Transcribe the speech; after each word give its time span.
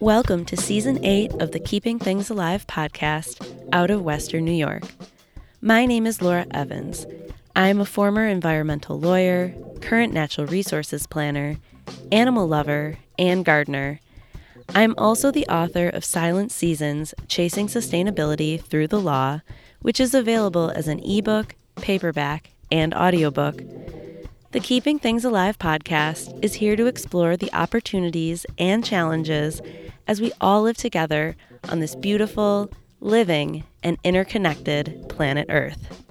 Welcome 0.00 0.44
to 0.44 0.56
season 0.56 1.04
eight 1.04 1.32
of 1.42 1.50
the 1.50 1.58
Keeping 1.58 1.98
Things 1.98 2.30
Alive 2.30 2.64
podcast 2.68 3.44
out 3.72 3.90
of 3.90 4.04
Western 4.04 4.44
New 4.44 4.52
York. 4.52 4.84
My 5.60 5.86
name 5.86 6.06
is 6.06 6.22
Laura 6.22 6.46
Evans. 6.52 7.04
I'm 7.56 7.80
a 7.80 7.84
former 7.84 8.24
environmental 8.24 9.00
lawyer, 9.00 9.52
current 9.80 10.12
natural 10.12 10.46
resources 10.46 11.08
planner, 11.08 11.56
animal 12.12 12.46
lover, 12.46 12.96
and 13.18 13.44
gardener. 13.44 13.98
I'm 14.72 14.94
also 14.96 15.32
the 15.32 15.48
author 15.48 15.88
of 15.88 16.04
Silent 16.04 16.52
Seasons 16.52 17.12
Chasing 17.26 17.66
Sustainability 17.66 18.62
Through 18.62 18.86
the 18.86 19.00
Law, 19.00 19.40
which 19.82 19.98
is 19.98 20.14
available 20.14 20.70
as 20.70 20.86
an 20.86 21.00
ebook, 21.00 21.56
paperback, 21.74 22.50
and 22.70 22.94
audiobook. 22.94 23.62
The 24.52 24.60
Keeping 24.60 24.98
Things 24.98 25.26
Alive 25.26 25.58
podcast 25.58 26.42
is 26.42 26.54
here 26.54 26.74
to 26.74 26.86
explore 26.86 27.36
the 27.36 27.52
opportunities 27.52 28.46
and 28.56 28.82
challenges 28.82 29.60
as 30.08 30.22
we 30.22 30.32
all 30.40 30.62
live 30.62 30.78
together 30.78 31.36
on 31.68 31.80
this 31.80 31.94
beautiful, 31.94 32.70
living, 32.98 33.62
and 33.82 33.98
interconnected 34.02 35.04
planet 35.10 35.46
Earth. 35.50 36.06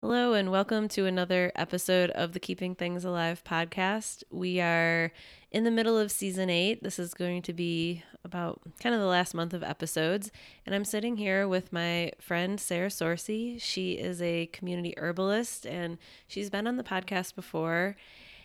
Hello, 0.00 0.32
and 0.32 0.52
welcome 0.52 0.88
to 0.88 1.04
another 1.04 1.50
episode 1.56 2.10
of 2.10 2.32
the 2.32 2.38
Keeping 2.38 2.76
Things 2.76 3.04
Alive 3.04 3.42
podcast. 3.44 4.22
We 4.30 4.60
are 4.60 5.12
in 5.50 5.64
the 5.64 5.70
middle 5.70 5.98
of 5.98 6.12
season 6.12 6.48
eight. 6.48 6.80
This 6.82 7.00
is 7.00 7.12
going 7.12 7.42
to 7.42 7.52
be 7.52 8.04
about 8.24 8.60
kind 8.80 8.94
of 8.94 9.00
the 9.00 9.06
last 9.06 9.34
month 9.34 9.52
of 9.52 9.64
episodes. 9.64 10.30
And 10.64 10.74
I'm 10.74 10.84
sitting 10.84 11.16
here 11.16 11.48
with 11.48 11.72
my 11.72 12.12
friend 12.20 12.60
Sarah 12.60 12.88
Sorci. 12.88 13.60
She 13.60 13.94
is 13.94 14.22
a 14.22 14.46
community 14.46 14.94
herbalist 14.96 15.66
and 15.66 15.98
she's 16.28 16.50
been 16.50 16.66
on 16.66 16.76
the 16.76 16.84
podcast 16.84 17.34
before. 17.34 17.96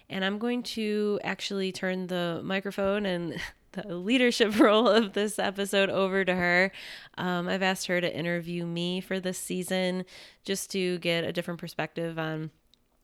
And 0.10 0.24
I'm 0.24 0.38
going 0.38 0.64
to 0.64 1.20
actually 1.24 1.72
turn 1.72 2.08
the 2.08 2.42
microphone 2.44 3.06
and 3.06 3.40
the 3.74 3.96
leadership 3.96 4.60
role 4.60 4.88
of 4.88 5.14
this 5.14 5.38
episode 5.40 5.90
over 5.90 6.24
to 6.24 6.36
her. 6.36 6.72
Um, 7.18 7.48
I've 7.48 7.64
asked 7.64 7.88
her 7.88 8.00
to 8.00 8.16
interview 8.18 8.66
me 8.66 9.02
for 9.02 9.20
this 9.20 9.38
season 9.38 10.06
just 10.44 10.72
to 10.72 10.98
get 11.00 11.24
a 11.24 11.34
different 11.34 11.60
perspective 11.60 12.18
on 12.18 12.52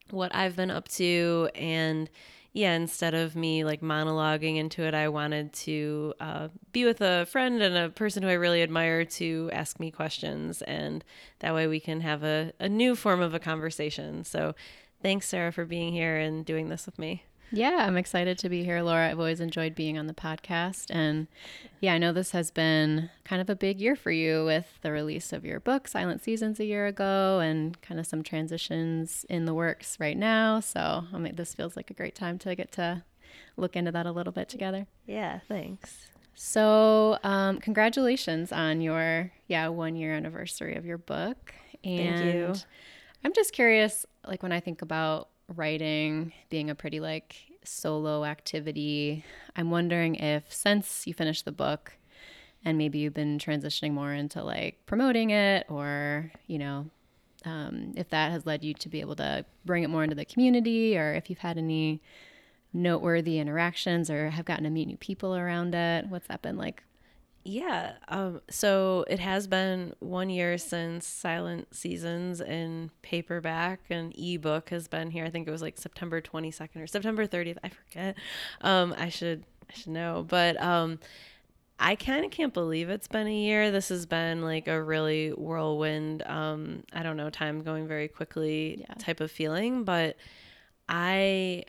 what 0.09 0.33
I've 0.35 0.55
been 0.55 0.71
up 0.71 0.87
to 0.89 1.49
and 1.55 2.09
yeah, 2.53 2.73
instead 2.73 3.13
of 3.13 3.35
me 3.35 3.63
like 3.63 3.81
monologuing 3.81 4.57
into 4.57 4.83
it, 4.83 4.93
I 4.93 5.07
wanted 5.07 5.53
to 5.53 6.13
uh, 6.19 6.47
be 6.73 6.83
with 6.83 6.99
a 6.99 7.25
friend 7.27 7.61
and 7.61 7.77
a 7.77 7.89
person 7.89 8.23
who 8.23 8.29
I 8.29 8.33
really 8.33 8.61
admire 8.61 9.05
to 9.05 9.49
ask 9.53 9.79
me 9.79 9.89
questions. 9.89 10.61
And 10.63 11.03
that 11.39 11.53
way 11.53 11.67
we 11.67 11.79
can 11.79 12.01
have 12.01 12.23
a, 12.23 12.51
a 12.59 12.67
new 12.67 12.95
form 12.95 13.21
of 13.21 13.33
a 13.33 13.39
conversation. 13.39 14.25
So 14.25 14.53
thanks, 15.01 15.27
Sarah, 15.27 15.51
for 15.51 15.65
being 15.65 15.93
here 15.93 16.17
and 16.17 16.45
doing 16.45 16.69
this 16.69 16.85
with 16.85 16.99
me. 16.99 17.23
Yeah, 17.53 17.85
I'm 17.85 17.97
excited 17.97 18.37
to 18.39 18.49
be 18.49 18.63
here, 18.63 18.81
Laura. 18.81 19.09
I've 19.09 19.19
always 19.19 19.41
enjoyed 19.41 19.75
being 19.75 19.97
on 19.97 20.07
the 20.07 20.13
podcast. 20.13 20.85
And 20.89 21.27
yeah, 21.81 21.93
I 21.93 21.97
know 21.97 22.13
this 22.13 22.31
has 22.31 22.49
been 22.49 23.09
kind 23.25 23.41
of 23.41 23.49
a 23.49 23.55
big 23.55 23.81
year 23.81 23.97
for 23.97 24.09
you 24.11 24.45
with 24.45 24.79
the 24.81 24.91
release 24.91 25.33
of 25.33 25.43
your 25.43 25.59
book, 25.59 25.89
Silent 25.89 26.23
Seasons, 26.23 26.61
a 26.61 26.65
year 26.65 26.87
ago, 26.87 27.39
and 27.39 27.79
kind 27.81 27.99
of 27.99 28.07
some 28.07 28.23
transitions 28.23 29.25
in 29.27 29.43
the 29.43 29.53
works 29.53 29.97
right 29.99 30.17
now. 30.17 30.61
So 30.61 31.03
I 31.13 31.17
mean, 31.17 31.35
this 31.35 31.53
feels 31.53 31.75
like 31.75 31.91
a 31.91 31.93
great 31.93 32.15
time 32.15 32.39
to 32.39 32.55
get 32.55 32.71
to 32.73 33.03
look 33.57 33.75
into 33.75 33.91
that 33.91 34.05
a 34.05 34.11
little 34.13 34.33
bit 34.33 34.47
together. 34.47 34.87
Yeah, 35.05 35.39
thanks. 35.49 36.07
So, 36.33 37.19
um, 37.23 37.59
congratulations 37.59 38.53
on 38.53 38.79
your 38.79 39.31
yeah 39.47 39.67
one 39.67 39.97
year 39.97 40.13
anniversary 40.13 40.75
of 40.75 40.85
your 40.85 40.97
book. 40.97 41.53
And 41.83 42.17
Thank 42.17 42.33
you. 42.33 42.53
I'm 43.23 43.33
just 43.33 43.53
curious, 43.53 44.05
like 44.25 44.43
when 44.43 44.51
I 44.51 44.59
think 44.59 44.81
about 44.81 45.29
writing 45.55 46.33
being 46.49 46.69
a 46.69 46.75
pretty 46.75 46.99
like 46.99 47.35
solo 47.63 48.25
activity. 48.25 49.23
I'm 49.55 49.69
wondering 49.69 50.15
if 50.15 50.51
since 50.51 51.05
you 51.05 51.13
finished 51.13 51.45
the 51.45 51.51
book 51.51 51.93
and 52.63 52.77
maybe 52.77 52.99
you've 52.99 53.13
been 53.13 53.37
transitioning 53.37 53.93
more 53.93 54.13
into 54.13 54.43
like 54.43 54.85
promoting 54.85 55.31
it 55.31 55.65
or, 55.69 56.31
you 56.47 56.59
know, 56.59 56.89
um, 57.43 57.93
if 57.95 58.09
that 58.09 58.31
has 58.31 58.45
led 58.45 58.63
you 58.63 58.73
to 58.75 58.89
be 58.89 59.01
able 59.01 59.15
to 59.15 59.45
bring 59.65 59.83
it 59.83 59.89
more 59.89 60.03
into 60.03 60.15
the 60.15 60.25
community 60.25 60.97
or 60.97 61.13
if 61.13 61.29
you've 61.29 61.39
had 61.39 61.57
any 61.57 62.01
noteworthy 62.73 63.39
interactions 63.39 64.09
or 64.09 64.29
have 64.29 64.45
gotten 64.45 64.63
to 64.63 64.69
meet 64.69 64.87
new 64.87 64.97
people 64.97 65.35
around 65.35 65.75
it. 65.75 66.07
What's 66.07 66.27
that 66.27 66.41
been 66.41 66.57
like? 66.57 66.83
Yeah. 67.43 67.93
Um, 68.07 68.41
so 68.49 69.05
it 69.09 69.19
has 69.19 69.47
been 69.47 69.93
one 69.99 70.29
year 70.29 70.57
since 70.57 71.07
Silent 71.07 71.75
Seasons 71.75 72.39
in 72.39 72.91
paperback 73.01 73.81
and 73.89 74.13
ebook 74.17 74.69
has 74.69 74.87
been 74.87 75.09
here. 75.09 75.25
I 75.25 75.29
think 75.29 75.47
it 75.47 75.51
was 75.51 75.61
like 75.61 75.77
September 75.77 76.21
22nd 76.21 76.81
or 76.81 76.87
September 76.87 77.25
30th. 77.25 77.57
I 77.63 77.69
forget. 77.69 78.15
Um, 78.61 78.93
I 78.97 79.09
should 79.09 79.43
I 79.69 79.73
should 79.73 79.91
know, 79.91 80.25
but 80.27 80.61
um, 80.61 80.99
I 81.79 81.95
kind 81.95 82.25
of 82.25 82.31
can't 82.31 82.53
believe 82.53 82.89
it's 82.89 83.07
been 83.07 83.27
a 83.27 83.33
year. 83.33 83.71
This 83.71 83.89
has 83.89 84.05
been 84.05 84.43
like 84.43 84.67
a 84.67 84.81
really 84.81 85.29
whirlwind. 85.29 86.21
Um, 86.23 86.83
I 86.93 87.01
don't 87.01 87.17
know, 87.17 87.31
time 87.31 87.63
going 87.63 87.87
very 87.87 88.07
quickly 88.07 88.85
yeah. 88.87 88.93
type 88.99 89.19
of 89.19 89.31
feeling, 89.31 89.83
but 89.83 90.15
I 90.87 91.63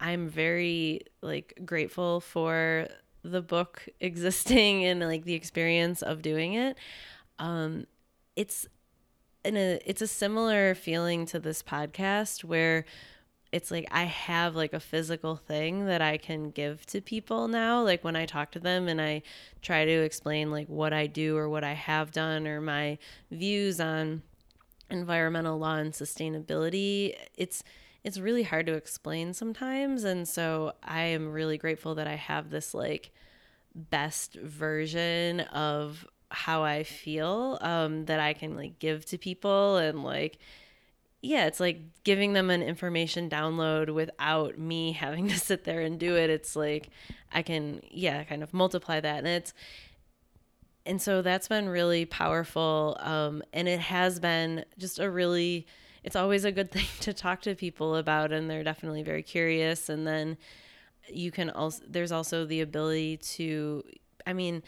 I'm 0.00 0.28
very 0.28 1.02
like 1.20 1.60
grateful 1.64 2.20
for 2.20 2.88
the 3.22 3.42
book 3.42 3.88
existing 4.00 4.84
and 4.84 5.00
like 5.00 5.24
the 5.24 5.34
experience 5.34 6.02
of 6.02 6.22
doing 6.22 6.54
it 6.54 6.76
um 7.38 7.86
it's 8.36 8.66
in 9.44 9.56
a 9.56 9.80
it's 9.84 10.02
a 10.02 10.06
similar 10.06 10.74
feeling 10.74 11.26
to 11.26 11.38
this 11.38 11.62
podcast 11.62 12.44
where 12.44 12.84
it's 13.52 13.70
like 13.70 13.86
I 13.90 14.04
have 14.04 14.56
like 14.56 14.72
a 14.72 14.80
physical 14.80 15.36
thing 15.36 15.84
that 15.84 16.00
I 16.00 16.16
can 16.16 16.50
give 16.50 16.86
to 16.86 17.02
people 17.02 17.48
now. 17.48 17.82
Like 17.82 18.02
when 18.02 18.16
I 18.16 18.24
talk 18.24 18.50
to 18.52 18.58
them 18.58 18.88
and 18.88 19.00
I 19.00 19.22
try 19.60 19.84
to 19.84 19.90
explain 19.90 20.50
like 20.50 20.68
what 20.68 20.94
I 20.94 21.06
do 21.06 21.36
or 21.36 21.48
what 21.50 21.62
I 21.62 21.74
have 21.74 22.10
done 22.10 22.46
or 22.46 22.62
my 22.62 22.96
views 23.30 23.78
on 23.78 24.22
environmental 24.88 25.58
law 25.58 25.76
and 25.76 25.92
sustainability, 25.92 27.14
it's 27.36 27.62
it's 28.04 28.18
really 28.18 28.42
hard 28.42 28.66
to 28.66 28.74
explain 28.74 29.32
sometimes. 29.32 30.04
And 30.04 30.26
so 30.26 30.72
I 30.82 31.02
am 31.02 31.32
really 31.32 31.58
grateful 31.58 31.94
that 31.96 32.06
I 32.06 32.16
have 32.16 32.50
this 32.50 32.74
like 32.74 33.12
best 33.74 34.34
version 34.34 35.40
of 35.40 36.06
how 36.30 36.62
I 36.64 36.82
feel 36.82 37.58
um, 37.60 38.06
that 38.06 38.18
I 38.18 38.32
can 38.32 38.56
like 38.56 38.78
give 38.78 39.04
to 39.06 39.18
people 39.18 39.76
and 39.76 40.02
like 40.02 40.38
yeah, 41.24 41.46
it's 41.46 41.60
like 41.60 41.78
giving 42.02 42.32
them 42.32 42.50
an 42.50 42.62
information 42.62 43.30
download 43.30 43.94
without 43.94 44.58
me 44.58 44.90
having 45.00 45.28
to 45.28 45.38
sit 45.38 45.64
there 45.64 45.80
and 45.80 45.98
do 45.98 46.16
it. 46.16 46.30
It's 46.30 46.56
like 46.56 46.90
I 47.32 47.42
can 47.42 47.80
yeah, 47.90 48.24
kind 48.24 48.42
of 48.42 48.52
multiply 48.52 48.98
that 49.00 49.18
and 49.18 49.28
it's 49.28 49.54
and 50.84 51.00
so 51.00 51.22
that's 51.22 51.46
been 51.46 51.68
really 51.68 52.04
powerful 52.04 52.96
um, 52.98 53.42
and 53.52 53.68
it 53.68 53.78
has 53.78 54.18
been 54.18 54.64
just 54.78 54.98
a 54.98 55.08
really 55.08 55.64
it's 56.04 56.16
always 56.16 56.44
a 56.44 56.52
good 56.52 56.70
thing 56.70 56.86
to 57.00 57.12
talk 57.12 57.42
to 57.42 57.54
people 57.54 57.96
about 57.96 58.32
and 58.32 58.50
they're 58.50 58.64
definitely 58.64 59.02
very 59.02 59.22
curious. 59.22 59.88
And 59.88 60.06
then 60.06 60.36
you 61.08 61.30
can 61.30 61.50
also 61.50 61.82
there's 61.88 62.12
also 62.12 62.44
the 62.44 62.60
ability 62.60 63.16
to 63.16 63.82
i 64.24 64.32
mean 64.32 64.62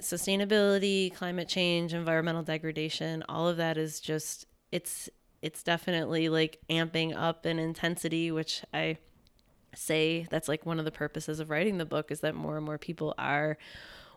sustainability 0.00 1.12
climate 1.12 1.48
change 1.48 1.92
environmental 1.92 2.44
degradation 2.44 3.24
all 3.28 3.48
of 3.48 3.56
that 3.56 3.76
is 3.76 3.98
just 3.98 4.46
it's 4.70 5.10
it's 5.42 5.64
definitely 5.64 6.28
like 6.28 6.60
amping 6.70 7.12
up 7.16 7.46
in 7.46 7.58
intensity 7.58 8.30
which 8.30 8.62
i 8.72 8.96
say 9.74 10.26
that's 10.30 10.48
like 10.48 10.66
one 10.66 10.78
of 10.78 10.84
the 10.84 10.90
purposes 10.90 11.40
of 11.40 11.50
writing 11.50 11.78
the 11.78 11.84
book 11.84 12.10
is 12.10 12.20
that 12.20 12.34
more 12.34 12.56
and 12.56 12.66
more 12.66 12.78
people 12.78 13.14
are 13.18 13.56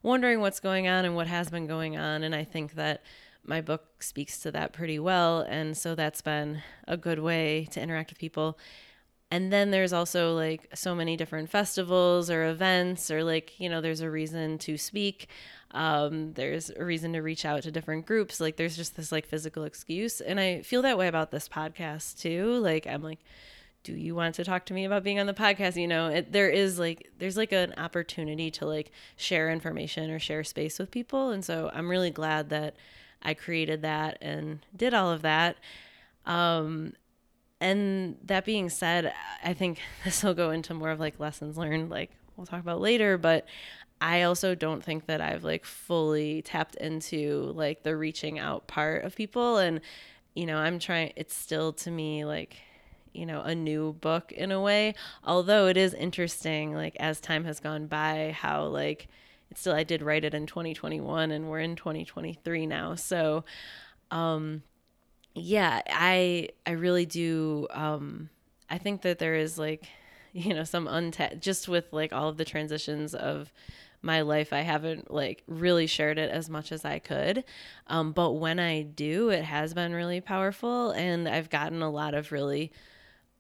wondering 0.01 0.41
what's 0.41 0.59
going 0.59 0.87
on 0.87 1.05
and 1.05 1.15
what 1.15 1.27
has 1.27 1.49
been 1.49 1.67
going 1.67 1.97
on. 1.97 2.23
And 2.23 2.35
i 2.35 2.43
think 2.43 2.75
that 2.75 3.03
my 3.45 3.61
book 3.61 4.01
speaks 4.03 4.39
to 4.39 4.51
that 4.51 4.73
pretty 4.73 4.99
well. 4.99 5.41
And 5.41 5.77
so 5.77 5.95
that's 5.95 6.21
been 6.21 6.61
a 6.87 6.97
good 6.97 7.19
way 7.19 7.67
to 7.71 7.81
interact 7.81 8.11
with 8.11 8.19
people. 8.19 8.57
And 9.31 9.51
then 9.51 9.71
there's 9.71 9.93
also 9.93 10.35
like 10.35 10.69
so 10.75 10.93
many 10.93 11.17
different 11.17 11.49
festivals 11.49 12.29
or 12.29 12.45
events, 12.45 13.09
or 13.09 13.23
like, 13.23 13.59
you 13.59 13.67
know, 13.67 13.81
there's 13.81 14.01
a 14.01 14.09
reason 14.09 14.59
to 14.59 14.77
speak. 14.77 15.27
Um, 15.71 16.33
there's 16.33 16.69
a 16.69 16.85
reason 16.85 17.13
to 17.13 17.21
reach 17.21 17.43
out 17.43 17.63
to 17.63 17.71
different 17.71 18.05
groups. 18.05 18.39
Like, 18.39 18.57
there's 18.57 18.77
just 18.77 18.95
this 18.95 19.11
like 19.11 19.25
physical 19.25 19.63
excuse. 19.63 20.21
And 20.21 20.39
I 20.39 20.61
feel 20.61 20.83
that 20.83 20.99
way 20.99 21.07
about 21.07 21.31
this 21.31 21.49
podcast 21.49 22.19
too. 22.19 22.59
Like, 22.59 22.85
I'm 22.85 23.01
like, 23.01 23.19
do 23.83 23.93
you 23.93 24.15
want 24.15 24.35
to 24.35 24.43
talk 24.43 24.65
to 24.65 24.73
me 24.73 24.85
about 24.85 25.03
being 25.03 25.19
on 25.19 25.27
the 25.27 25.33
podcast 25.33 25.75
you 25.75 25.87
know 25.87 26.07
it, 26.07 26.31
there 26.31 26.49
is 26.49 26.79
like 26.79 27.11
there's 27.19 27.35
like 27.35 27.51
an 27.51 27.73
opportunity 27.77 28.49
to 28.49 28.65
like 28.65 28.91
share 29.17 29.49
information 29.49 30.09
or 30.09 30.19
share 30.19 30.43
space 30.43 30.79
with 30.79 30.89
people 30.89 31.31
and 31.31 31.43
so 31.43 31.69
i'm 31.73 31.89
really 31.89 32.09
glad 32.09 32.49
that 32.49 32.75
I 33.23 33.33
created 33.33 33.81
that 33.81 34.17
and 34.21 34.59
did 34.75 34.93
all 34.93 35.11
of 35.11 35.21
that. 35.23 35.57
Um, 36.25 36.93
and 37.59 38.17
that 38.25 38.45
being 38.45 38.69
said, 38.69 39.13
I 39.43 39.53
think 39.53 39.79
this 40.03 40.23
will 40.23 40.33
go 40.33 40.51
into 40.51 40.73
more 40.73 40.91
of 40.91 40.99
like 40.99 41.19
lessons 41.19 41.57
learned, 41.57 41.89
like 41.89 42.11
we'll 42.35 42.45
talk 42.45 42.59
about 42.59 42.81
later, 42.81 43.17
but 43.17 43.45
I 44.01 44.23
also 44.23 44.53
don't 44.53 44.83
think 44.83 45.05
that 45.05 45.21
I've 45.21 45.45
like 45.45 45.63
fully 45.63 46.41
tapped 46.41 46.75
into 46.75 47.53
like 47.55 47.83
the 47.83 47.95
reaching 47.95 48.37
out 48.37 48.67
part 48.67 49.05
of 49.05 49.15
people. 49.15 49.57
And, 49.57 49.79
you 50.35 50.45
know, 50.45 50.57
I'm 50.57 50.77
trying, 50.77 51.13
it's 51.15 51.35
still 51.35 51.71
to 51.73 51.91
me 51.91 52.25
like, 52.25 52.57
you 53.13 53.25
know, 53.25 53.41
a 53.41 53.55
new 53.55 53.93
book 53.93 54.33
in 54.33 54.51
a 54.51 54.59
way. 54.59 54.95
Although 55.23 55.67
it 55.67 55.77
is 55.77 55.93
interesting, 55.93 56.73
like 56.73 56.97
as 56.99 57.21
time 57.21 57.45
has 57.45 57.61
gone 57.61 57.87
by, 57.87 58.35
how 58.37 58.65
like 58.65 59.07
still 59.57 59.73
I 59.73 59.83
did 59.83 60.01
write 60.01 60.23
it 60.23 60.33
in 60.33 60.45
2021 60.45 61.31
and 61.31 61.49
we're 61.49 61.59
in 61.59 61.75
2023 61.75 62.65
now. 62.67 62.95
So, 62.95 63.43
um, 64.11 64.63
yeah, 65.35 65.81
I 65.87 66.49
I 66.65 66.71
really 66.71 67.05
do. 67.05 67.67
Um, 67.71 68.29
I 68.69 68.77
think 68.77 69.01
that 69.03 69.19
there 69.19 69.35
is 69.35 69.57
like, 69.57 69.87
you 70.33 70.53
know, 70.53 70.63
some 70.63 70.87
untapped 70.87 71.39
just 71.41 71.67
with 71.67 71.85
like 71.91 72.13
all 72.13 72.29
of 72.29 72.37
the 72.37 72.45
transitions 72.45 73.13
of 73.13 73.51
my 74.03 74.21
life 74.21 74.51
i 74.51 74.59
haven't 74.59 75.09
like 75.09 75.43
really 75.47 75.87
shared 75.87 76.17
it 76.19 76.29
as 76.29 76.49
much 76.49 76.71
as 76.73 76.83
i 76.83 76.99
could 76.99 77.43
um, 77.87 78.11
but 78.11 78.31
when 78.31 78.59
i 78.59 78.81
do 78.81 79.29
it 79.29 79.45
has 79.45 79.73
been 79.73 79.93
really 79.93 80.19
powerful 80.19 80.91
and 80.91 81.27
i've 81.27 81.49
gotten 81.49 81.81
a 81.81 81.89
lot 81.89 82.13
of 82.13 82.31
really 82.31 82.71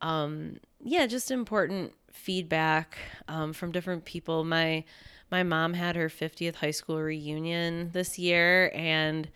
um, 0.01 0.57
yeah 0.81 1.05
just 1.05 1.31
important 1.31 1.93
feedback 2.11 2.97
um, 3.27 3.51
from 3.51 3.71
different 3.71 4.05
people 4.05 4.43
my 4.45 4.83
my 5.33 5.41
mom 5.41 5.73
had 5.73 5.95
her 5.95 6.09
50th 6.09 6.57
high 6.57 6.69
school 6.69 7.01
reunion 7.01 7.89
this 7.91 8.19
year 8.19 8.71
and 8.75 9.27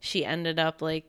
she 0.00 0.24
ended 0.24 0.58
up 0.58 0.82
like 0.82 1.04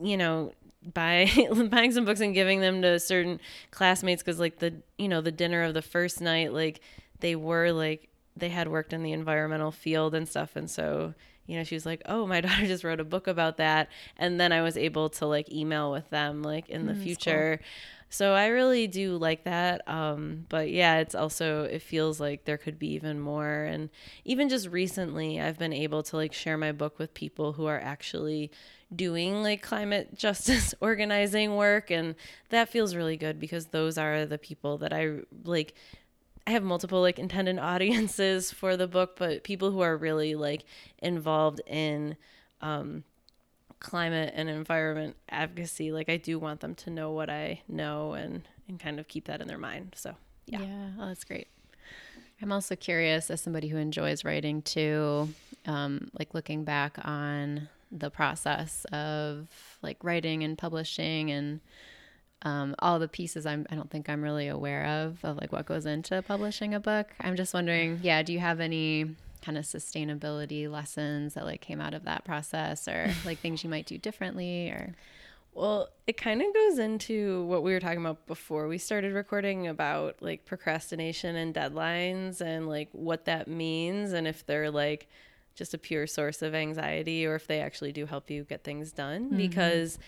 you 0.00 0.16
know 0.16 0.50
buy 0.94 1.30
buying 1.70 1.92
some 1.92 2.06
books 2.06 2.20
and 2.20 2.32
giving 2.32 2.62
them 2.62 2.80
to 2.80 2.98
certain 2.98 3.38
classmates 3.70 4.22
because 4.22 4.40
like 4.40 4.60
the 4.60 4.72
you 4.96 5.08
know 5.08 5.20
the 5.20 5.30
dinner 5.30 5.62
of 5.62 5.74
the 5.74 5.82
first 5.82 6.22
night 6.22 6.54
like 6.54 6.80
they 7.20 7.36
were 7.36 7.70
like 7.70 8.08
they 8.34 8.48
had 8.48 8.66
worked 8.66 8.94
in 8.94 9.02
the 9.02 9.12
environmental 9.12 9.70
field 9.70 10.14
and 10.14 10.26
stuff 10.26 10.56
and 10.56 10.70
so 10.70 11.12
you 11.44 11.58
know 11.58 11.62
she 11.62 11.74
was 11.74 11.84
like 11.84 12.00
oh 12.06 12.26
my 12.26 12.40
daughter 12.44 12.66
just 12.66 12.82
wrote 12.82 12.98
a 12.98 13.04
book 13.04 13.26
about 13.26 13.58
that 13.58 13.90
and 14.16 14.40
then 14.40 14.52
i 14.52 14.62
was 14.62 14.78
able 14.78 15.10
to 15.10 15.26
like 15.26 15.52
email 15.52 15.92
with 15.92 16.08
them 16.08 16.42
like 16.42 16.66
in 16.70 16.86
the 16.86 16.94
mm, 16.94 17.02
future 17.02 17.58
cool. 17.58 17.66
So 18.08 18.32
i 18.32 18.46
really 18.46 18.86
do 18.86 19.16
like 19.16 19.44
that 19.44 19.86
um, 19.88 20.46
but 20.48 20.70
yeah 20.70 20.98
it's 20.98 21.14
also 21.14 21.64
it 21.64 21.82
feels 21.82 22.20
like 22.20 22.44
there 22.44 22.58
could 22.58 22.78
be 22.78 22.88
even 22.92 23.20
more. 23.20 23.64
And 23.64 23.90
even 24.24 24.48
just 24.48 24.68
recently 24.68 25.40
i've 25.40 25.58
been 25.58 25.72
able 25.72 26.02
to 26.04 26.16
like 26.16 26.32
share 26.32 26.56
my 26.56 26.72
book 26.72 26.98
with 26.98 27.14
people 27.14 27.54
who 27.54 27.66
are 27.66 27.80
actually 27.80 28.50
doing 28.94 29.42
like 29.42 29.62
climate 29.62 30.14
justice 30.18 30.74
organizing 30.80 31.56
work 31.56 31.90
and 31.90 32.14
that 32.50 32.68
feels 32.68 32.94
really 32.94 33.16
good 33.16 33.40
because 33.40 33.66
those 33.66 33.98
are 33.98 34.24
the 34.24 34.38
people 34.38 34.78
that 34.78 34.92
i 34.92 35.16
like 35.44 35.74
I 36.46 36.52
have 36.52 36.62
multiple 36.62 37.00
like 37.00 37.18
intended 37.18 37.58
audiences 37.60 38.52
for 38.52 38.76
the 38.76 38.86
book, 38.86 39.16
but 39.18 39.42
people 39.42 39.72
who 39.72 39.80
are 39.80 39.96
really 39.96 40.34
like 40.34 40.64
involved 40.98 41.60
in 41.66 42.16
um, 42.60 43.04
climate 43.80 44.32
and 44.36 44.48
environment 44.48 45.16
advocacy, 45.28 45.92
like 45.92 46.08
I 46.08 46.16
do 46.16 46.38
want 46.38 46.60
them 46.60 46.74
to 46.76 46.90
know 46.90 47.12
what 47.12 47.30
I 47.30 47.62
know 47.68 48.12
and 48.12 48.42
and 48.68 48.80
kind 48.80 48.98
of 48.98 49.06
keep 49.06 49.26
that 49.26 49.40
in 49.40 49.48
their 49.48 49.58
mind. 49.58 49.94
So 49.96 50.14
yeah, 50.46 50.62
yeah, 50.62 50.88
oh, 50.98 51.06
that's 51.06 51.24
great. 51.24 51.48
I'm 52.42 52.52
also 52.52 52.76
curious, 52.76 53.30
as 53.30 53.40
somebody 53.40 53.68
who 53.68 53.78
enjoys 53.78 54.24
writing 54.24 54.60
too, 54.60 55.28
um, 55.66 56.10
like 56.18 56.34
looking 56.34 56.64
back 56.64 56.98
on 57.02 57.68
the 57.90 58.10
process 58.10 58.84
of 58.92 59.48
like 59.82 60.02
writing 60.02 60.42
and 60.42 60.58
publishing 60.58 61.30
and 61.30 61.60
um, 62.42 62.74
all 62.80 62.98
the 62.98 63.08
pieces 63.08 63.46
I'm, 63.46 63.66
I 63.70 63.74
don't 63.74 63.90
think 63.90 64.10
I'm 64.10 64.22
really 64.22 64.48
aware 64.48 64.84
of, 64.84 65.24
of 65.24 65.38
like 65.38 65.52
what 65.52 65.66
goes 65.66 65.86
into 65.86 66.20
publishing 66.22 66.74
a 66.74 66.80
book. 66.80 67.08
I'm 67.20 67.36
just 67.36 67.54
wondering, 67.54 68.00
yeah, 68.02 68.22
do 68.22 68.32
you 68.32 68.38
have 68.38 68.60
any 68.60 69.16
kind 69.46 69.56
of 69.56 69.64
sustainability 69.64 70.68
lessons 70.68 71.34
that 71.34 71.44
like 71.44 71.60
came 71.60 71.80
out 71.80 71.94
of 71.94 72.04
that 72.04 72.24
process 72.24 72.88
or 72.88 73.08
like 73.24 73.38
things 73.38 73.62
you 73.62 73.70
might 73.70 73.86
do 73.86 73.96
differently 73.96 74.68
or? 74.70 74.94
Well, 75.54 75.88
it 76.06 76.18
kind 76.18 76.42
of 76.42 76.52
goes 76.52 76.78
into 76.78 77.44
what 77.44 77.62
we 77.62 77.72
were 77.72 77.80
talking 77.80 78.00
about 78.00 78.26
before 78.26 78.68
we 78.68 78.76
started 78.76 79.14
recording 79.14 79.68
about 79.68 80.16
like 80.20 80.44
procrastination 80.44 81.36
and 81.36 81.54
deadlines 81.54 82.42
and 82.42 82.68
like 82.68 82.88
what 82.92 83.24
that 83.24 83.48
means 83.48 84.12
and 84.12 84.26
if 84.26 84.44
they're 84.44 84.70
like 84.70 85.08
just 85.54 85.72
a 85.72 85.78
pure 85.78 86.06
source 86.06 86.42
of 86.42 86.54
anxiety 86.54 87.24
or 87.24 87.36
if 87.36 87.46
they 87.46 87.60
actually 87.60 87.92
do 87.92 88.04
help 88.04 88.30
you 88.30 88.44
get 88.44 88.64
things 88.64 88.92
done 88.92 89.26
mm-hmm. 89.26 89.36
because 89.38 89.98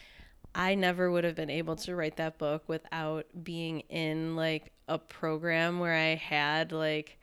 I 0.55 0.75
never 0.75 1.11
would 1.11 1.25
have 1.25 1.37
been 1.37 1.49
able 1.49 1.77
to 1.77 1.95
write 1.95 2.17
that 2.17 2.37
book 2.37 2.65
without 2.67 3.27
being 3.43 3.81
in 3.89 4.37
like 4.37 4.73
a 4.89 4.99
program 4.99 5.79
where 5.79 5.95
I 5.95 6.17
had 6.17 6.73
like 6.73 7.18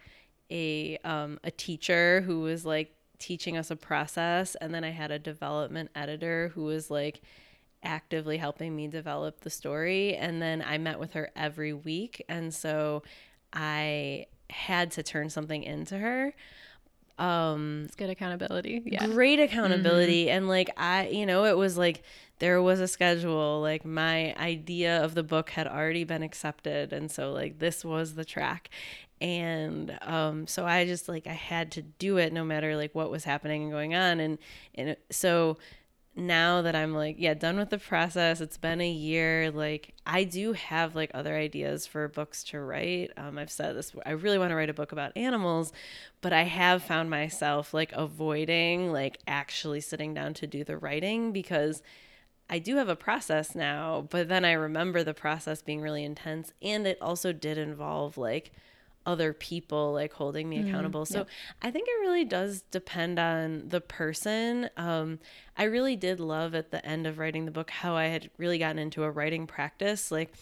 a 0.52 0.98
um, 1.04 1.40
a 1.44 1.52
teacher 1.52 2.22
who 2.22 2.42
was 2.42 2.66
like 2.66 2.96
teaching 3.20 3.58
us 3.58 3.72
a 3.72 3.76
process 3.76 4.56
and 4.56 4.74
then 4.74 4.84
I 4.84 4.92
had 4.92 5.12
a 5.12 5.20
development 5.20 5.90
editor 5.96 6.52
who 6.54 6.66
was 6.66 6.92
like 6.92 7.22
actively 7.84 8.38
helping 8.38 8.76
me 8.76 8.88
develop 8.88 9.42
the 9.42 9.50
story 9.50 10.16
and 10.16 10.42
then 10.42 10.64
I 10.66 10.78
met 10.78 11.00
with 11.00 11.14
her 11.14 11.30
every 11.36 11.74
week 11.74 12.24
and 12.28 12.54
so 12.54 13.04
I 13.54 14.28
had 14.50 14.92
to 14.92 15.04
turn 15.04 15.30
something 15.30 15.64
into 15.64 15.98
her. 15.98 16.34
Um 17.18 17.84
it's 17.86 17.96
good 17.96 18.10
accountability. 18.10 18.84
Yeah. 18.86 19.08
great 19.08 19.40
accountability 19.40 20.26
mm-hmm. 20.26 20.38
and 20.38 20.48
like 20.50 20.70
i 20.76 21.08
you 21.08 21.26
know 21.26 21.46
it 21.46 21.56
was 21.56 21.78
like 21.78 22.04
there 22.40 22.62
was 22.62 22.80
a 22.80 22.88
schedule 22.88 23.62
like 23.62 23.86
my 23.86 24.36
idea 24.36 25.04
of 25.04 25.16
the 25.16 25.24
book 25.24 25.52
had 25.52 25.68
already 25.68 26.04
been 26.04 26.24
accepted 26.24 26.92
and 26.92 27.12
so 27.12 27.32
like 27.32 27.60
this 27.60 27.86
was 27.86 28.16
the 28.16 28.26
track 28.26 28.70
and 29.22 29.98
um 30.02 30.46
so 30.46 30.66
i 30.66 30.86
just 30.86 31.08
like 31.08 31.26
i 31.28 31.34
had 31.34 31.72
to 31.72 31.82
do 31.82 32.18
it 32.18 32.34
no 32.34 32.44
matter 32.44 32.76
like 32.76 32.94
what 32.94 33.10
was 33.10 33.24
happening 33.24 33.64
and 33.64 33.72
going 33.72 33.96
on 33.96 34.20
and 34.20 34.38
and 34.76 34.98
so 35.10 35.58
now 36.16 36.62
that 36.62 36.76
I'm 36.76 36.94
like, 36.94 37.18
yeah, 37.20 37.34
done 37.34 37.58
with 37.58 37.70
the 37.70 37.78
process, 37.78 38.40
it's 38.40 38.58
been 38.58 38.80
a 38.80 38.90
year. 38.90 39.52
Like, 39.52 39.94
I 40.06 40.24
do 40.24 40.54
have 40.54 40.96
like 40.96 41.12
other 41.14 41.36
ideas 41.36 41.86
for 41.86 42.08
books 42.08 42.44
to 42.46 42.60
write. 42.62 43.12
Um, 43.18 43.38
I've 43.38 43.52
said 43.52 43.76
this, 43.76 43.92
I 44.06 44.12
really 44.12 44.38
want 44.38 44.52
to 44.52 44.56
write 44.56 44.70
a 44.70 44.74
book 44.74 44.92
about 44.92 45.16
animals, 45.18 45.74
but 46.22 46.32
I 46.32 46.44
have 46.44 46.84
found 46.84 47.10
myself 47.10 47.74
like 47.74 47.92
avoiding 47.92 48.94
like 48.94 49.20
actually 49.28 49.82
sitting 49.82 50.14
down 50.14 50.34
to 50.36 50.48
do 50.48 50.64
the 50.64 50.78
writing 50.78 51.32
because 51.34 51.82
I 52.50 52.60
do 52.60 52.76
have 52.78 52.90
a 52.90 52.96
process 52.96 53.56
now, 53.56 54.08
but 54.10 54.28
then 54.28 54.46
I 54.46 54.54
remember 54.54 55.04
the 55.04 55.14
process 55.14 55.62
being 55.62 55.82
really 55.82 56.04
intense. 56.04 56.54
And 56.62 56.86
it 56.86 57.02
also 57.02 57.34
did 57.34 57.58
involve 57.58 58.18
like, 58.18 58.52
other 59.06 59.34
people 59.34 59.94
like 59.94 60.14
holding 60.14 60.50
me 60.50 60.58
mm-hmm. 60.58 60.70
accountable. 60.70 61.06
So 61.06 61.20
yep. 61.20 61.30
I 61.62 61.72
think 61.72 61.88
it 61.88 62.02
really 62.02 62.26
does 62.26 62.62
depend 62.72 63.20
on 63.20 63.70
the 63.70 63.82
person. 63.82 64.70
Um, 64.78 65.20
I 65.58 65.66
really 65.66 65.96
did 65.96 66.20
love 66.20 66.56
at 66.56 66.72
the 66.72 66.84
end 66.86 67.06
of 67.06 67.18
writing 67.20 67.46
the 67.46 67.52
book 67.52 67.70
how 67.70 67.96
I 67.96 68.06
had 68.06 68.30
really 68.38 68.58
gotten 68.58 68.80
into 68.80 69.04
a 69.04 69.12
writing 69.12 69.48
practice. 69.48 70.12
Like 70.12 70.34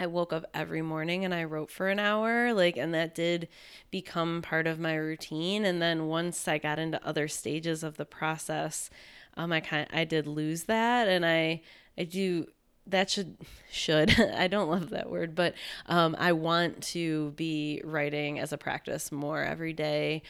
I 0.00 0.06
woke 0.06 0.32
up 0.32 0.46
every 0.54 0.82
morning 0.82 1.24
and 1.24 1.34
I 1.34 1.44
wrote 1.44 1.70
for 1.70 1.88
an 1.88 1.98
hour, 1.98 2.54
like, 2.54 2.76
and 2.76 2.94
that 2.94 3.14
did 3.14 3.48
become 3.90 4.42
part 4.42 4.66
of 4.66 4.80
my 4.80 4.94
routine. 4.94 5.64
And 5.64 5.82
then 5.82 6.06
once 6.06 6.48
I 6.48 6.58
got 6.58 6.78
into 6.78 7.04
other 7.06 7.28
stages 7.28 7.82
of 7.82 7.98
the 7.98 8.06
process, 8.06 8.88
um, 9.36 9.52
I 9.52 9.60
kind 9.60 9.86
I 9.92 10.04
did 10.04 10.26
lose 10.26 10.64
that, 10.64 11.08
and 11.08 11.24
I 11.24 11.62
I 11.96 12.04
do 12.04 12.46
that 12.86 13.10
should 13.10 13.36
should 13.70 14.18
i 14.36 14.46
don't 14.48 14.68
love 14.68 14.90
that 14.90 15.08
word 15.08 15.34
but 15.34 15.54
um, 15.86 16.16
i 16.18 16.32
want 16.32 16.82
to 16.82 17.30
be 17.32 17.80
writing 17.84 18.38
as 18.38 18.52
a 18.52 18.58
practice 18.58 19.12
more 19.12 19.42
every 19.42 19.72
day. 19.72 20.22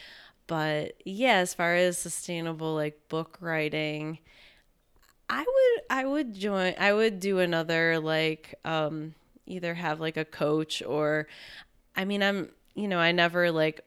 But 0.45 0.95
yeah 1.05 1.37
as 1.37 1.53
far 1.53 1.73
as 1.75 1.97
sustainable 1.97 2.75
like 2.75 3.07
book 3.07 3.37
writing 3.39 4.19
i 5.29 5.39
would 5.39 5.83
i 5.89 6.05
would 6.05 6.33
join 6.33 6.73
i 6.77 6.91
would 6.91 7.19
do 7.21 7.39
another 7.39 7.97
like 7.99 8.53
um 8.65 9.15
either 9.45 9.73
have 9.73 10.01
like 10.01 10.17
a 10.17 10.25
coach 10.25 10.83
or 10.85 11.27
i 11.95 12.03
mean 12.03 12.21
i'm 12.21 12.49
you 12.75 12.89
know 12.89 12.99
i 12.99 13.13
never 13.13 13.51
like 13.51 13.85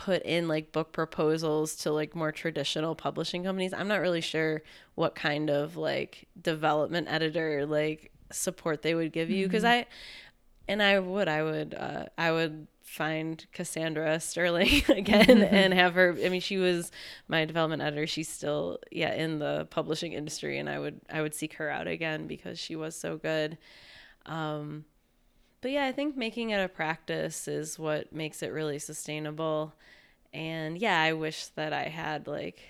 put 0.00 0.22
in 0.22 0.48
like 0.48 0.72
book 0.72 0.92
proposals 0.92 1.76
to 1.76 1.92
like 1.92 2.16
more 2.16 2.32
traditional 2.32 2.94
publishing 2.94 3.44
companies. 3.44 3.74
I'm 3.74 3.86
not 3.86 4.00
really 4.00 4.22
sure 4.22 4.62
what 4.94 5.14
kind 5.14 5.50
of 5.50 5.76
like 5.76 6.26
development 6.40 7.06
editor 7.10 7.66
like 7.66 8.10
support 8.32 8.80
they 8.80 8.94
would 8.94 9.12
give 9.12 9.28
you 9.28 9.46
because 9.46 9.62
mm-hmm. 9.62 9.80
I 9.80 9.86
and 10.68 10.82
I 10.82 10.98
would 10.98 11.28
I 11.28 11.42
would 11.42 11.74
uh, 11.74 12.06
I 12.16 12.32
would 12.32 12.66
find 12.82 13.44
Cassandra 13.52 14.18
Sterling 14.20 14.84
again 14.88 15.42
and 15.42 15.74
have 15.74 15.92
her 15.92 16.16
I 16.24 16.30
mean 16.30 16.40
she 16.40 16.56
was 16.56 16.90
my 17.28 17.44
development 17.44 17.82
editor 17.82 18.06
she's 18.06 18.28
still 18.28 18.78
yeah 18.90 19.12
in 19.12 19.38
the 19.38 19.68
publishing 19.68 20.14
industry 20.14 20.56
and 20.56 20.70
I 20.70 20.78
would 20.78 21.02
I 21.12 21.20
would 21.20 21.34
seek 21.34 21.52
her 21.54 21.68
out 21.68 21.86
again 21.86 22.26
because 22.26 22.58
she 22.58 22.74
was 22.74 22.96
so 22.96 23.18
good 23.18 23.58
um 24.24 24.86
but 25.60 25.70
yeah, 25.70 25.86
I 25.86 25.92
think 25.92 26.16
making 26.16 26.50
it 26.50 26.62
a 26.62 26.68
practice 26.68 27.46
is 27.48 27.78
what 27.78 28.12
makes 28.12 28.42
it 28.42 28.48
really 28.52 28.78
sustainable. 28.78 29.74
And 30.32 30.78
yeah, 30.78 31.00
I 31.00 31.12
wish 31.12 31.46
that 31.48 31.72
I 31.72 31.84
had 31.84 32.26
like 32.26 32.60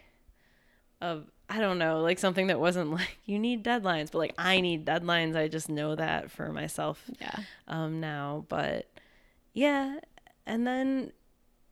a 1.00 1.20
I 1.48 1.58
don't 1.58 1.78
know, 1.78 2.00
like 2.00 2.18
something 2.18 2.46
that 2.48 2.60
wasn't 2.60 2.90
like 2.92 3.18
you 3.24 3.38
need 3.38 3.64
deadlines, 3.64 4.10
but 4.10 4.18
like 4.18 4.34
I 4.38 4.60
need 4.60 4.86
deadlines. 4.86 5.36
I 5.36 5.48
just 5.48 5.68
know 5.68 5.94
that 5.94 6.30
for 6.30 6.52
myself. 6.52 7.02
Yeah. 7.20 7.36
Um 7.68 8.00
now, 8.00 8.44
but 8.48 8.86
yeah, 9.52 9.98
and 10.46 10.66
then 10.66 11.12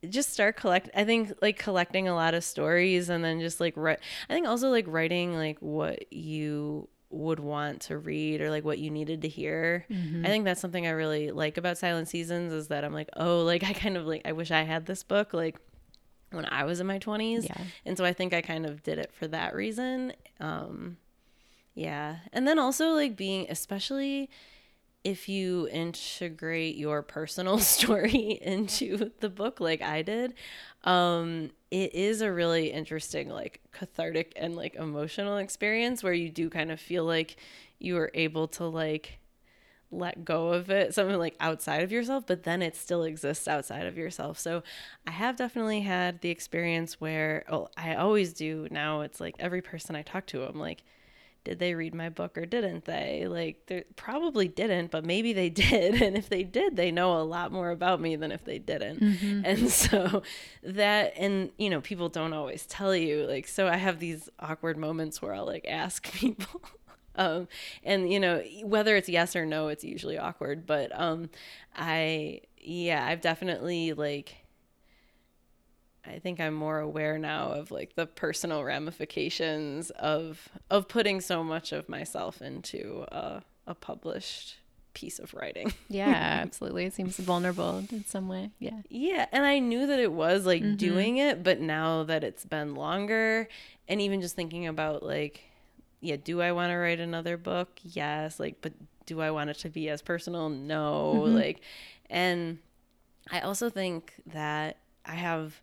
just 0.09 0.31
start 0.31 0.55
collect 0.55 0.89
I 0.95 1.03
think 1.03 1.33
like 1.41 1.59
collecting 1.59 2.07
a 2.07 2.15
lot 2.15 2.33
of 2.33 2.43
stories 2.43 3.09
and 3.09 3.21
then 3.23 3.41
just 3.41 3.59
like 3.59 3.73
write 3.75 3.99
I 4.29 4.33
think 4.33 4.47
also 4.47 4.69
like 4.69 4.85
writing 4.87 5.35
like 5.35 5.59
what 5.59 6.11
you 6.13 6.87
would 7.09 7.39
want 7.39 7.81
to 7.81 7.97
read 7.97 8.41
or 8.41 8.49
like 8.49 8.63
what 8.63 8.77
you 8.77 8.91
needed 8.91 9.23
to 9.23 9.27
hear. 9.27 9.85
I 9.89 10.27
think 10.27 10.45
that's 10.45 10.61
something 10.61 10.85
I 10.85 10.91
really 10.91 11.31
like 11.31 11.57
about 11.57 11.77
Silent 11.77 12.07
Seasons 12.07 12.53
is 12.53 12.67
that 12.67 12.83
I'm 12.83 12.93
like, 12.93 13.09
oh, 13.17 13.41
like 13.45 13.63
I 13.63 13.73
kind 13.73 13.97
of 13.97 14.05
like 14.05 14.21
I 14.25 14.31
wish 14.31 14.51
I 14.51 14.61
had 14.61 14.85
this 14.85 15.03
book 15.03 15.33
like 15.33 15.57
when 16.31 16.45
I 16.45 16.63
was 16.63 16.79
in 16.79 16.87
my 16.87 16.99
20s. 16.99 17.45
Yeah. 17.45 17.63
And 17.85 17.97
so 17.97 18.05
I 18.05 18.13
think 18.13 18.33
I 18.33 18.41
kind 18.41 18.65
of 18.65 18.83
did 18.83 18.99
it 18.99 19.11
for 19.11 19.27
that 19.27 19.55
reason. 19.55 20.13
Um 20.39 20.97
yeah. 21.73 22.17
And 22.33 22.47
then 22.47 22.59
also 22.59 22.89
like 22.89 23.15
being 23.15 23.47
especially 23.49 24.29
if 25.03 25.29
you 25.29 25.67
integrate 25.71 26.75
your 26.75 27.01
personal 27.01 27.57
story 27.59 28.39
into 28.41 29.11
the 29.19 29.29
book 29.29 29.59
like 29.59 29.81
I 29.81 30.01
did, 30.01 30.33
um, 30.83 31.51
it 31.71 31.93
is 31.93 32.21
a 32.21 32.31
really 32.31 32.71
interesting, 32.71 33.29
like 33.29 33.61
cathartic 33.71 34.33
and 34.35 34.55
like 34.55 34.75
emotional 34.75 35.37
experience 35.37 36.03
where 36.03 36.13
you 36.13 36.29
do 36.29 36.49
kind 36.49 36.71
of 36.71 36.79
feel 36.79 37.05
like 37.05 37.37
you 37.79 37.97
are 37.97 38.11
able 38.13 38.47
to 38.47 38.65
like 38.65 39.19
let 39.91 40.23
go 40.23 40.49
of 40.49 40.69
it, 40.69 40.93
something 40.93 41.17
like 41.17 41.35
outside 41.39 41.83
of 41.83 41.91
yourself, 41.91 42.25
but 42.27 42.43
then 42.43 42.61
it 42.61 42.75
still 42.75 43.03
exists 43.03 43.47
outside 43.47 43.87
of 43.87 43.97
yourself. 43.97 44.37
So 44.37 44.63
I 45.07 45.11
have 45.11 45.35
definitely 45.35 45.81
had 45.81 46.21
the 46.21 46.29
experience 46.29 46.99
where 47.01 47.43
oh, 47.49 47.69
I 47.77 47.95
always 47.95 48.33
do 48.33 48.67
now. 48.71 49.01
It's 49.01 49.19
like 49.19 49.35
every 49.39 49.61
person 49.61 49.95
I 49.95 50.01
talk 50.01 50.25
to, 50.27 50.43
I'm 50.43 50.59
like, 50.59 50.83
did 51.49 51.57
they 51.57 51.73
read 51.73 51.95
my 51.95 52.09
book 52.09 52.37
or 52.37 52.45
didn't 52.45 52.85
they? 52.85 53.25
Like, 53.27 53.65
they 53.65 53.83
probably 53.95 54.47
didn't, 54.47 54.91
but 54.91 55.03
maybe 55.03 55.33
they 55.33 55.49
did. 55.67 55.99
And 55.99 56.15
if 56.15 56.29
they 56.29 56.43
did, 56.43 56.75
they 56.75 56.91
know 56.91 57.19
a 57.19 57.23
lot 57.23 57.51
more 57.51 57.71
about 57.71 57.99
me 57.99 58.15
than 58.15 58.31
if 58.31 58.45
they 58.45 58.59
didn't. 58.59 59.01
And 59.43 59.71
so 59.71 60.21
that, 60.61 61.13
and 61.17 61.49
you 61.57 61.71
know, 61.71 61.81
people 61.81 62.07
don't 62.07 62.33
always 62.33 62.67
tell 62.67 62.95
you. 62.95 63.25
Like, 63.25 63.47
so 63.47 63.67
I 63.67 63.77
have 63.77 63.97
these 63.97 64.29
awkward 64.39 64.77
moments 64.77 65.23
where 65.23 65.33
I'll 65.33 65.47
like 65.47 65.65
ask 65.67 66.03
people. 66.13 66.61
um, 67.15 67.47
and 67.83 68.13
you 68.13 68.19
know, 68.19 68.43
whether 68.63 68.95
it's 68.95 69.09
yes 69.09 69.35
or 69.35 69.43
no, 69.47 69.69
it's 69.69 69.83
usually 69.83 70.19
awkward. 70.19 70.67
But 70.67 70.91
um, 70.93 71.31
I, 71.75 72.41
yeah, 72.61 73.03
I've 73.07 73.21
definitely 73.21 73.93
like, 73.93 74.35
I 76.05 76.19
think 76.19 76.39
I'm 76.39 76.53
more 76.53 76.79
aware 76.79 77.17
now 77.17 77.51
of 77.51 77.71
like 77.71 77.95
the 77.95 78.05
personal 78.05 78.63
ramifications 78.63 79.89
of 79.91 80.49
of 80.69 80.87
putting 80.87 81.21
so 81.21 81.43
much 81.43 81.71
of 81.71 81.89
myself 81.89 82.41
into 82.41 83.05
a, 83.09 83.43
a 83.67 83.75
published 83.75 84.57
piece 84.93 85.19
of 85.19 85.33
writing. 85.33 85.73
Yeah, 85.89 86.39
absolutely. 86.43 86.85
It 86.85 86.93
seems 86.93 87.17
vulnerable 87.17 87.83
in 87.91 88.05
some 88.05 88.27
way. 88.27 88.51
Yeah. 88.59 88.81
Yeah, 88.89 89.25
and 89.31 89.43
I 89.43 89.59
knew 89.59 89.87
that 89.87 89.99
it 89.99 90.11
was 90.11 90.45
like 90.45 90.61
mm-hmm. 90.61 90.75
doing 90.75 91.17
it, 91.17 91.43
but 91.43 91.59
now 91.59 92.03
that 92.03 92.23
it's 92.23 92.45
been 92.45 92.75
longer 92.75 93.47
and 93.87 93.99
even 93.99 94.21
just 94.21 94.35
thinking 94.35 94.67
about 94.67 95.03
like 95.03 95.43
yeah, 96.01 96.15
do 96.15 96.41
I 96.41 96.53
want 96.53 96.71
to 96.71 96.77
write 96.77 97.01
another 97.01 97.37
book? 97.37 97.69
Yes, 97.83 98.39
like 98.39 98.57
but 98.61 98.73
do 99.05 99.21
I 99.21 99.31
want 99.31 99.49
it 99.49 99.57
to 99.59 99.69
be 99.69 99.89
as 99.89 100.01
personal? 100.01 100.49
No, 100.49 101.15
mm-hmm. 101.17 101.35
like 101.35 101.61
and 102.09 102.59
I 103.31 103.41
also 103.41 103.69
think 103.69 104.13
that 104.27 104.77
I 105.05 105.15
have 105.15 105.61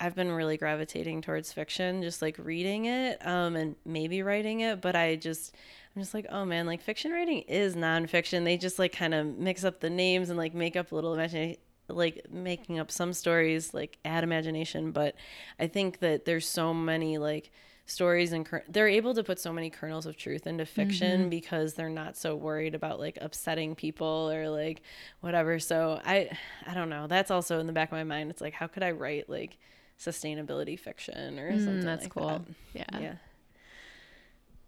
I've 0.00 0.14
been 0.14 0.30
really 0.30 0.56
gravitating 0.56 1.22
towards 1.22 1.52
fiction, 1.52 2.02
just 2.02 2.22
like 2.22 2.36
reading 2.38 2.86
it, 2.86 3.24
um, 3.26 3.56
and 3.56 3.74
maybe 3.84 4.22
writing 4.22 4.60
it. 4.60 4.80
But 4.80 4.94
I 4.94 5.16
just, 5.16 5.54
I'm 5.94 6.02
just 6.02 6.14
like, 6.14 6.26
oh 6.30 6.44
man, 6.44 6.66
like 6.66 6.82
fiction 6.82 7.10
writing 7.10 7.40
is 7.48 7.74
nonfiction. 7.74 8.44
They 8.44 8.56
just 8.56 8.78
like 8.78 8.92
kind 8.92 9.14
of 9.14 9.26
mix 9.38 9.64
up 9.64 9.80
the 9.80 9.90
names 9.90 10.28
and 10.28 10.38
like 10.38 10.54
make 10.54 10.76
up 10.76 10.92
a 10.92 10.94
little 10.94 11.14
imagination, 11.14 11.60
like 11.88 12.30
making 12.30 12.78
up 12.78 12.90
some 12.92 13.12
stories, 13.12 13.74
like 13.74 13.98
add 14.04 14.22
imagination. 14.22 14.92
But 14.92 15.16
I 15.58 15.66
think 15.66 15.98
that 15.98 16.24
there's 16.24 16.46
so 16.46 16.72
many 16.72 17.18
like 17.18 17.50
stories 17.86 18.32
and 18.32 18.44
cur- 18.44 18.64
they're 18.68 18.86
able 18.86 19.14
to 19.14 19.24
put 19.24 19.40
so 19.40 19.52
many 19.52 19.70
kernels 19.70 20.04
of 20.04 20.14
truth 20.16 20.46
into 20.46 20.66
fiction 20.66 21.30
because 21.30 21.72
they're 21.72 21.88
not 21.88 22.16
so 22.18 22.36
worried 22.36 22.74
about 22.74 23.00
like 23.00 23.16
upsetting 23.20 23.74
people 23.74 24.30
or 24.30 24.48
like 24.50 24.82
whatever. 25.20 25.58
So 25.58 26.00
I, 26.04 26.30
I 26.66 26.74
don't 26.74 26.90
know. 26.90 27.06
That's 27.06 27.30
also 27.30 27.58
in 27.58 27.66
the 27.66 27.72
back 27.72 27.88
of 27.88 27.96
my 27.96 28.04
mind. 28.04 28.30
It's 28.30 28.42
like, 28.42 28.52
how 28.52 28.66
could 28.66 28.82
I 28.82 28.90
write 28.90 29.30
like 29.30 29.56
sustainability 29.98 30.78
fiction 30.78 31.38
or 31.38 31.58
something 31.58 31.80
Mm, 31.80 31.84
that's 31.84 32.04
like 32.04 32.14
cool. 32.14 32.26
that. 32.28 32.42
Yeah. 32.74 33.00
Yeah. 33.00 33.14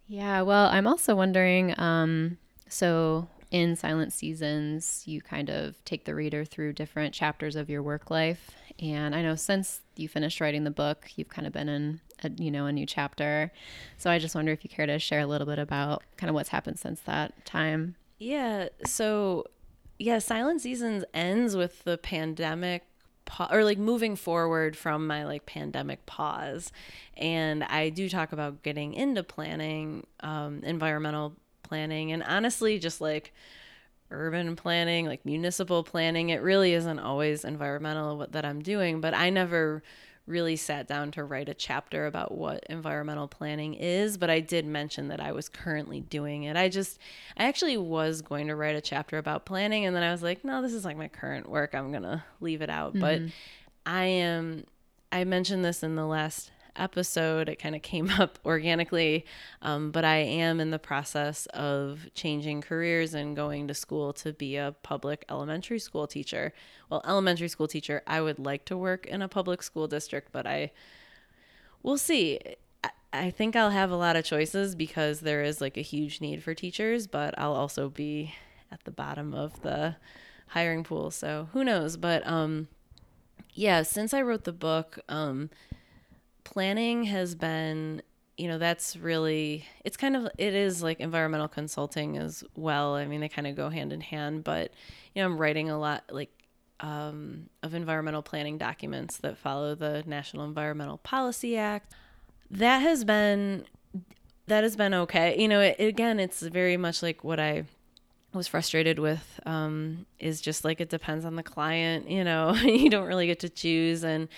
Yeah, 0.07 0.43
well, 0.43 0.67
I'm 0.67 0.87
also 0.87 1.15
wondering 1.15 1.79
um, 1.79 2.39
so 2.69 3.29
in 3.51 3.77
Silent 3.77 4.13
Seasons, 4.13 5.03
you 5.07 5.21
kind 5.21 5.49
of 5.51 5.83
take 5.85 6.05
the 6.05 6.15
reader 6.15 6.45
through 6.45 6.73
different 6.73 7.15
chapters 7.15 7.57
of 7.57 7.71
your 7.71 7.83
work 7.83 8.11
life. 8.11 8.51
And 8.81 9.15
I 9.15 9.23
know 9.23 9.35
since 9.37 9.81
you 9.97 10.09
finished 10.09 10.41
writing 10.41 10.65
the 10.65 10.71
book, 10.71 11.11
you've 11.17 11.29
kind 11.29 11.47
of 11.47 11.53
been 11.53 11.69
in 11.69 12.01
a, 12.25 12.31
you 12.43 12.51
know, 12.51 12.67
a 12.67 12.73
new 12.73 12.87
chapter. 12.87 13.53
So 13.99 14.11
I 14.11 14.19
just 14.19 14.35
wonder 14.35 14.53
if 14.53 14.65
you 14.65 14.71
care 14.71 14.87
to 14.87 14.99
share 14.99 15.21
a 15.21 15.27
little 15.27 15.47
bit 15.47 15.59
about 15.59 16.03
kind 16.17 16.29
of 16.29 16.35
what's 16.35 16.49
happened 16.49 16.79
since 16.79 17.01
that 17.03 17.45
time. 17.45 17.97
Yeah. 18.19 18.69
So, 18.85 19.45
yeah, 19.99 20.19
Silent 20.19 20.61
Seasons 20.61 21.05
ends 21.13 21.57
with 21.57 21.85
the 21.85 21.99
pandemic 21.99 22.85
or 23.51 23.65
like 23.65 23.79
moving 23.79 24.17
forward 24.17 24.77
from 24.77 25.07
my 25.07 25.25
like 25.25 25.47
pandemic 25.47 26.07
pause. 26.07 26.73
And 27.17 27.65
I 27.65 27.91
do 27.91 28.09
talk 28.09 28.33
about 28.33 28.63
getting 28.63 28.95
into 28.95 29.23
planning, 29.23 30.07
um, 30.21 30.63
environmental 30.65 31.35
planning, 31.63 32.13
and 32.13 32.23
honestly, 32.23 32.79
just 32.79 33.01
like 33.01 33.33
urban 34.11 34.57
planning, 34.57 35.07
like 35.07 35.25
municipal 35.25 35.85
planning. 35.85 36.31
It 36.31 36.43
really 36.43 36.73
isn't 36.73 36.99
always 36.99 37.45
environmental 37.45 38.19
what 38.19 38.33
that 38.33 38.45
I'm 38.45 38.63
doing, 38.63 39.01
but 39.01 39.15
I 39.15 39.31
never 39.31 39.83
really 40.31 40.57
sat 40.57 40.87
down 40.87 41.11
to 41.13 41.25
write 41.25 41.49
a 41.49 41.55
chapter 41.55 42.07
about 42.07 42.33
what 42.33 42.65
environmental 42.71 43.29
planning 43.29 43.75
is, 43.75 44.17
but 44.17 44.31
I 44.31 44.41
did 44.41 44.65
mention 44.65 45.09
that 45.09 45.21
I 45.21 45.33
was 45.33 45.49
currently 45.49 46.01
doing 46.01 46.45
it. 46.45 46.57
I 46.57 46.69
just 46.69 46.99
I 47.37 47.45
actually 47.45 47.77
was 47.77 48.23
going 48.23 48.47
to 48.47 48.57
write 48.57 48.77
a 48.77 48.81
chapter 48.81 49.19
about 49.19 49.45
planning 49.45 49.85
and 49.85 49.95
then 49.95 50.03
I 50.03 50.13
was 50.13 50.23
like, 50.23 50.45
no, 50.45 50.63
this 50.63 50.73
is 50.73 50.85
like 50.85 50.97
my 50.97 51.09
current 51.09 51.49
work. 51.49 51.75
I'm 51.75 51.91
going 51.91 52.05
to 52.05 52.25
leave 52.41 52.63
it 52.63 52.71
out. 52.71 52.99
But 52.99 53.21
mm-hmm. 53.21 53.29
I 53.85 54.05
am 54.05 54.65
I 55.13 55.25
mentioned 55.25 55.65
this 55.65 55.83
in 55.83 55.97
the 55.97 56.07
last 56.07 56.51
episode. 56.81 57.49
It 57.49 57.57
kind 57.57 57.75
of 57.77 57.83
came 57.83 58.11
up 58.19 58.39
organically, 58.45 59.25
um, 59.63 59.91
but 59.91 60.05
I 60.05 60.17
am 60.17 60.61
in 60.61 60.71
the 60.71 60.79
process 60.79 61.47
of 61.47 62.09
changing 62.15 62.63
careers 62.63 63.15
and 63.15 63.37
going 63.37 63.69
to 63.69 63.75
school 63.75 64.13
to 64.15 64.33
be 64.33 64.57
a 64.57 64.75
public 64.83 65.25
elementary 65.29 65.79
school 65.79 66.07
teacher. 66.07 66.53
Well, 66.89 67.03
elementary 67.07 67.49
school 67.49 67.69
teacher, 67.69 68.03
I 68.07 68.21
would 68.21 68.39
like 68.39 68.65
to 68.67 68.77
work 68.77 69.07
in 69.07 69.23
a 69.23 69.29
public 69.29 69.63
school 69.63 69.87
district, 69.87 70.33
but 70.33 70.47
I 70.47 70.73
we'll 71.83 71.99
see. 71.99 72.41
I- 73.13 73.31
think 73.31 73.57
I'll 73.57 73.71
have 73.71 73.91
a 73.91 73.97
lot 73.97 74.15
of 74.15 74.25
choices 74.25 74.77
because 74.77 75.21
there 75.21 75.43
is 75.43 75.61
like 75.61 75.77
a 75.77 75.83
huge 75.83 76.21
need 76.21 76.45
for 76.45 76.55
teachers, 76.55 77.09
but 77.09 77.37
I'll 77.37 77.55
also 77.55 77.89
be 77.89 78.35
at 78.71 78.85
the 78.85 78.93
bottom 78.93 79.35
of 79.35 79.61
the 79.63 79.97
hiring 80.49 80.85
pool. 80.85 81.11
So 81.11 81.49
who 81.53 81.65
knows? 81.65 81.97
But 81.97 82.25
um, 82.27 82.69
yeah, 83.53 83.83
since 83.83 84.15
I 84.15 84.23
wrote 84.23 84.45
the 84.45 84.53
book, 84.53 85.01
um, 85.09 85.51
planning 86.53 87.05
has 87.05 87.35
been 87.35 88.03
you 88.37 88.49
know 88.49 88.59
that's 88.59 88.97
really 88.97 89.67
it's 89.85 89.97
kind 89.97 90.17
of 90.17 90.29
it 90.39 90.55
is 90.55 90.83
like 90.83 90.99
environmental 90.99 91.49
consulting 91.49 92.17
as 92.17 92.43
well. 92.57 92.95
I 92.95 93.07
mean 93.07 93.21
they 93.21 93.29
kind 93.29 93.47
of 93.47 93.55
go 93.55 93.69
hand 93.69 93.93
in 93.93 94.01
hand 94.01 94.45
but 94.45 94.73
you 95.15 95.23
know 95.23 95.27
i'm 95.27 95.39
writing 95.39 95.71
a 95.71 95.79
lot 95.79 96.05
like 96.11 96.31
um, 96.81 97.51
of 97.63 97.75
environmental 97.75 98.23
planning 98.23 98.57
documents 98.59 99.19
that 99.19 99.37
follow 99.37 99.75
the 99.75 100.03
national 100.07 100.45
environmental 100.45 100.99
policy 100.99 101.57
act. 101.57 101.93
That 102.51 102.79
has 102.79 103.05
been 103.05 103.67
that 104.47 104.65
has 104.65 104.77
been 104.77 104.95
okay. 104.95 105.41
You 105.41 105.47
know 105.47 105.61
it, 105.61 105.77
again 105.79 106.19
it's 106.19 106.41
very 106.41 106.77
much 106.77 107.03
like 107.03 107.23
what 107.23 107.39
i 107.39 107.65
was 108.33 108.47
frustrated 108.49 108.99
with 108.99 109.41
um, 109.45 110.07
is 110.19 110.41
just 110.41 110.65
like 110.65 110.81
it 110.81 110.89
depends 110.89 111.25
on 111.25 111.35
the 111.35 111.43
client 111.43 112.09
you 112.09 112.23
know 112.23 112.55
you 112.65 112.89
don't 112.89 113.07
really 113.07 113.27
get 113.27 113.41
to 113.41 113.49
choose. 113.49 114.03
And 114.03 114.29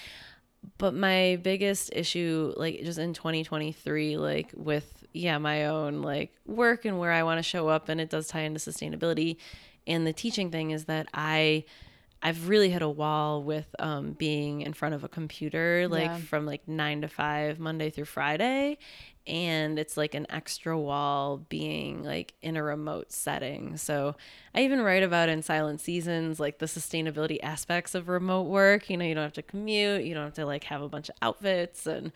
but 0.79 0.95
my 0.95 1.39
biggest 1.43 1.91
issue 1.93 2.53
like 2.57 2.83
just 2.83 2.99
in 2.99 3.13
2023 3.15 4.17
like 4.17 4.51
with 4.55 5.05
yeah 5.13 5.39
my 5.39 5.67
own 5.67 6.03
like 6.03 6.33
work 6.47 6.85
and 6.85 6.99
where 6.99 7.13
i 7.13 7.23
want 7.23 7.39
to 7.39 7.43
show 7.43 7.69
up 7.69 7.89
and 7.89 8.01
it 8.01 8.11
does 8.11 8.29
tie 8.29 8.41
into 8.41 8.61
sustainability 8.61 9.37
and 9.87 10.07
the 10.07 10.13
teaching 10.13 10.51
thing 10.51 10.71
is 10.71 10.85
that 10.87 11.07
i 11.15 11.65
i've 12.23 12.49
really 12.49 12.71
hit 12.71 12.83
a 12.83 12.89
wall 12.89 13.43
with 13.43 13.67
um, 13.79 14.13
being 14.13 14.61
in 14.63 14.73
front 14.73 14.95
of 14.95 15.05
a 15.05 15.09
computer 15.09 15.87
like 15.89 16.11
Yeah. 16.11 16.17
from 16.19 16.47
like 16.47 16.67
nine 16.69 17.01
to 17.03 17.09
five 17.09 17.59
monday 17.59 17.91
through 17.91 18.05
friday 18.07 18.79
and 19.25 19.79
it's 19.79 19.97
like 19.97 20.15
an 20.15 20.27
extra 20.31 20.77
wall 20.77 21.37
being 21.49 22.03
like 22.03 22.35
in 22.43 22.57
a 22.57 22.63
remote 22.63 23.13
setting. 23.13 23.77
So 23.77 24.17
I 24.53 24.63
even 24.65 24.81
write 24.81 25.05
about 25.05 25.29
in 25.29 25.43
Silent 25.43 25.81
Seasons 25.81 26.41
like 26.41 26.59
the 26.59 26.67
sustainability 26.67 27.39
aspects 27.41 27.95
of 27.95 28.09
remote 28.09 28.49
work. 28.49 28.91
You 28.91 28.97
know, 28.97 29.05
you 29.05 29.15
don't 29.15 29.23
have 29.23 29.33
to 29.35 29.43
commute, 29.43 30.03
you 30.03 30.13
don't 30.15 30.25
have 30.25 30.35
to 30.35 30.45
like 30.45 30.65
have 30.65 30.83
a 30.83 30.89
bunch 30.89 31.09
of 31.09 31.15
outfits 31.23 31.87
and 31.87 32.11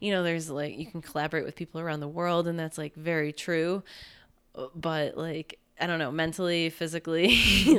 you 0.00 0.10
know, 0.10 0.24
there's 0.24 0.50
like 0.50 0.76
you 0.76 0.86
can 0.86 1.00
collaborate 1.00 1.44
with 1.44 1.54
people 1.54 1.80
around 1.80 2.00
the 2.00 2.08
world 2.08 2.48
and 2.48 2.58
that's 2.58 2.76
like 2.76 2.94
very 2.96 3.32
true. 3.32 3.84
But 4.74 5.16
like 5.16 5.60
I 5.80 5.86
don't 5.86 5.98
know, 5.98 6.10
mentally, 6.10 6.70
physically, 6.70 7.36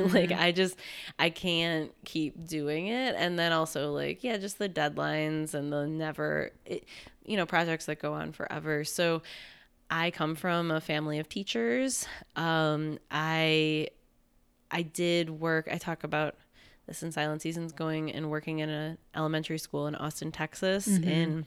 like 0.08 0.32
I 0.32 0.52
just 0.52 0.76
I 1.18 1.30
can't 1.30 1.92
keep 2.04 2.46
doing 2.46 2.88
it. 2.88 3.14
And 3.16 3.38
then 3.38 3.52
also 3.52 3.92
like, 3.92 4.22
yeah, 4.24 4.36
just 4.36 4.58
the 4.58 4.68
deadlines 4.68 5.54
and 5.54 5.72
the 5.72 5.86
never 5.86 6.50
it, 6.64 6.84
you 7.24 7.36
know, 7.36 7.46
projects 7.46 7.86
that 7.86 8.00
go 8.00 8.12
on 8.14 8.32
forever. 8.32 8.84
So 8.84 9.22
I 9.90 10.10
come 10.10 10.34
from 10.34 10.70
a 10.70 10.80
family 10.80 11.18
of 11.18 11.28
teachers. 11.28 12.06
Um, 12.36 12.98
I 13.10 13.88
I 14.70 14.82
did 14.82 15.30
work. 15.30 15.68
I 15.70 15.78
talk 15.78 16.04
about 16.04 16.36
this 16.86 17.02
in 17.02 17.12
Silent 17.12 17.42
Seasons, 17.42 17.72
going 17.72 18.12
and 18.12 18.30
working 18.30 18.60
in 18.60 18.68
an 18.68 18.98
elementary 19.14 19.58
school 19.58 19.86
in 19.86 19.94
Austin, 19.94 20.32
Texas, 20.32 20.86
mm-hmm. 20.86 21.08
in 21.08 21.46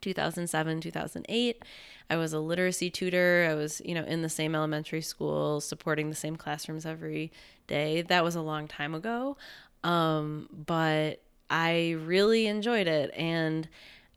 2007, 0.00 0.80
2008. 0.80 1.62
I 2.10 2.16
was 2.16 2.32
a 2.32 2.40
literacy 2.40 2.90
tutor. 2.90 3.48
I 3.50 3.54
was, 3.54 3.82
you 3.84 3.94
know, 3.94 4.04
in 4.04 4.22
the 4.22 4.28
same 4.28 4.54
elementary 4.54 5.02
school, 5.02 5.60
supporting 5.60 6.08
the 6.08 6.16
same 6.16 6.36
classrooms 6.36 6.86
every 6.86 7.32
day. 7.66 8.02
That 8.02 8.24
was 8.24 8.34
a 8.34 8.40
long 8.40 8.66
time 8.66 8.94
ago. 8.94 9.36
Um, 9.84 10.48
but 10.66 11.22
I 11.50 11.96
really 12.04 12.46
enjoyed 12.46 12.86
it. 12.86 13.12
And 13.14 13.68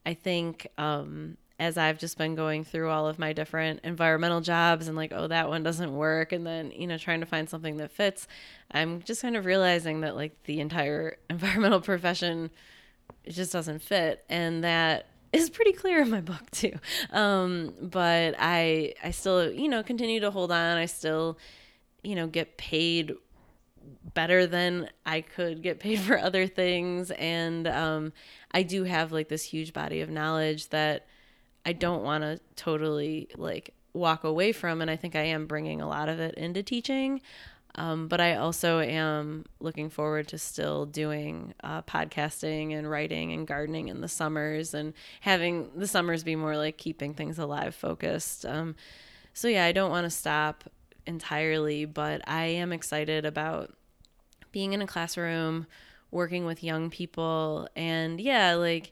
I 0.05 0.13
think 0.13 0.67
um, 0.77 1.37
as 1.59 1.77
I've 1.77 1.99
just 1.99 2.17
been 2.17 2.33
going 2.33 2.63
through 2.63 2.89
all 2.89 3.07
of 3.07 3.19
my 3.19 3.33
different 3.33 3.81
environmental 3.83 4.41
jobs 4.41 4.87
and 4.87 4.97
like, 4.97 5.11
oh, 5.13 5.27
that 5.27 5.47
one 5.47 5.61
doesn't 5.61 5.93
work. 5.93 6.31
And 6.31 6.45
then, 6.45 6.71
you 6.71 6.87
know, 6.87 6.97
trying 6.97 7.19
to 7.19 7.25
find 7.27 7.47
something 7.47 7.77
that 7.77 7.91
fits, 7.91 8.27
I'm 8.71 9.01
just 9.03 9.21
kind 9.21 9.37
of 9.37 9.45
realizing 9.45 10.01
that 10.01 10.15
like 10.15 10.41
the 10.45 10.59
entire 10.59 11.17
environmental 11.29 11.81
profession 11.81 12.49
it 13.23 13.31
just 13.31 13.53
doesn't 13.53 13.83
fit. 13.83 14.25
And 14.29 14.63
that 14.63 15.05
is 15.33 15.49
pretty 15.49 15.73
clear 15.73 16.01
in 16.01 16.09
my 16.09 16.21
book 16.21 16.49
too. 16.51 16.73
Um, 17.11 17.73
but 17.81 18.35
I, 18.37 18.93
I 19.03 19.11
still, 19.11 19.51
you 19.51 19.69
know, 19.69 19.83
continue 19.83 20.19
to 20.19 20.31
hold 20.31 20.51
on. 20.51 20.77
I 20.77 20.85
still, 20.85 21.37
you 22.03 22.15
know, 22.15 22.27
get 22.27 22.57
paid 22.57 23.13
better 24.13 24.45
than 24.45 24.89
I 25.05 25.21
could 25.21 25.61
get 25.61 25.79
paid 25.79 25.99
for 25.99 26.17
other 26.19 26.47
things. 26.47 27.11
And 27.11 27.67
um, 27.67 28.13
I 28.51 28.63
do 28.63 28.83
have 28.83 29.11
like 29.11 29.29
this 29.29 29.43
huge 29.43 29.73
body 29.73 30.01
of 30.01 30.09
knowledge 30.09 30.69
that 30.69 31.07
I 31.65 31.73
don't 31.73 32.03
want 32.03 32.23
to 32.23 32.39
totally 32.55 33.29
like 33.37 33.73
walk 33.93 34.23
away 34.23 34.51
from. 34.51 34.81
And 34.81 34.89
I 34.89 34.95
think 34.95 35.15
I 35.15 35.23
am 35.23 35.45
bringing 35.45 35.81
a 35.81 35.87
lot 35.87 36.09
of 36.09 36.19
it 36.19 36.35
into 36.35 36.63
teaching. 36.63 37.21
Um, 37.75 38.07
but 38.07 38.19
I 38.19 38.35
also 38.35 38.79
am 38.79 39.45
looking 39.59 39.89
forward 39.89 40.27
to 40.29 40.37
still 40.37 40.85
doing 40.85 41.53
uh, 41.63 41.81
podcasting 41.83 42.73
and 42.77 42.89
writing 42.89 43.31
and 43.31 43.47
gardening 43.47 43.87
in 43.87 44.01
the 44.01 44.07
summers 44.07 44.73
and 44.73 44.93
having 45.21 45.69
the 45.75 45.87
summers 45.87 46.23
be 46.23 46.35
more 46.35 46.57
like 46.57 46.77
keeping 46.77 47.13
things 47.13 47.39
alive 47.39 47.73
focused. 47.73 48.45
Um, 48.45 48.75
so, 49.33 49.47
yeah, 49.47 49.65
I 49.65 49.71
don't 49.71 49.89
want 49.89 50.05
to 50.05 50.09
stop 50.09 50.65
entirely, 51.07 51.85
but 51.85 52.21
I 52.27 52.45
am 52.45 52.73
excited 52.73 53.25
about 53.25 53.73
being 54.51 54.73
in 54.73 54.81
a 54.81 54.87
classroom, 54.87 55.65
working 56.11 56.45
with 56.45 56.63
young 56.63 56.89
people. 56.89 57.69
And 57.75 58.19
yeah, 58.19 58.55
like 58.55 58.91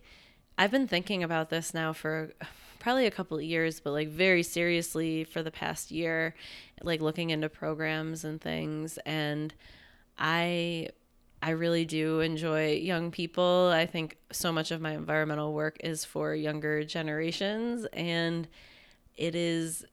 I've 0.58 0.72
been 0.72 0.88
thinking 0.88 1.24
about 1.24 1.50
this 1.50 1.74
now 1.74 1.94
for 1.94 2.32
probably 2.80 3.06
a 3.06 3.12
couple 3.12 3.38
of 3.38 3.44
years, 3.44 3.80
but 3.80 3.92
like 3.92 4.10
very 4.10 4.44
seriously 4.44 5.24
for 5.24 5.44
the 5.44 5.52
past 5.52 5.92
year, 5.92 6.36
like 6.82 7.02
looking 7.02 7.30
into 7.30 7.50
programs 7.50 8.24
and 8.24 8.42
things. 8.42 8.98
And 9.06 9.54
I 10.18 10.90
I 11.42 11.52
really 11.52 11.86
do 11.86 12.20
enjoy 12.20 12.74
young 12.74 13.12
people. 13.12 13.72
I 13.74 13.86
think 13.86 14.18
so 14.32 14.52
much 14.52 14.72
of 14.72 14.82
my 14.82 14.92
environmental 14.92 15.54
work 15.54 15.78
is 15.82 16.04
for 16.04 16.34
younger 16.36 16.84
generations 16.84 17.86
and 17.94 18.48
it 19.16 19.36
is 19.36 19.86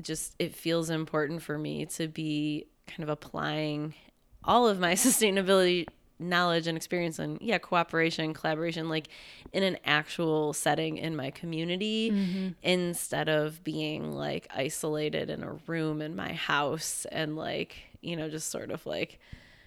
just 0.00 0.34
it 0.38 0.54
feels 0.54 0.90
important 0.90 1.42
for 1.42 1.58
me 1.58 1.86
to 1.86 2.08
be 2.08 2.66
kind 2.86 3.02
of 3.02 3.08
applying 3.08 3.94
all 4.44 4.68
of 4.68 4.78
my 4.78 4.92
sustainability 4.94 5.86
knowledge 6.18 6.66
and 6.66 6.76
experience 6.76 7.18
and 7.18 7.38
yeah 7.40 7.58
cooperation 7.58 8.34
collaboration 8.34 8.88
like 8.88 9.08
in 9.52 9.62
an 9.62 9.78
actual 9.84 10.52
setting 10.52 10.96
in 10.96 11.14
my 11.14 11.30
community 11.30 12.10
mm-hmm. 12.10 12.48
instead 12.62 13.28
of 13.28 13.62
being 13.62 14.12
like 14.12 14.46
isolated 14.54 15.30
in 15.30 15.42
a 15.42 15.52
room 15.66 16.02
in 16.02 16.16
my 16.16 16.32
house 16.32 17.06
and 17.12 17.36
like 17.36 17.76
you 18.00 18.16
know 18.16 18.28
just 18.28 18.50
sort 18.50 18.70
of 18.70 18.84
like 18.84 19.20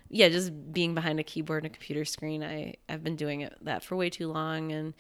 yeah 0.10 0.28
just 0.28 0.52
being 0.74 0.94
behind 0.94 1.20
a 1.20 1.24
keyboard 1.24 1.64
and 1.64 1.74
a 1.74 1.76
computer 1.76 2.04
screen 2.04 2.44
i 2.44 2.74
i've 2.90 3.04
been 3.04 3.16
doing 3.16 3.42
it 3.42 3.56
that 3.62 3.84
for 3.84 3.96
way 3.96 4.10
too 4.10 4.32
long 4.32 4.72
and 4.72 4.94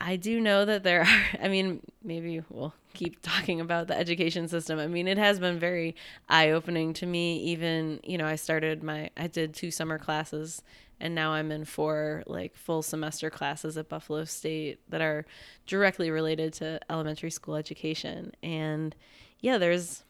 I 0.00 0.16
do 0.16 0.40
know 0.40 0.64
that 0.64 0.82
there 0.82 1.02
are, 1.02 1.22
I 1.42 1.48
mean, 1.48 1.80
maybe 2.02 2.42
we'll 2.50 2.74
keep 2.94 3.20
talking 3.22 3.60
about 3.60 3.88
the 3.88 3.96
education 3.96 4.48
system. 4.48 4.78
I 4.78 4.86
mean, 4.86 5.08
it 5.08 5.18
has 5.18 5.38
been 5.38 5.58
very 5.58 5.96
eye 6.28 6.50
opening 6.50 6.92
to 6.94 7.06
me. 7.06 7.38
Even, 7.38 8.00
you 8.04 8.18
know, 8.18 8.26
I 8.26 8.36
started 8.36 8.82
my, 8.82 9.10
I 9.16 9.26
did 9.26 9.54
two 9.54 9.70
summer 9.70 9.98
classes 9.98 10.62
and 10.98 11.14
now 11.14 11.32
I'm 11.32 11.52
in 11.52 11.64
four 11.64 12.22
like 12.26 12.56
full 12.56 12.82
semester 12.82 13.28
classes 13.28 13.76
at 13.76 13.88
Buffalo 13.88 14.24
State 14.24 14.80
that 14.88 15.02
are 15.02 15.26
directly 15.66 16.10
related 16.10 16.54
to 16.54 16.80
elementary 16.88 17.30
school 17.30 17.54
education. 17.54 18.32
And 18.42 18.94
yeah, 19.40 19.58
there's, 19.58 20.04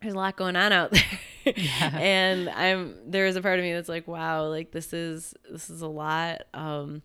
there's 0.00 0.14
a 0.14 0.16
lot 0.16 0.36
going 0.36 0.56
on 0.56 0.72
out 0.72 0.90
there. 1.44 1.54
Yeah. 1.56 1.98
and 1.98 2.48
I'm, 2.48 2.94
there 3.06 3.26
is 3.26 3.36
a 3.36 3.42
part 3.42 3.58
of 3.58 3.64
me 3.64 3.72
that's 3.74 3.88
like, 3.88 4.08
wow, 4.08 4.46
like 4.48 4.70
this 4.72 4.92
is, 4.92 5.34
this 5.50 5.68
is 5.68 5.82
a 5.82 5.88
lot. 5.88 6.42
Um, 6.54 7.02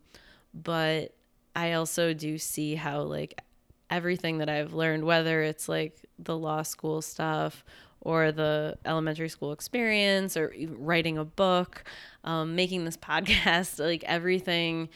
but 0.54 1.15
I 1.56 1.74
also 1.74 2.14
do 2.14 2.38
see 2.38 2.76
how 2.76 3.02
like 3.02 3.42
everything 3.90 4.40
that 4.40 4.50
I've 4.50 4.74
learned, 4.74 5.06
whether 5.06 5.42
it's 5.42 5.70
like 5.70 5.98
the 6.20 6.38
law 6.38 6.64
school 6.64 7.02
stuff 7.02 7.64
or 8.02 8.32
the 8.32 8.78
elementary 8.86 9.30
school 9.30 9.52
experience 9.52 10.38
or 10.38 10.54
writing 10.78 11.18
a 11.18 11.26
book, 11.26 11.84
um, 12.24 12.56
making 12.56 12.86
this 12.86 12.98
podcast, 13.12 13.80
like 13.80 14.04
everything, 14.04 14.90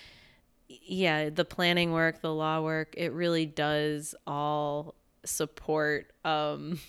yeah, 0.67 1.29
the 1.29 1.45
planning 1.45 1.91
work, 1.91 2.21
the 2.21 2.33
law 2.33 2.61
work, 2.61 2.93
it 2.97 3.11
really 3.13 3.45
does 3.45 4.13
all 4.27 4.95
support 5.25 6.11
um, 6.25 6.79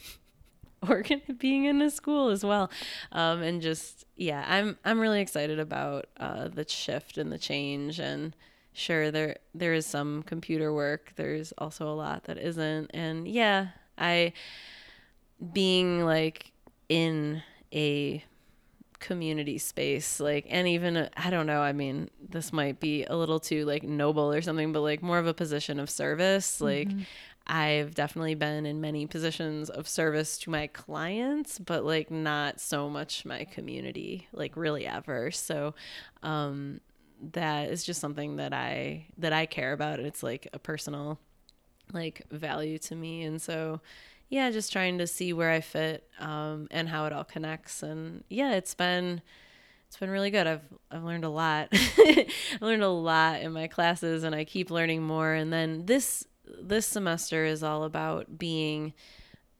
organ 0.88 1.20
being 1.38 1.64
in 1.64 1.80
a 1.82 1.90
school 1.90 2.28
as 2.28 2.44
well. 2.44 2.70
Um, 3.12 3.42
and 3.42 3.62
just 3.62 4.04
yeah 4.20 4.44
i'm 4.48 4.76
i'm 4.84 5.00
really 5.00 5.22
excited 5.22 5.58
about 5.58 6.06
uh, 6.18 6.46
the 6.48 6.68
shift 6.68 7.16
and 7.16 7.32
the 7.32 7.38
change 7.38 7.98
and 7.98 8.36
sure 8.72 9.10
there 9.10 9.36
there 9.54 9.74
is 9.74 9.86
some 9.86 10.22
computer 10.22 10.72
work. 10.72 11.12
There's 11.16 11.52
also 11.58 11.88
a 11.88 11.94
lot 11.94 12.24
that 12.24 12.38
isn't. 12.38 12.90
And 12.94 13.26
yeah 13.28 13.68
i 14.00 14.32
being 15.52 16.04
like 16.04 16.50
in 16.88 17.42
a 17.72 18.24
community 18.98 19.56
space 19.56 20.20
like 20.20 20.46
and 20.50 20.68
even 20.68 21.08
I 21.16 21.30
don't 21.30 21.46
know 21.46 21.62
I 21.62 21.72
mean 21.72 22.10
this 22.28 22.52
might 22.52 22.80
be 22.80 23.04
a 23.04 23.16
little 23.16 23.40
too 23.40 23.64
like 23.64 23.82
noble 23.82 24.30
or 24.30 24.42
something 24.42 24.72
but 24.72 24.80
like 24.80 25.02
more 25.02 25.18
of 25.18 25.26
a 25.26 25.32
position 25.32 25.80
of 25.80 25.88
service. 25.88 26.60
Like 26.60 26.88
mm-hmm. 26.88 27.02
I've 27.46 27.94
definitely 27.94 28.34
been 28.34 28.66
in 28.66 28.82
many 28.82 29.06
positions 29.06 29.70
of 29.70 29.88
service 29.88 30.36
to 30.40 30.50
my 30.50 30.66
clients 30.66 31.58
but 31.58 31.84
like 31.84 32.10
not 32.10 32.60
so 32.60 32.90
much 32.90 33.24
my 33.24 33.44
community 33.44 34.28
like 34.32 34.54
really 34.54 34.86
ever. 34.86 35.30
So 35.30 35.74
um 36.22 36.80
that 37.32 37.70
is 37.70 37.84
just 37.84 38.00
something 38.00 38.36
that 38.36 38.52
I 38.52 39.06
that 39.18 39.32
I 39.32 39.46
care 39.46 39.72
about. 39.72 40.00
It's 40.00 40.22
like 40.22 40.48
a 40.52 40.58
personal 40.58 41.18
like 41.92 42.22
value 42.30 42.78
to 42.78 42.96
me, 42.96 43.22
and 43.22 43.40
so 43.40 43.80
yeah, 44.28 44.50
just 44.50 44.72
trying 44.72 44.98
to 44.98 45.06
see 45.06 45.32
where 45.32 45.50
I 45.50 45.60
fit 45.60 46.08
um, 46.20 46.68
and 46.70 46.88
how 46.88 47.06
it 47.06 47.12
all 47.12 47.24
connects. 47.24 47.82
And 47.82 48.24
yeah, 48.28 48.52
it's 48.52 48.74
been 48.74 49.22
it's 49.88 49.96
been 49.96 50.10
really 50.10 50.30
good. 50.30 50.46
I've 50.46 50.64
I've 50.90 51.02
learned 51.02 51.24
a 51.24 51.28
lot. 51.28 51.68
I 51.72 52.26
learned 52.60 52.84
a 52.84 52.88
lot 52.88 53.40
in 53.40 53.52
my 53.52 53.66
classes, 53.66 54.22
and 54.22 54.34
I 54.34 54.44
keep 54.44 54.70
learning 54.70 55.02
more. 55.02 55.32
And 55.32 55.52
then 55.52 55.86
this 55.86 56.26
this 56.60 56.86
semester 56.86 57.44
is 57.44 57.62
all 57.62 57.84
about 57.84 58.38
being 58.38 58.94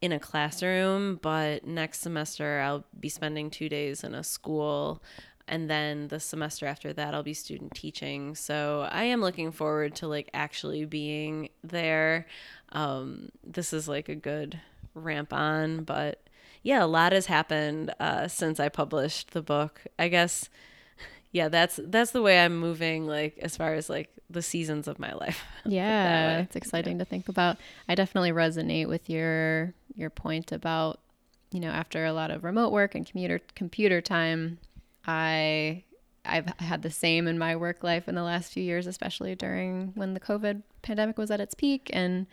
in 0.01 0.13
a 0.13 0.21
classroom, 0.21 1.19
but 1.21 1.67
next 1.67 2.01
semester 2.01 2.61
I'll 2.61 2.85
be 2.99 3.09
spending 3.09 3.51
two 3.51 3.69
days 3.69 4.03
in 4.03 4.15
a 4.15 4.25
school 4.25 5.03
and 5.51 5.69
then 5.69 6.09
the 6.09 6.21
semester 6.21 6.65
after 6.65 6.93
that 6.93 7.13
I'll 7.13 7.25
be 7.25 7.35
student 7.35 7.75
teaching. 7.75 8.37
So 8.37 8.89
I 8.91 9.05
am 9.05 9.21
looking 9.21 9.51
forward 9.51 9.97
to 9.97 10.07
like 10.07 10.31
actually 10.33 10.85
being 10.85 11.51
there. 11.63 12.27
Um, 12.71 13.31
this 13.45 13.73
is 13.73 13.89
like 13.89 14.09
a 14.09 14.15
good 14.15 14.61
ramp 14.95 15.33
on, 15.33 15.83
but 15.83 16.23
yeah, 16.63 16.85
a 16.85 16.87
lot 16.87 17.13
has 17.13 17.27
happened 17.27 17.93
uh, 17.99 18.29
since 18.29 18.61
I 18.61 18.69
published 18.69 19.33
the 19.33 19.43
book. 19.43 19.83
I 19.99 20.07
guess 20.07 20.49
yeah, 21.33 21.49
that's 21.49 21.81
that's 21.83 22.13
the 22.13 22.23
way 22.23 22.41
I'm 22.41 22.57
moving 22.57 23.07
like 23.07 23.37
as 23.39 23.57
far 23.57 23.75
as 23.75 23.91
like 23.91 24.09
the 24.31 24.43
seasons 24.43 24.87
of 24.87 24.99
my 24.99 25.13
life. 25.13 25.43
Yeah, 25.67 26.39
it's 26.39 26.57
exciting 26.57 26.97
yeah. 26.97 27.05
to 27.05 27.11
think 27.11 27.29
about. 27.29 27.59
I 27.89 27.95
definitely 27.95 28.33
resonate 28.33 28.89
with 28.89 29.11
your 29.11 29.75
your 29.95 30.11
point 30.11 30.53
about 30.53 31.01
you 31.51 31.61
know 31.61 31.71
after 31.71 32.05
a 32.07 32.13
lot 32.13 32.31
of 32.31 32.45
remote 32.45 32.73
work 32.73 32.95
and 32.95 33.07
commuter 33.07 33.41
computer 33.55 34.01
time 34.01 34.59
I 35.07 35.85
I've 36.25 36.53
had 36.59 36.83
the 36.83 36.91
same 36.91 37.27
in 37.27 37.39
my 37.39 37.57
work 37.57 37.83
life 37.83 38.09
in 38.09 38.15
the 38.15 38.23
last 38.23 38.53
few 38.53 38.63
years, 38.63 38.87
especially 38.87 39.35
during 39.35 39.93
when 39.95 40.15
the 40.15 40.21
COVID 40.21 40.63
pandemic 40.83 41.19
was 41.19 41.31
at 41.31 41.41
its 41.41 41.55
peak. 41.55 41.91
And 41.93 42.27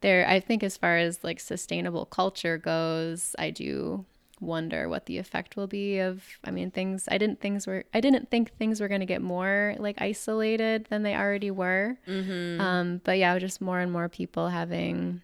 there, 0.00 0.28
I 0.28 0.40
think, 0.40 0.62
as 0.62 0.76
far 0.76 0.98
as 0.98 1.24
like 1.24 1.40
sustainable 1.40 2.04
culture 2.04 2.58
goes, 2.58 3.34
I 3.38 3.50
do 3.50 4.04
wonder 4.40 4.88
what 4.88 5.06
the 5.06 5.18
effect 5.18 5.56
will 5.56 5.66
be 5.66 5.98
of. 5.98 6.22
I 6.44 6.50
mean, 6.50 6.70
things. 6.70 7.08
I 7.10 7.18
didn't 7.18 7.40
things 7.40 7.66
were. 7.66 7.84
I 7.94 8.00
didn't 8.00 8.30
think 8.30 8.56
things 8.56 8.80
were 8.80 8.88
going 8.88 9.00
to 9.00 9.06
get 9.06 9.22
more 9.22 9.74
like 9.78 10.00
isolated 10.00 10.86
than 10.90 11.02
they 11.02 11.14
already 11.14 11.50
were. 11.50 11.96
Mm-hmm. 12.06 12.60
Um, 12.60 13.00
but 13.04 13.18
yeah, 13.18 13.38
just 13.38 13.60
more 13.60 13.80
and 13.80 13.90
more 13.90 14.08
people 14.08 14.48
having 14.48 15.22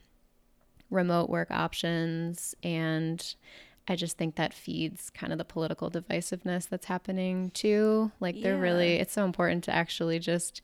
remote 0.91 1.31
work 1.31 1.51
options 1.51 2.55
and 2.63 3.35
I 3.91 3.97
just 3.97 4.17
think 4.17 4.37
that 4.37 4.55
feeds 4.55 5.11
kind 5.11 5.33
of 5.33 5.39
the 5.39 5.45
political 5.45 5.91
divisiveness 5.91 6.69
that's 6.69 6.87
happening 6.87 7.51
too. 7.51 8.13
Like 8.21 8.41
they're 8.41 8.55
Yeah. 8.55 8.61
really 8.61 8.95
it's 8.95 9.13
so 9.13 9.25
important 9.25 9.65
to 9.65 9.73
actually 9.75 10.21
just 10.21 10.63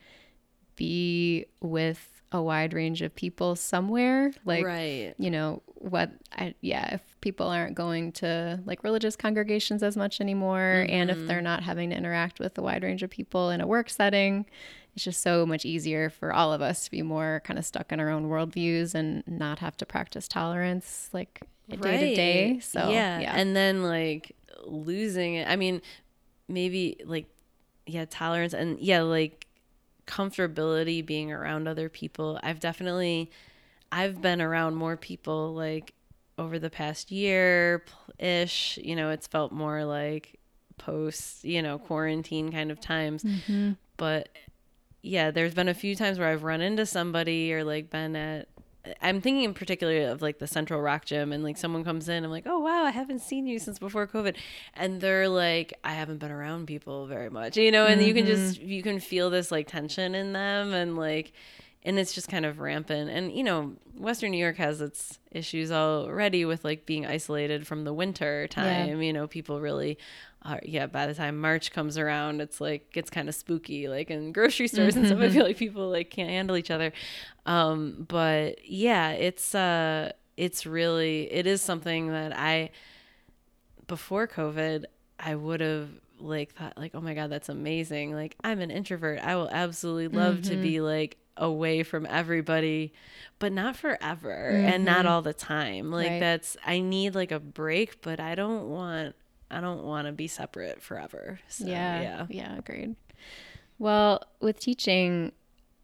be 0.76 1.46
with 1.60 2.22
a 2.30 2.40
wide 2.40 2.72
range 2.72 3.02
of 3.02 3.16
people 3.16 3.56
somewhere. 3.56 4.32
Like 4.44 4.64
right. 4.64 5.14
you 5.18 5.32
know 5.32 5.62
what 5.74 6.12
I 6.30 6.54
yeah 6.60 6.94
if 6.94 7.02
people 7.20 7.48
aren't 7.48 7.74
going 7.74 8.12
to 8.12 8.60
like 8.64 8.84
religious 8.84 9.16
congregations 9.16 9.82
as 9.82 9.96
much 9.96 10.20
anymore 10.20 10.86
and 10.88 11.10
if 11.10 11.16
mm-hmm. 11.16 11.26
they're 11.26 11.42
not 11.42 11.64
having 11.64 11.90
to 11.90 11.96
interact 11.96 12.38
with 12.38 12.56
a 12.58 12.62
wide 12.62 12.84
range 12.84 13.02
of 13.02 13.10
people 13.10 13.50
in 13.50 13.60
a 13.60 13.66
work 13.66 13.90
setting 13.90 14.46
it's 14.94 15.04
just 15.04 15.20
so 15.20 15.44
much 15.44 15.66
easier 15.66 16.08
for 16.08 16.32
all 16.32 16.52
of 16.52 16.62
us 16.62 16.86
to 16.86 16.90
be 16.90 17.02
more 17.02 17.42
kind 17.44 17.58
of 17.58 17.64
stuck 17.64 17.92
in 17.92 18.00
our 18.00 18.08
own 18.08 18.30
worldviews 18.30 18.94
and 18.94 19.22
not 19.26 19.58
have 19.58 19.76
to 19.76 19.84
practice 19.84 20.26
tolerance 20.26 21.10
like 21.12 21.42
day 21.68 21.76
to 21.76 22.14
day 22.14 22.52
Right. 22.52 22.62
so 22.62 22.90
yeah. 22.90 23.18
yeah 23.20 23.32
and 23.36 23.56
then 23.56 23.82
like 23.82 24.36
losing 24.66 25.34
it. 25.34 25.48
I 25.48 25.56
mean, 25.56 25.80
maybe 26.48 27.00
like 27.04 27.26
yeah, 27.86 28.04
tolerance 28.08 28.52
and 28.52 28.78
yeah, 28.80 29.02
like 29.02 29.46
comfortability 30.06 31.04
being 31.04 31.32
around 31.32 31.68
other 31.68 31.88
people. 31.88 32.38
I've 32.42 32.60
definitely 32.60 33.30
I've 33.92 34.20
been 34.20 34.40
around 34.40 34.74
more 34.74 34.96
people 34.96 35.54
like 35.54 35.94
over 36.38 36.58
the 36.58 36.70
past 36.70 37.10
year 37.10 37.84
ish. 38.18 38.78
You 38.82 38.96
know, 38.96 39.10
it's 39.10 39.26
felt 39.26 39.52
more 39.52 39.84
like 39.84 40.38
post, 40.78 41.44
you 41.44 41.62
know, 41.62 41.78
quarantine 41.78 42.50
kind 42.52 42.70
of 42.70 42.80
times. 42.80 43.22
Mm-hmm. 43.22 43.72
But 43.96 44.28
yeah, 45.02 45.30
there's 45.30 45.54
been 45.54 45.68
a 45.68 45.74
few 45.74 45.94
times 45.94 46.18
where 46.18 46.28
I've 46.28 46.42
run 46.42 46.60
into 46.60 46.84
somebody 46.86 47.52
or 47.52 47.64
like 47.64 47.90
been 47.90 48.16
at 48.16 48.48
I'm 49.00 49.20
thinking 49.20 49.44
in 49.44 49.54
particular 49.54 50.08
of 50.08 50.22
like 50.22 50.38
the 50.38 50.46
Central 50.46 50.80
Rock 50.80 51.04
Gym 51.04 51.32
and 51.32 51.42
like 51.42 51.56
someone 51.56 51.84
comes 51.84 52.08
in, 52.08 52.24
I'm 52.24 52.30
like, 52.30 52.46
oh 52.46 52.58
wow, 52.58 52.84
I 52.84 52.90
haven't 52.90 53.20
seen 53.20 53.46
you 53.46 53.58
since 53.58 53.78
before 53.78 54.06
COVID. 54.06 54.36
And 54.74 55.00
they're 55.00 55.28
like, 55.28 55.74
I 55.84 55.92
haven't 55.92 56.18
been 56.18 56.30
around 56.30 56.66
people 56.66 57.06
very 57.06 57.30
much, 57.30 57.56
you 57.56 57.70
know, 57.70 57.86
and 57.86 58.02
you 58.02 58.14
can 58.14 58.24
mm-hmm. 58.24 58.34
just 58.34 58.60
you 58.60 58.82
can 58.82 59.00
feel 59.00 59.30
this 59.30 59.50
like 59.50 59.68
tension 59.68 60.14
in 60.14 60.32
them 60.32 60.72
and 60.72 60.96
like 60.96 61.32
and 61.86 62.00
it's 62.00 62.12
just 62.12 62.28
kind 62.28 62.44
of 62.44 62.58
rampant. 62.58 63.08
And 63.10 63.32
you 63.32 63.44
know, 63.44 63.74
Western 63.96 64.32
New 64.32 64.38
York 64.38 64.56
has 64.56 64.80
its 64.80 65.20
issues 65.30 65.70
already 65.70 66.44
with 66.44 66.64
like 66.64 66.84
being 66.84 67.06
isolated 67.06 67.66
from 67.66 67.84
the 67.84 67.94
winter 67.94 68.48
time. 68.48 69.00
You 69.00 69.12
know, 69.12 69.28
people 69.28 69.60
really 69.60 69.96
are 70.46 70.60
yeah, 70.64 70.86
by 70.86 71.06
the 71.06 71.14
time 71.14 71.40
March 71.40 71.72
comes 71.72 71.98
around, 71.98 72.40
it's 72.40 72.60
like 72.60 72.92
gets 72.92 73.10
kind 73.10 73.28
of 73.28 73.34
spooky 73.34 73.88
like 73.88 74.10
in 74.10 74.32
grocery 74.32 74.68
stores 74.68 74.96
and 74.96 75.06
stuff. 75.06 75.20
I 75.20 75.28
feel 75.28 75.44
like 75.44 75.56
people 75.56 75.88
like 75.90 76.10
can't 76.10 76.30
handle 76.30 76.56
each 76.56 76.70
other. 76.70 76.92
Um 77.46 78.06
but 78.08 78.64
yeah, 78.68 79.10
it's 79.12 79.54
uh 79.54 80.12
it's 80.36 80.66
really 80.66 81.32
it 81.32 81.46
is 81.46 81.62
something 81.62 82.08
that 82.08 82.36
I 82.36 82.70
before 83.86 84.26
COVID, 84.26 84.84
I 85.18 85.34
would 85.34 85.60
have 85.60 85.88
like 86.18 86.54
thought 86.54 86.76
like, 86.78 86.94
oh 86.94 87.00
my 87.00 87.14
god, 87.14 87.30
that's 87.30 87.48
amazing. 87.48 88.12
Like 88.12 88.36
I'm 88.42 88.60
an 88.60 88.70
introvert. 88.70 89.20
I 89.20 89.36
will 89.36 89.48
absolutely 89.50 90.08
love 90.08 90.42
to 90.42 90.56
be 90.56 90.80
like 90.80 91.16
away 91.36 91.82
from 91.82 92.06
everybody, 92.06 92.92
but 93.38 93.52
not 93.52 93.76
forever 93.76 94.60
and 94.64 94.84
not 94.84 95.06
all 95.06 95.22
the 95.22 95.34
time. 95.34 95.90
Like 95.90 96.12
Right. 96.12 96.20
that's 96.20 96.56
I 96.64 96.80
need 96.80 97.14
like 97.14 97.32
a 97.32 97.40
break, 97.40 98.00
but 98.02 98.20
I 98.20 98.34
don't 98.34 98.68
want 98.68 99.14
I 99.50 99.60
don't 99.60 99.84
want 99.84 100.06
to 100.06 100.12
be 100.12 100.26
separate 100.26 100.82
forever. 100.82 101.38
So, 101.48 101.66
yeah, 101.66 102.00
yeah. 102.00 102.26
yeah, 102.28 102.56
agreed. 102.56 102.96
Well, 103.78 104.22
with 104.40 104.58
teaching, 104.58 105.32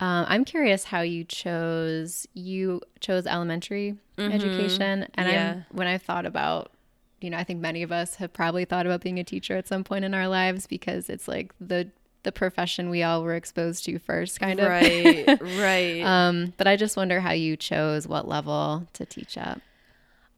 um, 0.01 0.27
I'm 0.29 0.45
curious 0.45 0.85
how 0.85 1.03
you 1.03 1.25
chose 1.25 2.27
you 2.35 2.81
chose 3.01 3.27
elementary 3.27 3.97
education, 4.19 5.07
and 5.15 5.27
Mm-hmm. 5.27 5.29
Yeah. 5.31 5.51
I'm, 5.53 5.65
when 5.71 5.87
I 5.87 5.99
thought 5.99 6.27
about, 6.27 6.73
you 7.21 7.31
know, 7.31 7.37
I 7.37 7.45
think 7.45 7.61
many 7.61 7.83
of 7.83 7.93
us 7.93 8.17
have 8.17 8.33
probably 8.33 8.65
thought 8.65 8.87
about 8.87 9.01
being 9.01 9.19
a 9.19 9.25
teacher 9.25 9.57
at 9.57 9.69
some 9.69 9.85
point 9.85 10.05
in 10.05 10.15
our 10.15 10.29
lives 10.29 10.67
because 10.67 11.09
it's 11.09 11.29
like 11.29 11.53
the 11.61 11.89
the 12.25 12.33
profession 12.33 12.89
we 12.89 13.03
all 13.03 13.23
were 13.23 13.35
exposed 13.35 13.85
to 13.85 13.99
first, 13.99 14.39
kind 14.39 14.61
of. 14.61 14.69
Right, 14.69 15.27
right. 15.59 16.03
um, 16.03 16.53
but 16.57 16.69
I 16.69 16.77
just 16.77 16.97
wonder 16.97 17.21
how 17.21 17.33
you 17.33 17.57
chose 17.57 18.07
what 18.07 18.29
level 18.29 18.87
to 18.93 19.05
teach 19.05 19.37
at. 19.37 19.61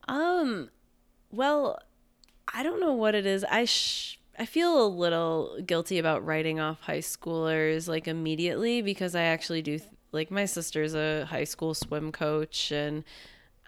Um, 0.08 0.70
well, 1.30 1.78
I 2.52 2.62
don't 2.62 2.80
know 2.80 2.92
what 2.94 3.14
it 3.14 3.26
is. 3.26 3.44
I 3.44 3.64
sh- 3.64 4.18
I 4.38 4.46
feel 4.46 4.84
a 4.84 4.88
little 4.88 5.60
guilty 5.64 5.98
about 5.98 6.24
writing 6.24 6.58
off 6.58 6.80
high 6.80 6.98
schoolers 6.98 7.86
like 7.88 8.08
immediately 8.08 8.82
because 8.82 9.14
I 9.14 9.22
actually 9.22 9.62
do 9.62 9.78
th- 9.78 9.90
like 10.12 10.30
my 10.30 10.44
sister's 10.44 10.94
a 10.94 11.26
high 11.26 11.44
school 11.44 11.74
swim 11.74 12.10
coach 12.12 12.72
and 12.72 13.04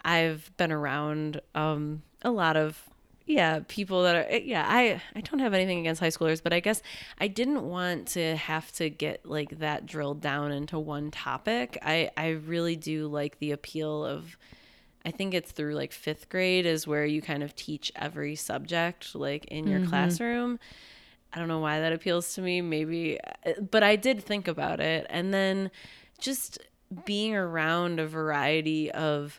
I've 0.05 0.51
been 0.57 0.73
around 0.73 1.41
um 1.55 2.03
a 2.23 2.31
lot 2.31 2.57
of 2.57 2.83
yeah, 3.27 3.61
people 3.67 4.05
that 4.05 4.15
are 4.31 4.37
yeah, 4.39 4.65
I 4.69 5.03
I 5.17 5.21
don't 5.21 5.41
have 5.41 5.53
anything 5.53 5.81
against 5.81 6.01
high 6.01 6.09
schoolers, 6.09 6.41
but 6.43 6.53
I 6.53 6.61
guess 6.61 6.81
I 7.19 7.27
didn't 7.27 7.69
want 7.69 8.07
to 8.09 8.37
have 8.37 8.71
to 8.73 8.89
get 8.89 9.27
like 9.27 9.59
that 9.59 9.85
drilled 9.85 10.21
down 10.21 10.53
into 10.53 10.79
one 10.79 11.11
topic. 11.11 11.77
I 11.83 12.11
I 12.17 12.31
really 12.31 12.77
do 12.77 13.09
like 13.09 13.39
the 13.41 13.51
appeal 13.51 14.05
of 14.05 14.37
I 15.07 15.13
think 15.13 15.35
it's 15.35 15.53
through 15.53 15.75
like 15.75 15.93
fifth 15.93 16.29
grade 16.29 16.67
is 16.67 16.85
where 16.85 17.07
you 17.07 17.23
kind 17.23 17.45
of 17.45 17.55
teach 17.55 17.93
every 17.95 18.35
subject 18.35 19.15
like 19.15 19.45
in 19.45 19.69
your 19.69 19.79
mm-hmm. 19.79 19.89
classroom. 19.89 20.59
I 21.33 21.39
don't 21.39 21.47
know 21.47 21.61
why 21.61 21.79
that 21.79 21.93
appeals 21.93 22.35
to 22.35 22.41
me, 22.41 22.61
maybe, 22.61 23.21
uh, 23.47 23.53
but 23.71 23.85
I 23.85 23.95
did 23.95 24.21
think 24.21 24.49
about 24.49 24.81
it. 24.81 25.07
And 25.09 25.33
then 25.33 25.71
just 26.19 26.59
being 27.05 27.37
around 27.37 28.01
a 28.01 28.07
variety 28.07 28.91
of 28.91 29.39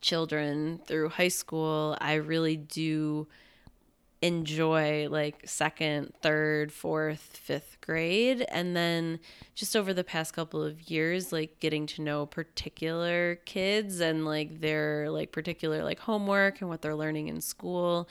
children 0.00 0.80
through 0.84 1.10
high 1.10 1.28
school, 1.28 1.96
I 2.00 2.14
really 2.14 2.56
do 2.56 3.28
enjoy 4.24 5.06
like 5.10 5.42
second, 5.44 6.14
third, 6.22 6.72
fourth, 6.72 7.36
fifth 7.36 7.76
grade. 7.82 8.40
And 8.48 8.74
then 8.74 9.20
just 9.54 9.76
over 9.76 9.92
the 9.92 10.02
past 10.02 10.32
couple 10.32 10.62
of 10.62 10.90
years, 10.90 11.30
like 11.30 11.60
getting 11.60 11.86
to 11.88 12.02
know 12.02 12.24
particular 12.24 13.36
kids 13.44 14.00
and 14.00 14.24
like 14.24 14.62
their 14.62 15.10
like 15.10 15.30
particular 15.30 15.84
like 15.84 15.98
homework 15.98 16.62
and 16.62 16.70
what 16.70 16.80
they're 16.80 16.94
learning 16.94 17.28
in 17.28 17.42
school. 17.42 18.08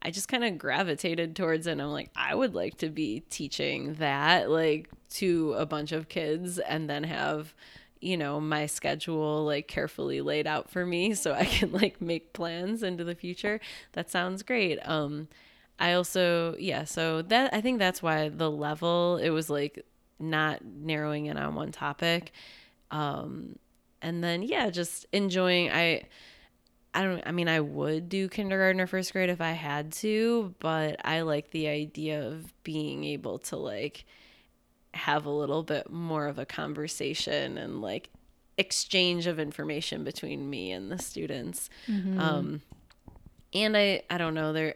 I 0.00 0.12
just 0.12 0.28
kind 0.28 0.44
of 0.44 0.58
gravitated 0.58 1.34
towards 1.34 1.66
it. 1.66 1.72
And 1.72 1.82
I'm 1.82 1.90
like, 1.90 2.10
I 2.14 2.36
would 2.36 2.54
like 2.54 2.78
to 2.78 2.88
be 2.88 3.24
teaching 3.28 3.94
that 3.94 4.48
like 4.48 4.88
to 5.14 5.54
a 5.54 5.66
bunch 5.66 5.90
of 5.90 6.08
kids 6.08 6.60
and 6.60 6.88
then 6.88 7.02
have 7.02 7.52
you 8.00 8.16
know 8.16 8.38
my 8.38 8.66
schedule 8.66 9.44
like 9.44 9.66
carefully 9.66 10.20
laid 10.20 10.46
out 10.46 10.70
for 10.70 10.86
me 10.86 11.14
so 11.14 11.32
i 11.32 11.44
can 11.44 11.72
like 11.72 12.00
make 12.00 12.32
plans 12.32 12.84
into 12.84 13.02
the 13.02 13.14
future 13.16 13.58
that 13.94 14.08
sounds 14.08 14.44
great 14.44 14.78
um 14.88 15.26
i 15.78 15.92
also 15.92 16.54
yeah 16.58 16.84
so 16.84 17.22
that 17.22 17.52
i 17.54 17.60
think 17.60 17.78
that's 17.78 18.02
why 18.02 18.28
the 18.28 18.50
level 18.50 19.18
it 19.22 19.30
was 19.30 19.48
like 19.48 19.84
not 20.18 20.64
narrowing 20.64 21.26
in 21.26 21.36
on 21.36 21.54
one 21.54 21.70
topic 21.72 22.32
um 22.90 23.56
and 24.02 24.22
then 24.22 24.42
yeah 24.42 24.70
just 24.70 25.06
enjoying 25.12 25.70
i 25.70 26.02
I 26.94 27.02
don't 27.02 27.22
I 27.26 27.32
mean 27.32 27.48
I 27.48 27.60
would 27.60 28.08
do 28.08 28.28
kindergarten 28.28 28.80
or 28.80 28.86
first 28.86 29.12
grade 29.12 29.28
if 29.28 29.40
I 29.42 29.52
had 29.52 29.92
to, 29.92 30.54
but 30.58 30.96
I 31.04 31.20
like 31.20 31.50
the 31.50 31.68
idea 31.68 32.26
of 32.26 32.52
being 32.64 33.04
able 33.04 33.38
to 33.40 33.56
like 33.56 34.04
have 34.94 35.26
a 35.26 35.30
little 35.30 35.62
bit 35.62 35.90
more 35.90 36.26
of 36.26 36.38
a 36.38 36.46
conversation 36.46 37.58
and 37.58 37.82
like 37.82 38.08
exchange 38.56 39.26
of 39.26 39.38
information 39.38 40.02
between 40.02 40.48
me 40.48 40.72
and 40.72 40.90
the 40.90 40.98
students. 40.98 41.68
Um 42.18 42.62
and 43.52 43.76
I 43.76 44.02
I 44.08 44.16
don't 44.18 44.34
know 44.34 44.52
there 44.54 44.74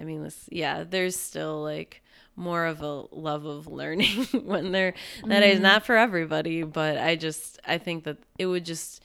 I 0.00 0.04
mean 0.04 0.22
this 0.22 0.48
yeah, 0.50 0.84
there's 0.84 1.16
still 1.16 1.62
like 1.62 2.02
more 2.36 2.64
of 2.64 2.80
a 2.80 3.04
love 3.12 3.44
of 3.44 3.66
learning 3.66 4.24
when 4.44 4.72
they're 4.72 4.94
that 5.26 5.42
is 5.42 5.56
mm-hmm. 5.56 5.62
not 5.64 5.84
for 5.84 5.96
everybody, 5.96 6.62
but 6.62 6.96
I 6.98 7.16
just 7.16 7.60
I 7.66 7.78
think 7.78 8.04
that 8.04 8.18
it 8.38 8.46
would 8.46 8.64
just 8.64 9.02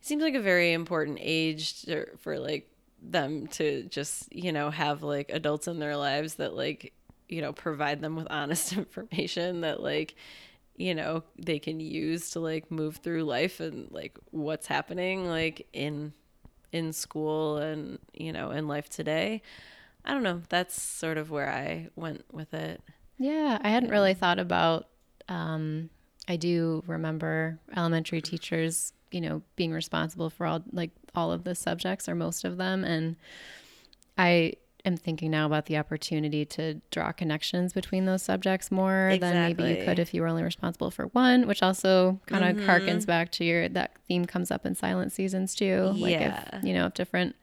it 0.00 0.06
seems 0.06 0.22
like 0.22 0.34
a 0.34 0.40
very 0.40 0.72
important 0.72 1.18
age 1.20 1.82
to, 1.82 2.06
for 2.18 2.38
like 2.38 2.70
them 3.00 3.46
to 3.46 3.84
just 3.84 4.32
you 4.32 4.52
know 4.52 4.70
have 4.70 5.02
like 5.02 5.30
adults 5.30 5.68
in 5.68 5.78
their 5.78 5.96
lives 5.96 6.34
that 6.36 6.54
like 6.54 6.92
you 7.28 7.42
know 7.42 7.52
provide 7.52 8.00
them 8.00 8.16
with 8.16 8.26
honest 8.30 8.72
information 8.72 9.60
that 9.60 9.82
like 9.82 10.14
you 10.76 10.94
know 10.94 11.22
they 11.36 11.58
can 11.58 11.80
use 11.80 12.30
to 12.30 12.40
like 12.40 12.70
move 12.70 12.96
through 12.96 13.24
life 13.24 13.60
and 13.60 13.90
like 13.90 14.18
what's 14.30 14.66
happening 14.66 15.28
like 15.28 15.66
in 15.72 16.12
in 16.72 16.92
school 16.92 17.58
and 17.58 17.98
you 18.12 18.32
know 18.32 18.50
in 18.50 18.68
life 18.68 18.88
today 18.88 19.42
i 20.04 20.12
don't 20.12 20.22
know 20.22 20.42
that's 20.48 20.80
sort 20.80 21.18
of 21.18 21.30
where 21.30 21.50
i 21.50 21.88
went 21.96 22.24
with 22.32 22.52
it 22.54 22.80
Yeah, 23.18 23.58
I 23.60 23.68
hadn't 23.70 23.90
really 23.90 24.14
thought 24.14 24.38
about. 24.38 24.86
Um, 25.28 25.90
I 26.28 26.36
do 26.36 26.84
remember 26.86 27.58
elementary 27.76 28.20
teachers, 28.20 28.92
you 29.10 29.20
know, 29.20 29.42
being 29.56 29.72
responsible 29.72 30.30
for 30.30 30.46
all 30.46 30.62
like 30.72 30.90
all 31.14 31.32
of 31.32 31.42
the 31.44 31.54
subjects 31.54 32.08
or 32.08 32.14
most 32.14 32.44
of 32.44 32.56
them, 32.58 32.84
and 32.84 33.16
I 34.16 34.54
am 34.84 34.96
thinking 34.96 35.30
now 35.32 35.46
about 35.46 35.66
the 35.66 35.76
opportunity 35.76 36.44
to 36.46 36.74
draw 36.90 37.10
connections 37.12 37.72
between 37.72 38.04
those 38.06 38.22
subjects 38.22 38.70
more 38.70 39.16
than 39.20 39.34
maybe 39.34 39.64
you 39.64 39.84
could 39.84 39.98
if 39.98 40.14
you 40.14 40.22
were 40.22 40.28
only 40.28 40.44
responsible 40.44 40.90
for 40.90 41.06
one, 41.08 41.46
which 41.46 41.62
also 41.62 42.20
kind 42.26 42.44
of 42.44 42.56
Mm-hmm. 42.56 42.70
harkens 42.70 43.04
back 43.06 43.32
to 43.32 43.44
your 43.44 43.68
that 43.70 43.92
theme 44.06 44.24
comes 44.26 44.50
up 44.50 44.64
in 44.64 44.74
silent 44.74 45.12
seasons 45.12 45.54
too. 45.54 45.92
Like 45.98 46.20
Yeah. 46.20 46.44
if 46.58 46.64
you 46.64 46.72
know, 46.74 46.86
if 46.86 46.94
different 46.94 47.34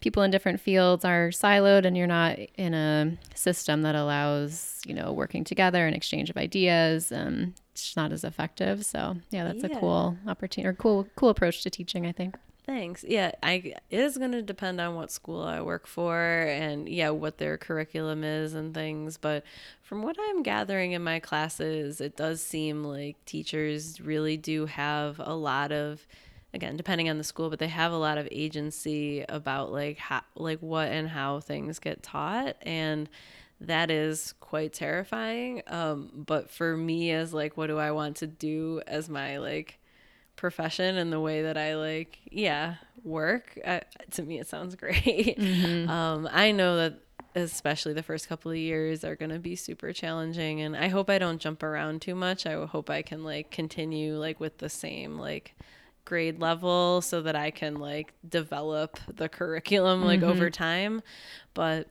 people 0.00 0.22
in 0.22 0.30
different 0.30 0.60
fields 0.60 1.04
are 1.04 1.28
siloed 1.28 1.84
and 1.84 1.96
you're 1.96 2.06
not 2.06 2.38
in 2.56 2.74
a 2.74 3.16
system 3.34 3.82
that 3.82 3.94
allows, 3.94 4.80
you 4.86 4.94
know, 4.94 5.12
working 5.12 5.44
together 5.44 5.86
and 5.86 5.96
exchange 5.96 6.30
of 6.30 6.36
ideas, 6.36 7.10
um, 7.10 7.54
it's 7.72 7.96
not 7.96 8.12
as 8.12 8.24
effective. 8.24 8.84
So 8.84 9.16
yeah, 9.30 9.44
that's 9.44 9.64
a 9.64 9.68
cool 9.68 10.16
opportunity 10.26 10.68
or 10.68 10.74
cool 10.74 11.06
cool 11.16 11.28
approach 11.28 11.62
to 11.62 11.70
teaching, 11.70 12.06
I 12.06 12.12
think. 12.12 12.36
Thanks. 12.68 13.02
Yeah, 13.08 13.32
I 13.42 13.72
it 13.88 13.98
is 13.98 14.18
going 14.18 14.32
to 14.32 14.42
depend 14.42 14.78
on 14.78 14.94
what 14.94 15.10
school 15.10 15.42
I 15.42 15.62
work 15.62 15.86
for 15.86 16.20
and 16.20 16.86
yeah, 16.86 17.08
what 17.08 17.38
their 17.38 17.56
curriculum 17.56 18.22
is 18.24 18.52
and 18.52 18.74
things, 18.74 19.16
but 19.16 19.42
from 19.80 20.02
what 20.02 20.16
I'm 20.28 20.42
gathering 20.42 20.92
in 20.92 21.02
my 21.02 21.18
classes, 21.18 21.98
it 21.98 22.14
does 22.14 22.42
seem 22.42 22.84
like 22.84 23.16
teachers 23.24 24.02
really 24.02 24.36
do 24.36 24.66
have 24.66 25.18
a 25.18 25.34
lot 25.34 25.72
of 25.72 26.06
again, 26.54 26.76
depending 26.76 27.08
on 27.08 27.18
the 27.18 27.24
school, 27.24 27.50
but 27.50 27.58
they 27.58 27.68
have 27.68 27.92
a 27.92 27.96
lot 27.96 28.18
of 28.18 28.28
agency 28.30 29.24
about 29.28 29.72
like 29.72 29.98
how 29.98 30.22
like 30.34 30.60
what 30.60 30.88
and 30.88 31.08
how 31.08 31.40
things 31.40 31.78
get 31.78 32.02
taught 32.02 32.56
and 32.62 33.08
that 33.60 33.90
is 33.90 34.34
quite 34.40 34.72
terrifying. 34.72 35.62
Um 35.66 36.10
but 36.14 36.50
for 36.50 36.76
me 36.76 37.10
as 37.10 37.34
like 37.34 37.56
what 37.56 37.66
do 37.66 37.78
I 37.78 37.90
want 37.90 38.16
to 38.18 38.26
do 38.26 38.80
as 38.86 39.08
my 39.08 39.38
like 39.38 39.78
profession 40.38 40.96
and 40.96 41.12
the 41.12 41.20
way 41.20 41.42
that 41.42 41.58
I 41.58 41.76
like, 41.76 42.18
yeah, 42.30 42.76
work. 43.04 43.58
Uh, 43.62 43.80
to 44.12 44.22
me, 44.22 44.38
it 44.38 44.46
sounds 44.46 44.74
great. 44.76 45.38
Um, 45.38 46.26
I 46.32 46.52
know 46.52 46.76
that 46.76 47.00
especially 47.34 47.92
the 47.92 48.02
first 48.02 48.28
couple 48.28 48.50
of 48.50 48.56
years 48.56 49.04
are 49.04 49.16
going 49.16 49.30
to 49.30 49.38
be 49.38 49.54
super 49.54 49.92
challenging, 49.92 50.62
and 50.62 50.74
I 50.74 50.88
hope 50.88 51.10
I 51.10 51.18
don't 51.18 51.40
jump 51.40 51.62
around 51.62 52.00
too 52.00 52.14
much. 52.14 52.46
I 52.46 52.64
hope 52.64 52.88
I 52.88 53.02
can 53.02 53.22
like 53.22 53.50
continue 53.50 54.16
like 54.16 54.40
with 54.40 54.58
the 54.58 54.70
same 54.70 55.18
like 55.18 55.54
grade 56.08 56.40
level 56.40 57.02
so 57.02 57.20
that 57.22 57.36
I 57.36 57.50
can 57.50 57.74
like 57.74 58.14
develop 58.26 58.98
the 59.14 59.28
curriculum 59.28 60.04
like 60.04 60.22
over 60.22 60.50
time, 60.50 61.02
but. 61.54 61.88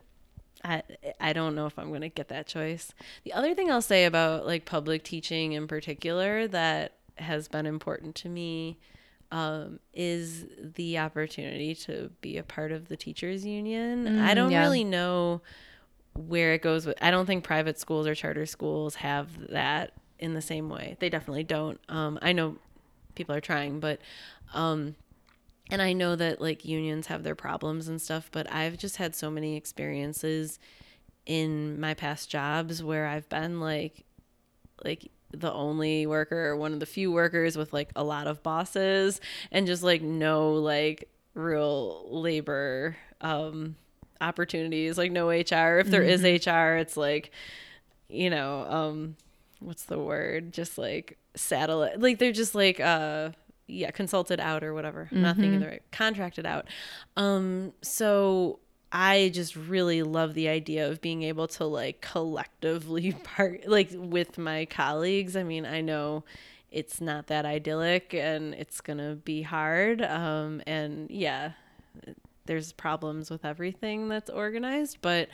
I 0.63 0.81
I 1.19 1.33
don't 1.33 1.53
know 1.53 1.67
if 1.67 1.77
I'm 1.77 1.89
going 1.89 2.01
to 2.01 2.09
get 2.09 2.29
that 2.29 2.47
choice. 2.47 2.91
The 3.23 3.33
other 3.33 3.53
thing 3.53 3.69
I'll 3.69 3.79
say 3.79 4.05
about 4.05 4.47
like 4.47 4.65
public 4.65 5.03
teaching 5.03 5.51
in 5.51 5.67
particular 5.67 6.47
that 6.47 6.93
has 7.19 7.47
been 7.47 7.67
important 7.67 8.15
to 8.15 8.29
me 8.29 8.79
um, 9.31 9.79
is 9.93 10.45
the 10.59 10.97
opportunity 10.97 11.75
to 11.75 12.09
be 12.21 12.37
a 12.37 12.43
part 12.43 12.71
of 12.71 12.87
the 12.87 12.97
teachers 12.97 13.45
union. 13.45 14.19
I 14.19 14.33
don't 14.33 14.51
yeah. 14.51 14.61
really 14.61 14.83
know 14.83 15.41
where 16.13 16.53
it 16.53 16.63
goes 16.63 16.87
with 16.87 16.97
I 17.03 17.11
don't 17.11 17.27
think 17.27 17.43
private 17.43 17.79
schools 17.79 18.07
or 18.07 18.15
charter 18.15 18.47
schools 18.47 18.95
have 18.95 19.49
that 19.49 19.91
in 20.17 20.33
the 20.33 20.41
same 20.41 20.69
way. 20.69 20.97
They 20.99 21.09
definitely 21.09 21.43
don't. 21.43 21.79
Um, 21.87 22.17
I 22.21 22.33
know 22.33 22.57
people 23.17 23.35
are 23.35 23.41
trying, 23.41 23.79
but 23.81 23.99
um, 24.53 24.95
and 25.69 25.81
I 25.81 25.93
know 25.93 26.15
that 26.15 26.39
like 26.39 26.63
unions 26.63 27.07
have 27.07 27.23
their 27.23 27.35
problems 27.35 27.87
and 27.87 28.01
stuff, 28.01 28.29
but 28.31 28.51
I've 28.51 28.77
just 28.77 28.97
had 28.97 29.15
so 29.15 29.29
many 29.29 29.57
experiences 29.57 30.59
in 31.25 31.79
my 31.79 31.93
past 31.93 32.29
jobs 32.29 32.81
where 32.81 33.05
I've 33.07 33.27
been 33.27 33.59
like 33.59 34.05
like 34.85 35.11
the 35.31 35.51
only 35.51 36.05
worker 36.07 36.47
or 36.47 36.55
one 36.55 36.71
of 36.71 36.79
the 36.79 36.85
few 36.85 37.11
workers 37.11 37.57
with 37.57 37.73
like 37.73 37.89
a 37.97 38.03
lot 38.03 38.27
of 38.27 38.41
bosses 38.43 39.19
and 39.51 39.67
just 39.67 39.83
like 39.83 40.01
no 40.01 40.53
like 40.53 41.09
real 41.33 42.07
labor 42.09 42.95
um 43.19 43.75
opportunities 44.21 44.97
like 44.97 45.11
no 45.11 45.29
HR 45.29 45.79
if 45.79 45.89
there 45.89 46.01
is 46.01 46.23
HR 46.23 46.77
it's 46.77 46.95
like 46.95 47.31
you 48.07 48.29
know 48.29 48.65
um 48.69 49.15
what's 49.59 49.85
the 49.85 49.99
word? 49.99 50.53
Just 50.53 50.77
like 50.77 51.17
satellite 51.35 51.99
like 51.99 52.17
they're 52.17 52.31
just 52.31 52.55
like 52.55 52.79
uh 52.79 53.29
yeah 53.67 53.91
consulted 53.91 54.39
out 54.39 54.63
or 54.63 54.73
whatever. 54.73 55.07
I'm 55.11 55.21
not 55.21 55.35
thinking 55.35 55.59
the 55.59 55.67
right 55.67 55.83
contracted 55.91 56.45
out. 56.45 56.67
Um 57.15 57.73
so 57.81 58.59
I 58.91 59.29
just 59.33 59.55
really 59.55 60.03
love 60.03 60.33
the 60.33 60.47
idea 60.47 60.89
of 60.89 61.01
being 61.01 61.23
able 61.23 61.47
to 61.49 61.65
like 61.65 62.01
collectively 62.01 63.11
part 63.23 63.67
like 63.67 63.89
with 63.93 64.37
my 64.37 64.65
colleagues. 64.65 65.35
I 65.35 65.43
mean, 65.43 65.65
I 65.65 65.81
know 65.81 66.23
it's 66.71 67.01
not 67.01 67.27
that 67.27 67.45
idyllic 67.45 68.13
and 68.13 68.53
it's 68.53 68.81
going 68.81 68.99
to 68.99 69.15
be 69.15 69.41
hard. 69.41 70.01
Um 70.01 70.61
and 70.65 71.09
yeah, 71.09 71.51
there's 72.45 72.71
problems 72.71 73.29
with 73.29 73.45
everything 73.45 74.07
that's 74.07 74.29
organized, 74.29 74.99
but 75.01 75.29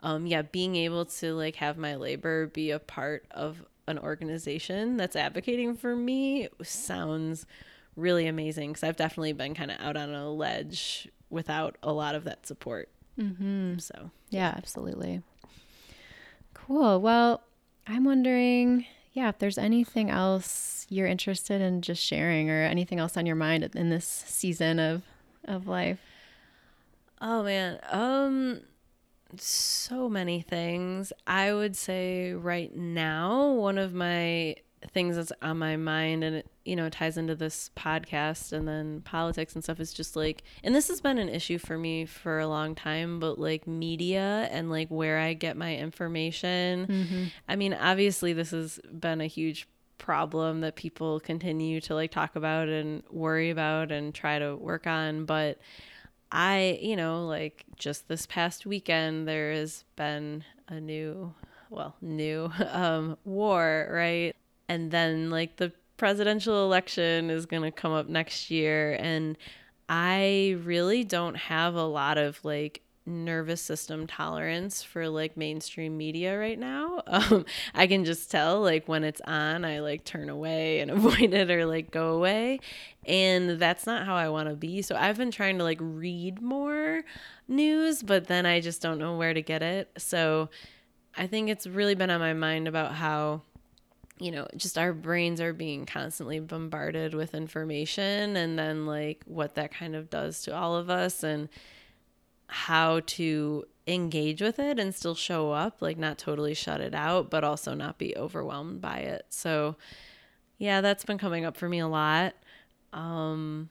um 0.00 0.26
yeah, 0.26 0.42
being 0.42 0.76
able 0.76 1.04
to 1.04 1.34
like 1.34 1.56
have 1.56 1.76
my 1.78 1.96
labor 1.96 2.46
be 2.46 2.70
a 2.70 2.78
part 2.78 3.26
of 3.30 3.64
an 3.86 3.98
organization 3.98 4.96
that's 4.96 5.16
advocating 5.16 5.74
for 5.74 5.96
me 5.96 6.48
sounds 6.62 7.46
really 7.96 8.26
amazing 8.26 8.70
because 8.70 8.84
I've 8.84 8.96
definitely 8.96 9.32
been 9.32 9.54
kind 9.54 9.70
of 9.70 9.80
out 9.80 9.96
on 9.96 10.10
a 10.10 10.30
ledge 10.30 11.08
without 11.30 11.76
a 11.82 11.92
lot 11.92 12.14
of 12.14 12.24
that 12.24 12.46
support. 12.46 12.88
Mm-hmm. 13.18 13.78
So 13.78 14.10
Yeah, 14.30 14.54
absolutely. 14.56 15.22
Cool. 16.54 17.00
Well, 17.00 17.42
I'm 17.86 18.04
wondering, 18.04 18.86
yeah, 19.12 19.30
if 19.30 19.38
there's 19.38 19.58
anything 19.58 20.10
else 20.10 20.86
you're 20.90 21.06
interested 21.06 21.60
in 21.60 21.82
just 21.82 22.02
sharing 22.02 22.50
or 22.50 22.62
anything 22.62 22.98
else 22.98 23.16
on 23.16 23.26
your 23.26 23.36
mind 23.36 23.68
in 23.74 23.90
this 23.90 24.06
season 24.06 24.78
of 24.78 25.02
of 25.44 25.66
life. 25.66 25.98
Oh 27.20 27.42
man, 27.42 27.78
um 27.90 28.60
so 29.36 30.08
many 30.08 30.40
things. 30.40 31.12
I 31.26 31.52
would 31.52 31.76
say 31.76 32.32
right 32.32 32.74
now 32.74 33.52
one 33.52 33.78
of 33.78 33.92
my 33.92 34.56
things 34.92 35.16
that's 35.16 35.32
on 35.42 35.58
my 35.58 35.76
mind 35.76 36.22
and 36.22 36.36
it 36.36 36.46
you 36.64 36.76
know 36.76 36.88
ties 36.88 37.16
into 37.16 37.34
this 37.34 37.70
podcast 37.76 38.52
and 38.52 38.68
then 38.68 39.00
politics 39.00 39.54
and 39.54 39.64
stuff 39.64 39.80
is 39.80 39.92
just 39.92 40.14
like 40.14 40.44
and 40.62 40.72
this 40.72 40.86
has 40.86 41.00
been 41.00 41.18
an 41.18 41.28
issue 41.28 41.58
for 41.58 41.76
me 41.76 42.04
for 42.04 42.38
a 42.38 42.46
long 42.46 42.76
time 42.76 43.18
but 43.18 43.38
like 43.40 43.66
media 43.66 44.48
and 44.52 44.70
like 44.70 44.88
where 44.88 45.18
I 45.18 45.32
get 45.32 45.56
my 45.56 45.76
information. 45.76 46.86
Mm-hmm. 46.86 47.24
I 47.48 47.56
mean 47.56 47.74
obviously 47.74 48.32
this 48.32 48.52
has 48.52 48.78
been 48.92 49.20
a 49.20 49.26
huge 49.26 49.66
problem 49.98 50.60
that 50.60 50.76
people 50.76 51.18
continue 51.18 51.80
to 51.80 51.94
like 51.94 52.12
talk 52.12 52.36
about 52.36 52.68
and 52.68 53.02
worry 53.10 53.50
about 53.50 53.90
and 53.90 54.14
try 54.14 54.38
to 54.38 54.54
work 54.54 54.86
on 54.86 55.24
but 55.24 55.58
I, 56.30 56.78
you 56.82 56.96
know, 56.96 57.26
like 57.26 57.64
just 57.76 58.08
this 58.08 58.26
past 58.26 58.66
weekend, 58.66 59.26
there 59.26 59.52
has 59.52 59.84
been 59.96 60.44
a 60.68 60.80
new, 60.80 61.34
well, 61.70 61.96
new 62.00 62.50
um, 62.70 63.16
war, 63.24 63.88
right? 63.90 64.34
And 64.68 64.90
then, 64.90 65.30
like, 65.30 65.56
the 65.56 65.72
presidential 65.96 66.64
election 66.64 67.30
is 67.30 67.46
going 67.46 67.62
to 67.62 67.70
come 67.70 67.92
up 67.92 68.08
next 68.08 68.50
year. 68.50 68.96
And 69.00 69.38
I 69.88 70.56
really 70.62 71.04
don't 71.04 71.36
have 71.36 71.74
a 71.74 71.84
lot 71.84 72.18
of, 72.18 72.44
like, 72.44 72.82
nervous 73.08 73.60
system 73.60 74.06
tolerance 74.06 74.82
for 74.82 75.08
like 75.08 75.36
mainstream 75.36 75.96
media 75.96 76.38
right 76.38 76.58
now. 76.58 77.02
Um, 77.18 77.46
I 77.74 77.88
can 77.88 78.04
just 78.04 78.30
tell 78.30 78.60
like 78.60 78.86
when 78.86 79.02
it's 79.02 79.20
on, 79.22 79.64
I 79.64 79.80
like 79.80 80.04
turn 80.04 80.28
away 80.28 80.78
and 80.78 80.90
avoid 80.90 81.34
it 81.34 81.50
or 81.50 81.66
like 81.66 81.90
go 81.90 82.14
away. 82.14 82.60
And 83.04 83.58
that's 83.58 83.86
not 83.86 84.06
how 84.06 84.14
I 84.14 84.28
want 84.28 84.48
to 84.48 84.54
be. 84.54 84.82
So 84.82 84.94
I've 84.94 85.16
been 85.16 85.32
trying 85.32 85.58
to 85.58 85.64
like 85.64 85.78
read 85.80 86.40
more 86.40 87.02
news, 87.48 88.02
but 88.02 88.28
then 88.28 88.46
I 88.46 88.60
just 88.60 88.80
don't 88.80 88.98
know 88.98 89.16
where 89.16 89.34
to 89.34 89.42
get 89.42 89.62
it. 89.62 89.90
So 89.98 90.48
I 91.16 91.26
think 91.26 91.48
it's 91.48 91.66
really 91.66 91.96
been 91.96 92.10
on 92.10 92.20
my 92.20 92.34
mind 92.34 92.68
about 92.68 92.92
how 92.92 93.42
you 94.20 94.30
know, 94.32 94.46
just 94.56 94.76
our 94.76 94.92
brains 94.92 95.40
are 95.40 95.52
being 95.52 95.86
constantly 95.86 96.40
bombarded 96.40 97.14
with 97.14 97.34
information 97.34 98.36
and 98.36 98.58
then 98.58 98.86
like 98.86 99.22
what 99.26 99.54
that 99.54 99.72
kind 99.72 99.94
of 99.94 100.10
does 100.10 100.42
to 100.42 100.54
all 100.54 100.76
of 100.76 100.90
us 100.90 101.22
and 101.22 101.48
how 102.48 103.00
to 103.00 103.64
engage 103.86 104.42
with 104.42 104.58
it 104.58 104.78
and 104.78 104.94
still 104.94 105.14
show 105.14 105.52
up, 105.52 105.80
like 105.80 105.98
not 105.98 106.18
totally 106.18 106.54
shut 106.54 106.80
it 106.80 106.94
out, 106.94 107.30
but 107.30 107.44
also 107.44 107.74
not 107.74 107.98
be 107.98 108.16
overwhelmed 108.16 108.80
by 108.80 108.98
it. 108.98 109.26
So, 109.30 109.76
yeah, 110.58 110.80
that's 110.80 111.04
been 111.04 111.18
coming 111.18 111.44
up 111.44 111.56
for 111.56 111.68
me 111.68 111.78
a 111.78 111.88
lot. 111.88 112.34
Um, 112.92 113.68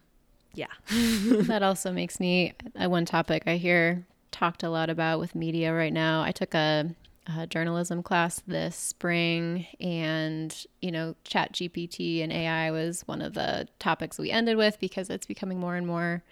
yeah. 0.53 0.67
that 0.89 1.61
also 1.63 1.91
makes 1.91 2.19
me 2.19 2.53
uh, 2.75 2.89
one 2.89 3.05
topic 3.05 3.43
I 3.45 3.57
hear 3.57 4.05
talked 4.31 4.63
a 4.63 4.69
lot 4.69 4.89
about 4.89 5.19
with 5.19 5.35
media 5.35 5.73
right 5.73 5.93
now. 5.93 6.21
I 6.21 6.31
took 6.31 6.53
a, 6.53 6.89
a 7.35 7.47
journalism 7.47 8.03
class 8.03 8.41
this 8.45 8.75
spring, 8.75 9.65
and 9.79 10.65
you 10.81 10.91
know, 10.91 11.15
Chat 11.23 11.53
GPT 11.53 12.23
and 12.23 12.31
AI 12.31 12.71
was 12.71 13.01
one 13.07 13.21
of 13.21 13.33
the 13.33 13.67
topics 13.79 14.17
we 14.17 14.31
ended 14.31 14.57
with 14.57 14.79
because 14.79 15.09
it's 15.09 15.25
becoming 15.25 15.59
more 15.59 15.75
and 15.75 15.87
more 15.87 16.23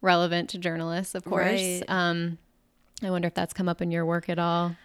relevant 0.00 0.50
to 0.50 0.58
journalists, 0.58 1.14
of 1.14 1.24
course. 1.24 1.44
Right. 1.44 1.82
Um, 1.88 2.38
I 3.02 3.10
wonder 3.10 3.28
if 3.28 3.34
that's 3.34 3.52
come 3.52 3.68
up 3.68 3.80
in 3.80 3.90
your 3.90 4.04
work 4.04 4.28
at 4.28 4.38
all. 4.38 4.76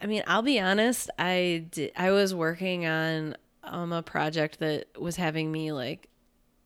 I 0.00 0.06
mean, 0.06 0.22
I'll 0.26 0.42
be 0.42 0.58
honest. 0.58 1.10
I 1.18 1.66
did, 1.70 1.92
I 1.96 2.10
was 2.10 2.34
working 2.34 2.86
on 2.86 3.36
um, 3.64 3.92
a 3.92 4.02
project 4.02 4.58
that 4.58 4.88
was 5.00 5.16
having 5.16 5.52
me 5.52 5.72
like, 5.72 6.08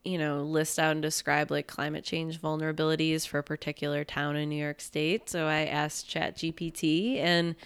you 0.04 0.18
know, 0.18 0.42
list 0.42 0.78
out 0.78 0.92
and 0.92 1.02
describe 1.02 1.50
like 1.50 1.66
climate 1.66 2.04
change 2.04 2.40
vulnerabilities 2.40 3.26
for 3.26 3.38
a 3.38 3.42
particular 3.42 4.04
town 4.04 4.36
in 4.36 4.48
New 4.48 4.62
York 4.62 4.80
State. 4.80 5.28
So 5.28 5.46
I 5.46 5.64
asked 5.64 6.08
ChatGPT 6.08 7.18
and 7.18 7.56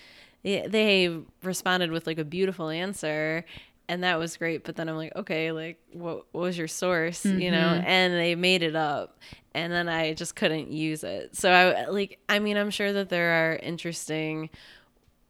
they 0.43 1.21
responded 1.43 1.93
with 1.93 2.07
like 2.07 2.19
a 2.19 2.25
beautiful 2.25 2.71
answer 2.71 3.45
and 3.91 4.05
that 4.05 4.21
was 4.21 4.37
great 4.37 4.63
but 4.63 4.77
then 4.77 4.89
i'm 4.89 4.97
like 4.97 5.15
okay 5.17 5.51
like 5.51 5.77
what, 5.93 6.25
what 6.31 6.43
was 6.43 6.57
your 6.57 6.69
source 6.69 7.25
mm-hmm. 7.25 7.41
you 7.41 7.51
know 7.51 7.59
mm-hmm. 7.59 7.87
and 7.87 8.15
they 8.15 8.37
made 8.37 8.63
it 8.63 8.77
up 8.77 9.19
and 9.53 9.73
then 9.73 9.89
i 9.89 10.15
just 10.15 10.37
couldn't 10.37 10.71
use 10.71 11.03
it 11.03 11.37
so 11.37 11.51
i 11.51 11.87
like 11.87 12.19
i 12.29 12.39
mean 12.39 12.57
i'm 12.57 12.71
sure 12.71 12.93
that 12.93 13.09
there 13.09 13.33
are 13.33 13.57
interesting 13.57 14.49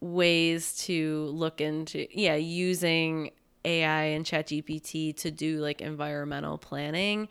ways 0.02 0.76
to 0.76 1.24
look 1.32 1.62
into 1.62 2.06
yeah 2.12 2.34
using 2.34 3.30
ai 3.64 4.02
and 4.04 4.26
chat 4.26 4.46
gpt 4.46 5.16
to 5.16 5.30
do 5.30 5.58
like 5.58 5.80
environmental 5.80 6.58
planning 6.58 7.28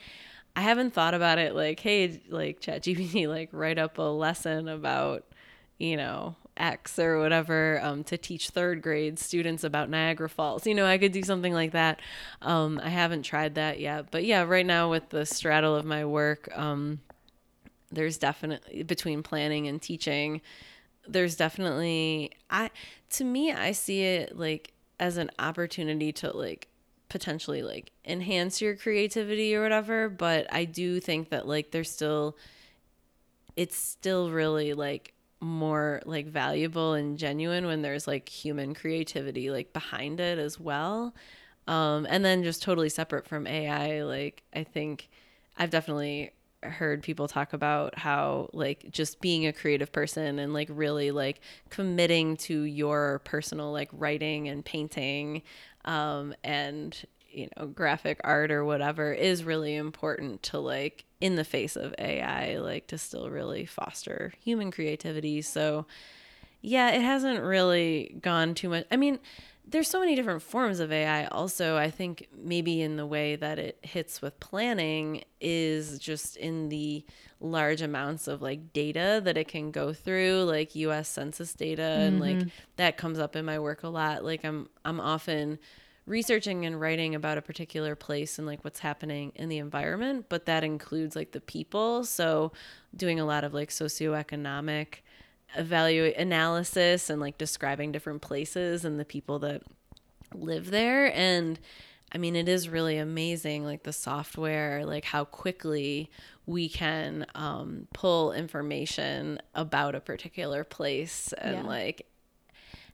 i 0.55 0.61
haven't 0.61 0.95
thought 0.95 1.13
about 1.13 1.37
it 1.37 1.53
like 1.53 1.79
hey 1.79 2.19
like 2.29 2.59
chat 2.59 2.81
gpt 2.81 3.27
like 3.27 3.49
write 3.51 3.77
up 3.77 3.99
a 3.99 4.01
lesson 4.01 4.67
about 4.67 5.25
you 5.77 5.95
know 5.95 6.35
X 6.59 6.99
or 6.99 7.19
whatever 7.19 7.79
um, 7.81 8.03
to 8.05 8.17
teach 8.17 8.49
third 8.49 8.81
grade 8.81 9.17
students 9.17 9.63
about 9.63 9.89
Niagara 9.89 10.29
Falls. 10.29 10.67
You 10.67 10.75
know, 10.75 10.85
I 10.85 10.97
could 10.97 11.11
do 11.11 11.23
something 11.23 11.53
like 11.53 11.71
that. 11.71 11.99
Um, 12.41 12.79
I 12.83 12.89
haven't 12.89 13.23
tried 13.23 13.55
that 13.55 13.79
yet, 13.79 14.11
but 14.11 14.25
yeah, 14.25 14.43
right 14.43 14.65
now 14.65 14.89
with 14.89 15.09
the 15.09 15.25
straddle 15.25 15.75
of 15.75 15.85
my 15.85 16.05
work, 16.05 16.49
um, 16.57 16.99
there's 17.91 18.17
definitely 18.17 18.83
between 18.83 19.23
planning 19.23 19.67
and 19.67 19.81
teaching. 19.81 20.41
There's 21.07 21.35
definitely 21.35 22.31
I 22.49 22.69
to 23.11 23.23
me 23.23 23.51
I 23.51 23.71
see 23.71 24.03
it 24.03 24.37
like 24.37 24.73
as 24.99 25.17
an 25.17 25.31
opportunity 25.39 26.11
to 26.11 26.35
like 26.35 26.67
potentially 27.07 27.63
like 27.63 27.91
enhance 28.05 28.61
your 28.61 28.75
creativity 28.75 29.55
or 29.55 29.63
whatever, 29.63 30.09
but 30.09 30.45
I 30.53 30.65
do 30.65 30.99
think 30.99 31.29
that 31.29 31.47
like 31.47 31.71
there's 31.71 31.89
still 31.89 32.37
it's 33.55 33.75
still 33.75 34.29
really 34.29 34.73
like 34.73 35.13
more 35.41 36.01
like 36.05 36.27
valuable 36.27 36.93
and 36.93 37.17
genuine 37.17 37.65
when 37.65 37.81
there's 37.81 38.07
like 38.07 38.27
human 38.27 38.73
creativity 38.73 39.49
like 39.49 39.73
behind 39.73 40.19
it 40.19 40.37
as 40.37 40.59
well. 40.59 41.13
Um, 41.67 42.07
and 42.09 42.25
then 42.25 42.43
just 42.43 42.63
totally 42.63 42.89
separate 42.89 43.27
from 43.27 43.45
AI, 43.47 44.03
like 44.03 44.43
I 44.53 44.63
think 44.63 45.09
I've 45.57 45.69
definitely 45.69 46.31
heard 46.63 47.03
people 47.03 47.27
talk 47.27 47.53
about 47.53 47.97
how 47.97 48.49
like 48.53 48.91
just 48.91 49.21
being 49.21 49.45
a 49.47 49.53
creative 49.53 49.91
person 49.91 50.39
and 50.39 50.53
like 50.53 50.67
really 50.71 51.11
like 51.11 51.41
committing 51.69 52.35
to 52.35 52.63
your 52.63 53.19
personal 53.23 53.71
like 53.71 53.89
writing 53.93 54.49
and 54.49 54.65
painting 54.65 55.41
um 55.85 56.33
and 56.43 57.05
you 57.31 57.47
know 57.55 57.67
graphic 57.67 58.19
art 58.25 58.51
or 58.51 58.65
whatever 58.65 59.13
is 59.13 59.45
really 59.45 59.75
important 59.75 60.43
to 60.43 60.59
like 60.59 61.05
in 61.21 61.35
the 61.35 61.43
face 61.43 61.75
of 61.75 61.93
AI 61.99 62.57
like 62.59 62.87
to 62.87 62.97
still 62.97 63.29
really 63.29 63.65
foster 63.65 64.33
human 64.39 64.71
creativity 64.71 65.41
so 65.41 65.85
yeah 66.61 66.91
it 66.91 67.01
hasn't 67.01 67.41
really 67.41 68.17
gone 68.21 68.53
too 68.53 68.69
much 68.69 68.85
I 68.91 68.97
mean 68.97 69.19
there's 69.67 69.87
so 69.87 69.99
many 69.99 70.15
different 70.15 70.41
forms 70.41 70.79
of 70.79 70.91
AI 70.91 71.25
also 71.25 71.77
I 71.77 71.91
think 71.91 72.27
maybe 72.35 72.81
in 72.81 72.95
the 72.95 73.05
way 73.05 73.35
that 73.35 73.59
it 73.59 73.77
hits 73.81 74.21
with 74.21 74.39
planning 74.39 75.23
is 75.39 75.99
just 75.99 76.37
in 76.37 76.69
the 76.69 77.05
large 77.39 77.81
amounts 77.81 78.27
of 78.27 78.41
like 78.41 78.73
data 78.73 79.21
that 79.23 79.37
it 79.37 79.47
can 79.47 79.71
go 79.71 79.93
through 79.93 80.43
like 80.43 80.75
US 80.75 81.07
census 81.07 81.53
data 81.53 81.81
mm-hmm. 81.81 82.01
and 82.01 82.19
like 82.19 82.37
mm-hmm. 82.37 82.49
that 82.77 82.97
comes 82.97 83.19
up 83.19 83.35
in 83.35 83.45
my 83.45 83.59
work 83.59 83.83
a 83.83 83.89
lot 83.89 84.23
like 84.23 84.43
I'm 84.43 84.69
I'm 84.85 84.99
often 84.99 85.59
researching 86.09 86.65
and 86.65 86.81
writing 86.81 87.13
about 87.13 87.37
a 87.37 87.41
particular 87.41 87.95
place 87.95 88.39
and 88.39 88.47
like 88.47 88.63
what's 88.63 88.79
happening 88.79 89.31
in 89.35 89.47
the 89.47 89.59
environment, 89.59 90.25
but 90.27 90.47
that 90.47 90.63
includes 90.63 91.15
like 91.15 91.31
the 91.31 91.39
people. 91.39 92.03
So 92.03 92.51
doing 92.95 93.19
a 93.19 93.25
lot 93.25 93.43
of 93.43 93.53
like 93.53 93.69
socioeconomic 93.69 94.95
evaluate 95.55 96.17
analysis 96.17 97.09
and 97.09 97.21
like 97.21 97.37
describing 97.37 97.91
different 97.91 98.21
places 98.21 98.83
and 98.85 98.99
the 98.99 99.05
people 99.05 99.39
that 99.39 99.61
live 100.33 100.71
there 100.71 101.15
and 101.15 101.59
I 102.11 102.17
mean, 102.17 102.35
it 102.35 102.49
is 102.49 102.67
really 102.67 102.97
amazing, 102.97 103.65
like 103.65 103.83
the 103.83 103.93
software, 103.93 104.83
like 104.83 105.05
how 105.05 105.25
quickly 105.25 106.09
we 106.47 106.67
can 106.67 107.27
um, 107.35 107.87
pull 107.93 108.33
information 108.33 109.39
about 109.53 109.93
a 109.93 109.99
particular 109.99 110.63
place 110.63 111.33
and 111.33 111.57
yeah. 111.57 111.63
like 111.63 112.07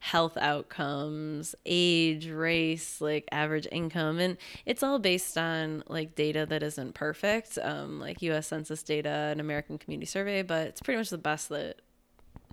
health 0.05 0.37
outcomes, 0.37 1.55
age, 1.65 2.29
race, 2.29 3.01
like 3.01 3.27
average 3.31 3.67
income. 3.71 4.19
And 4.19 4.37
it's 4.63 4.83
all 4.83 4.99
based 4.99 5.35
on 5.35 5.83
like 5.87 6.13
data 6.13 6.45
that 6.45 6.61
isn't 6.61 6.93
perfect, 6.93 7.57
um, 7.59 7.99
like 7.99 8.21
US 8.21 8.45
Census 8.45 8.83
data 8.83 9.09
and 9.09 9.41
American 9.41 9.79
Community 9.79 10.05
Survey, 10.05 10.43
but 10.43 10.67
it's 10.67 10.79
pretty 10.79 10.99
much 10.99 11.09
the 11.09 11.17
best 11.17 11.49
that 11.49 11.81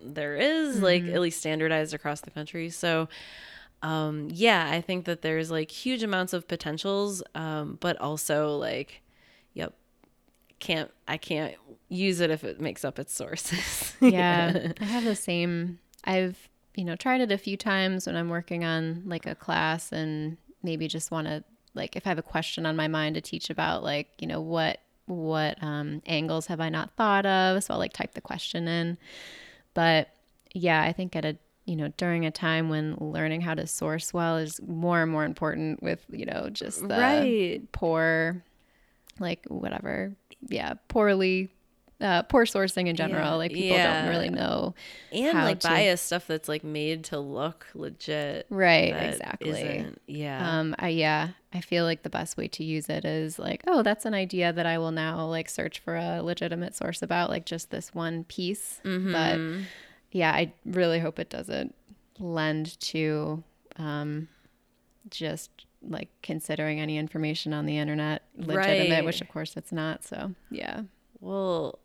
there 0.02 0.34
is, 0.34 0.76
mm-hmm. 0.76 0.84
like 0.84 1.04
at 1.04 1.20
least 1.20 1.40
standardized 1.40 1.92
across 1.92 2.22
the 2.22 2.30
country. 2.30 2.70
So, 2.70 3.10
um, 3.82 4.28
yeah, 4.32 4.70
I 4.72 4.80
think 4.80 5.04
that 5.04 5.20
there's 5.20 5.50
like 5.50 5.70
huge 5.70 6.02
amounts 6.02 6.32
of 6.32 6.48
potentials, 6.48 7.22
um, 7.34 7.76
but 7.80 8.00
also 8.00 8.56
like, 8.56 9.02
yep, 9.52 9.74
can't 10.58 10.90
I 11.06 11.18
can't 11.18 11.54
use 11.90 12.20
it 12.20 12.30
if 12.30 12.44
it 12.44 12.62
makes 12.62 12.82
up 12.82 12.98
its 12.98 13.12
sources. 13.12 13.94
yeah, 14.00 14.72
I 14.80 14.84
have 14.84 15.04
the 15.04 15.14
same. 15.14 15.80
I've 16.04 16.48
you 16.74 16.84
know, 16.84 16.96
tried 16.96 17.20
it 17.20 17.32
a 17.32 17.38
few 17.38 17.56
times 17.56 18.06
when 18.06 18.16
I'm 18.16 18.28
working 18.28 18.64
on 18.64 19.02
like 19.06 19.26
a 19.26 19.34
class 19.34 19.92
and 19.92 20.36
maybe 20.62 20.88
just 20.88 21.10
want 21.10 21.26
to 21.26 21.44
like 21.74 21.96
if 21.96 22.06
I 22.06 22.10
have 22.10 22.18
a 22.18 22.22
question 22.22 22.66
on 22.66 22.76
my 22.76 22.88
mind 22.88 23.14
to 23.14 23.20
teach 23.20 23.50
about 23.50 23.82
like, 23.82 24.08
you 24.18 24.26
know, 24.26 24.40
what 24.40 24.78
what 25.06 25.62
um, 25.62 26.02
angles 26.06 26.46
have 26.46 26.60
I 26.60 26.68
not 26.68 26.96
thought 26.96 27.26
of? 27.26 27.62
So 27.64 27.74
I'll 27.74 27.80
like 27.80 27.92
type 27.92 28.14
the 28.14 28.20
question 28.20 28.68
in. 28.68 28.98
But 29.74 30.08
yeah, 30.54 30.82
I 30.82 30.92
think 30.92 31.16
at 31.16 31.24
a 31.24 31.36
you 31.64 31.76
know 31.76 31.88
during 31.96 32.26
a 32.26 32.30
time 32.30 32.68
when 32.68 32.96
learning 32.98 33.40
how 33.40 33.54
to 33.54 33.66
source 33.66 34.12
well 34.12 34.36
is 34.36 34.60
more 34.66 35.02
and 35.02 35.12
more 35.12 35.24
important 35.24 35.82
with 35.82 36.04
you 36.10 36.26
know 36.26 36.48
just 36.50 36.80
the 36.80 36.88
right. 36.88 37.72
poor 37.72 38.42
like 39.20 39.44
whatever 39.46 40.16
yeah 40.48 40.74
poorly 40.88 41.50
uh, 42.02 42.22
poor 42.24 42.44
sourcing 42.44 42.88
in 42.88 42.96
general. 42.96 43.30
Yeah. 43.30 43.34
Like 43.34 43.52
people 43.52 43.76
yeah. 43.76 44.02
don't 44.02 44.10
really 44.10 44.28
know, 44.28 44.74
and 45.12 45.38
like 45.38 45.60
to... 45.60 45.68
bias 45.68 46.00
stuff 46.00 46.26
that's 46.26 46.48
like 46.48 46.64
made 46.64 47.04
to 47.04 47.18
look 47.18 47.66
legit. 47.74 48.46
Right. 48.50 48.94
Exactly. 48.94 49.86
Yeah. 50.06 50.58
Um. 50.58 50.74
I, 50.78 50.88
yeah. 50.88 51.28
I 51.54 51.60
feel 51.60 51.84
like 51.84 52.02
the 52.02 52.10
best 52.10 52.36
way 52.36 52.48
to 52.48 52.64
use 52.64 52.88
it 52.88 53.04
is 53.04 53.38
like, 53.38 53.62
oh, 53.66 53.82
that's 53.82 54.04
an 54.04 54.14
idea 54.14 54.52
that 54.52 54.66
I 54.66 54.78
will 54.78 54.90
now 54.90 55.26
like 55.26 55.48
search 55.48 55.80
for 55.80 55.96
a 55.96 56.22
legitimate 56.22 56.74
source 56.74 57.02
about, 57.02 57.30
like 57.30 57.46
just 57.46 57.70
this 57.70 57.94
one 57.94 58.24
piece. 58.24 58.80
Mm-hmm. 58.84 59.12
But 59.12 59.66
yeah, 60.10 60.32
I 60.32 60.52
really 60.64 60.98
hope 60.98 61.18
it 61.18 61.30
doesn't 61.30 61.74
lend 62.18 62.78
to 62.80 63.42
um, 63.76 64.28
just 65.10 65.50
like 65.82 66.08
considering 66.22 66.80
any 66.80 66.96
information 66.96 67.52
on 67.52 67.66
the 67.66 67.76
internet 67.76 68.22
legitimate, 68.36 68.90
right. 68.90 69.04
which 69.04 69.20
of 69.20 69.28
course 69.28 69.56
it's 69.56 69.72
not. 69.72 70.04
So 70.04 70.34
yeah. 70.50 70.82
Well, 71.20 71.78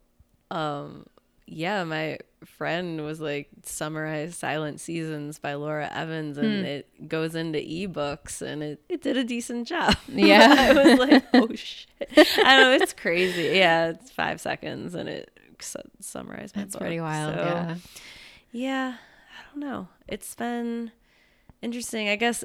um 0.51 1.05
yeah 1.45 1.83
my 1.83 2.17
friend 2.45 3.03
was 3.03 3.19
like 3.19 3.49
summarize 3.63 4.35
silent 4.35 4.79
seasons 4.79 5.39
by 5.39 5.55
laura 5.55 5.89
evans 5.91 6.37
and 6.37 6.59
hmm. 6.59 6.65
it 6.65 7.07
goes 7.07 7.35
into 7.35 7.59
ebooks 7.59 8.41
and 8.41 8.61
it, 8.61 8.81
it 8.89 9.01
did 9.01 9.17
a 9.17 9.23
decent 9.23 9.67
job. 9.67 9.95
Yeah. 10.07 10.55
I 10.57 10.73
was 10.73 10.99
like 10.99 11.23
oh 11.33 11.49
shit. 11.55 11.87
I 12.37 12.61
know 12.61 12.71
it's 12.73 12.93
crazy. 12.93 13.57
Yeah 13.57 13.89
it's 13.89 14.11
five 14.11 14.39
seconds 14.39 14.93
and 14.93 15.09
it 15.09 15.31
summarized 15.99 16.55
my 16.55 16.63
that's 16.63 16.75
book. 16.75 16.81
pretty 16.81 17.01
wild 17.01 17.33
so, 17.33 17.41
yeah. 17.41 17.75
yeah 18.51 18.95
i 18.95 19.51
don't 19.51 19.61
know. 19.61 19.87
It's 20.07 20.35
been 20.35 20.91
interesting. 21.61 22.09
I 22.09 22.15
guess 22.15 22.43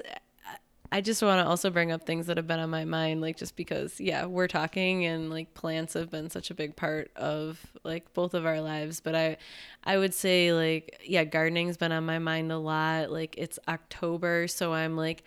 I 0.95 1.01
just 1.01 1.23
want 1.23 1.41
to 1.43 1.49
also 1.49 1.71
bring 1.71 1.91
up 1.91 2.05
things 2.05 2.27
that 2.27 2.37
have 2.37 2.47
been 2.47 2.61
on 2.61 2.69
my 2.69 2.85
mind, 2.85 3.23
like 3.23 3.39
just 3.39 3.57
because, 3.57 3.99
yeah, 3.99 4.27
we're 4.27 4.47
talking 4.47 5.07
and 5.07 5.31
like 5.31 5.55
plants 5.55 5.95
have 5.95 6.11
been 6.11 6.29
such 6.29 6.51
a 6.51 6.55
big 6.55 6.77
part 6.77 7.11
of 7.17 7.59
like 7.83 8.13
both 8.13 8.35
of 8.35 8.45
our 8.45 8.61
lives. 8.61 9.01
But 9.01 9.15
I, 9.15 9.39
I 9.85 9.97
would 9.97 10.13
say 10.13 10.53
like, 10.53 11.01
yeah, 11.03 11.25
gardening's 11.25 11.79
been 11.79 11.93
on 11.93 12.05
my 12.05 12.19
mind 12.19 12.53
a 12.53 12.59
lot. 12.59 13.11
Like 13.11 13.35
it's 13.39 13.59
October, 13.69 14.47
so 14.49 14.75
I'm 14.75 14.95
like, 14.95 15.25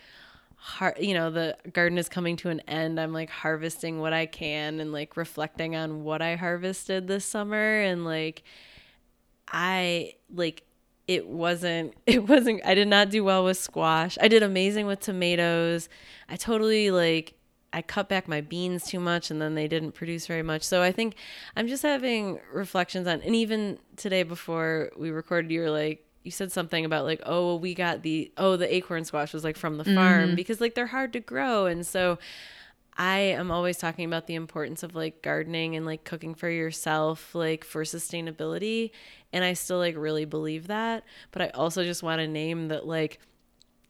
har- 0.58 0.96
you 1.00 1.16
know, 1.16 1.32
the 1.32 1.58
garden 1.74 1.98
is 1.98 2.10
coming 2.10 2.36
to 2.38 2.50
an 2.50 2.60
end. 2.68 3.00
I'm 3.00 3.12
like 3.12 3.32
harvesting 3.32 4.00
what 4.00 4.14
I 4.14 4.28
can 4.28 4.80
and 4.80 4.92
like 4.92 5.18
reflecting 5.18 5.76
on 5.76 6.04
what 6.04 6.22
I 6.22 6.36
harvested 6.36 7.08
this 7.08 7.26
summer 7.26 7.82
and 7.82 8.06
like, 8.06 8.44
I 9.52 10.16
like 10.34 10.64
it 11.08 11.28
wasn't 11.28 11.94
it 12.06 12.28
wasn't 12.28 12.62
I 12.66 12.76
did 12.76 12.88
not 12.88 13.10
do 13.10 13.24
well 13.24 13.44
with 13.44 13.58
squash. 13.58 14.18
I 14.22 14.28
did 14.28 14.44
amazing 14.44 14.88
with 14.88 15.00
tomatoes. 15.00 15.90
I 16.30 16.36
totally 16.36 16.92
like 16.92 17.34
I 17.74 17.82
cut 17.82 18.08
back 18.08 18.28
my 18.28 18.42
beans 18.42 18.86
too 18.86 19.00
much 19.00 19.30
and 19.30 19.42
then 19.42 19.56
they 19.56 19.68
didn't 19.68 19.92
produce 19.92 20.28
very 20.28 20.44
much. 20.44 20.64
So 20.64 20.82
I 20.82 20.92
think 20.92 21.16
I'm 21.56 21.68
just 21.68 21.84
having 21.84 22.40
reflections 22.52 23.08
on 23.08 23.22
and 23.22 23.36
even 23.36 23.80
today 23.98 24.24
before 24.24 24.92
we 24.98 25.12
recorded 25.12 25.52
you 25.52 25.62
were 25.62 25.72
like 25.72 26.06
you 26.24 26.32
said 26.32 26.52
something 26.52 26.86
about 26.86 27.06
like 27.06 27.22
oh 27.26 27.48
well, 27.48 27.60
we 27.60 27.74
got 27.76 28.02
the 28.02 28.32
oh 28.38 28.56
the 28.56 28.74
acorn 28.74 29.06
squash 29.06 29.34
was 29.34 29.44
like 29.44 29.58
from 29.58 29.78
the 29.78 29.86
farm 29.86 30.28
mm-hmm. 30.28 30.36
because 30.36 30.60
like 30.60 30.74
they're 30.74 30.88
hard 30.88 31.14
to 31.14 31.20
grow 31.20 31.66
and 31.66 31.86
so 31.86 32.18
I 32.98 33.18
am 33.18 33.52
always 33.52 33.78
talking 33.78 34.06
about 34.06 34.28
the 34.28 34.36
importance 34.36 34.82
of 34.82 34.96
like 34.96 35.22
gardening 35.22 35.76
and 35.76 35.86
like 35.86 36.06
cooking 36.06 36.34
for 36.34 36.50
yourself, 36.50 37.36
like 37.36 37.66
for 37.66 37.84
sustainability. 37.84 38.92
And 39.36 39.44
I 39.44 39.52
still 39.52 39.80
like 39.80 39.98
really 39.98 40.24
believe 40.24 40.68
that. 40.68 41.04
But 41.32 41.42
I 41.42 41.50
also 41.50 41.84
just 41.84 42.02
want 42.02 42.22
to 42.22 42.28
name 42.28 42.70
that 42.70 42.88
like 42.88 43.20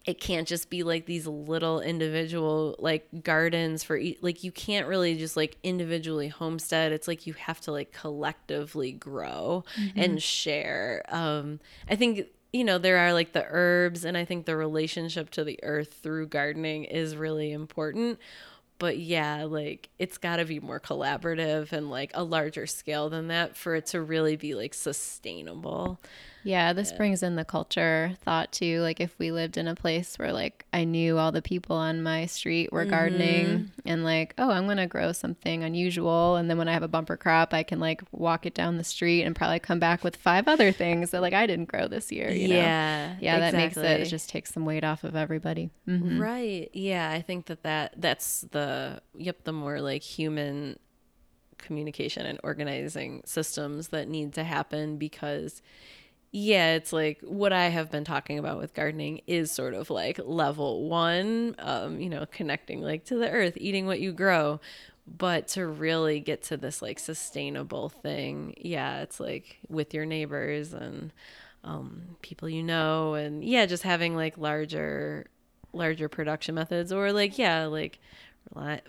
it 0.05 0.19
can't 0.19 0.47
just 0.47 0.69
be 0.71 0.81
like 0.81 1.05
these 1.05 1.27
little 1.27 1.81
individual 1.81 2.75
like 2.79 3.07
gardens 3.23 3.83
for 3.83 3.95
e- 3.95 4.17
like 4.21 4.43
you 4.43 4.51
can't 4.51 4.87
really 4.87 5.15
just 5.15 5.37
like 5.37 5.57
individually 5.63 6.27
homestead 6.27 6.91
it's 6.91 7.07
like 7.07 7.25
you 7.25 7.33
have 7.33 7.59
to 7.59 7.71
like 7.71 7.91
collectively 7.91 8.91
grow 8.91 9.63
mm-hmm. 9.79 9.99
and 9.99 10.21
share 10.21 11.03
um 11.09 11.59
i 11.89 11.95
think 11.95 12.27
you 12.53 12.63
know 12.63 12.77
there 12.77 12.97
are 12.97 13.13
like 13.13 13.33
the 13.33 13.45
herbs 13.49 14.05
and 14.05 14.15
i 14.15 14.23
think 14.23 14.45
the 14.45 14.55
relationship 14.55 15.29
to 15.29 15.43
the 15.43 15.59
earth 15.63 15.93
through 16.01 16.27
gardening 16.27 16.83
is 16.83 17.15
really 17.15 17.51
important 17.51 18.19
but 18.77 18.97
yeah 18.97 19.43
like 19.43 19.89
it's 19.99 20.17
got 20.17 20.37
to 20.37 20.45
be 20.45 20.59
more 20.59 20.79
collaborative 20.79 21.71
and 21.71 21.89
like 21.89 22.11
a 22.13 22.23
larger 22.23 22.67
scale 22.67 23.09
than 23.09 23.27
that 23.27 23.55
for 23.55 23.75
it 23.75 23.85
to 23.87 24.01
really 24.01 24.35
be 24.35 24.55
like 24.55 24.73
sustainable 24.73 25.99
yeah, 26.45 26.73
this 26.73 26.91
yeah. 26.91 26.97
brings 26.97 27.23
in 27.23 27.35
the 27.35 27.43
culture 27.43 28.15
thought 28.23 28.51
too. 28.51 28.79
Like 28.81 28.99
if 28.99 29.17
we 29.17 29.31
lived 29.31 29.57
in 29.57 29.67
a 29.67 29.73
place 29.73 30.17
where 30.19 30.31
like 30.31 30.63
I 30.71 30.83
knew 30.83 31.17
all 31.17 31.31
the 31.31 31.41
people 31.41 31.75
on 31.75 32.03
my 32.03 32.27
street 32.27 32.71
were 32.71 32.83
mm-hmm. 32.83 32.91
gardening 32.91 33.71
and 33.83 34.03
like, 34.03 34.35
oh, 34.37 34.51
I'm 34.51 34.65
going 34.65 34.77
to 34.77 34.85
grow 34.85 35.11
something 35.11 35.63
unusual 35.63 36.35
and 36.35 36.47
then 36.47 36.59
when 36.59 36.67
I 36.67 36.73
have 36.73 36.83
a 36.83 36.87
bumper 36.87 37.17
crop, 37.17 37.51
I 37.53 37.63
can 37.63 37.79
like 37.79 38.03
walk 38.11 38.45
it 38.45 38.53
down 38.53 38.77
the 38.77 38.83
street 38.83 39.23
and 39.23 39.35
probably 39.35 39.59
come 39.59 39.79
back 39.79 40.03
with 40.03 40.15
five 40.15 40.47
other 40.47 40.71
things 40.71 41.09
that 41.09 41.21
like 41.21 41.33
I 41.33 41.47
didn't 41.47 41.65
grow 41.65 41.87
this 41.87 42.11
year, 42.11 42.29
you 42.29 42.47
know? 42.47 42.55
Yeah. 42.55 43.15
Yeah, 43.19 43.37
exactly. 43.37 43.39
that 43.39 43.57
makes 43.57 43.77
it, 43.77 44.01
it 44.01 44.09
just 44.09 44.29
takes 44.29 44.53
some 44.53 44.65
weight 44.65 44.83
off 44.83 45.03
of 45.03 45.15
everybody. 45.15 45.71
Mm-hmm. 45.87 46.21
Right. 46.21 46.69
Yeah, 46.73 47.09
I 47.09 47.21
think 47.21 47.47
that 47.47 47.63
that 47.63 47.95
that's 47.97 48.41
the 48.51 49.01
yep, 49.17 49.45
the 49.45 49.51
more 49.51 49.81
like 49.81 50.03
human 50.03 50.77
communication 51.57 52.25
and 52.25 52.39
organizing 52.43 53.21
systems 53.25 53.89
that 53.89 54.07
need 54.07 54.33
to 54.33 54.43
happen 54.43 54.97
because 54.97 55.61
yeah, 56.35 56.73
it's 56.73 56.91
like 56.91 57.21
what 57.21 57.53
I 57.53 57.67
have 57.69 57.89
been 57.89 58.03
talking 58.03 58.37
about 58.37 58.57
with 58.57 58.73
gardening 58.73 59.21
is 59.25 59.51
sort 59.51 59.73
of 59.73 59.89
like 59.89 60.19
level 60.21 60.89
one, 60.89 61.55
um, 61.59 62.01
you 62.01 62.09
know, 62.09 62.25
connecting 62.29 62.81
like 62.81 63.05
to 63.05 63.15
the 63.15 63.31
earth, 63.31 63.53
eating 63.55 63.85
what 63.85 64.01
you 64.01 64.11
grow. 64.11 64.59
But 65.07 65.47
to 65.49 65.65
really 65.65 66.19
get 66.19 66.43
to 66.43 66.57
this 66.57 66.81
like 66.81 66.99
sustainable 66.99 67.87
thing, 67.87 68.53
yeah, 68.57 69.01
it's 69.01 69.17
like 69.17 69.59
with 69.69 69.93
your 69.93 70.05
neighbors 70.05 70.73
and 70.73 71.13
um, 71.63 72.17
people 72.21 72.49
you 72.49 72.63
know, 72.63 73.13
and 73.13 73.41
yeah, 73.41 73.65
just 73.65 73.83
having 73.83 74.13
like 74.13 74.37
larger, 74.37 75.27
larger 75.71 76.09
production 76.09 76.53
methods, 76.53 76.91
or 76.91 77.13
like 77.13 77.37
yeah, 77.37 77.65
like 77.65 77.99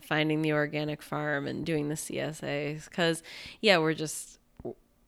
finding 0.02 0.42
the 0.42 0.52
organic 0.52 1.00
farm 1.00 1.46
and 1.46 1.64
doing 1.64 1.90
the 1.90 1.94
CSAs, 1.94 2.88
because 2.88 3.22
yeah, 3.60 3.78
we're 3.78 3.94
just 3.94 4.40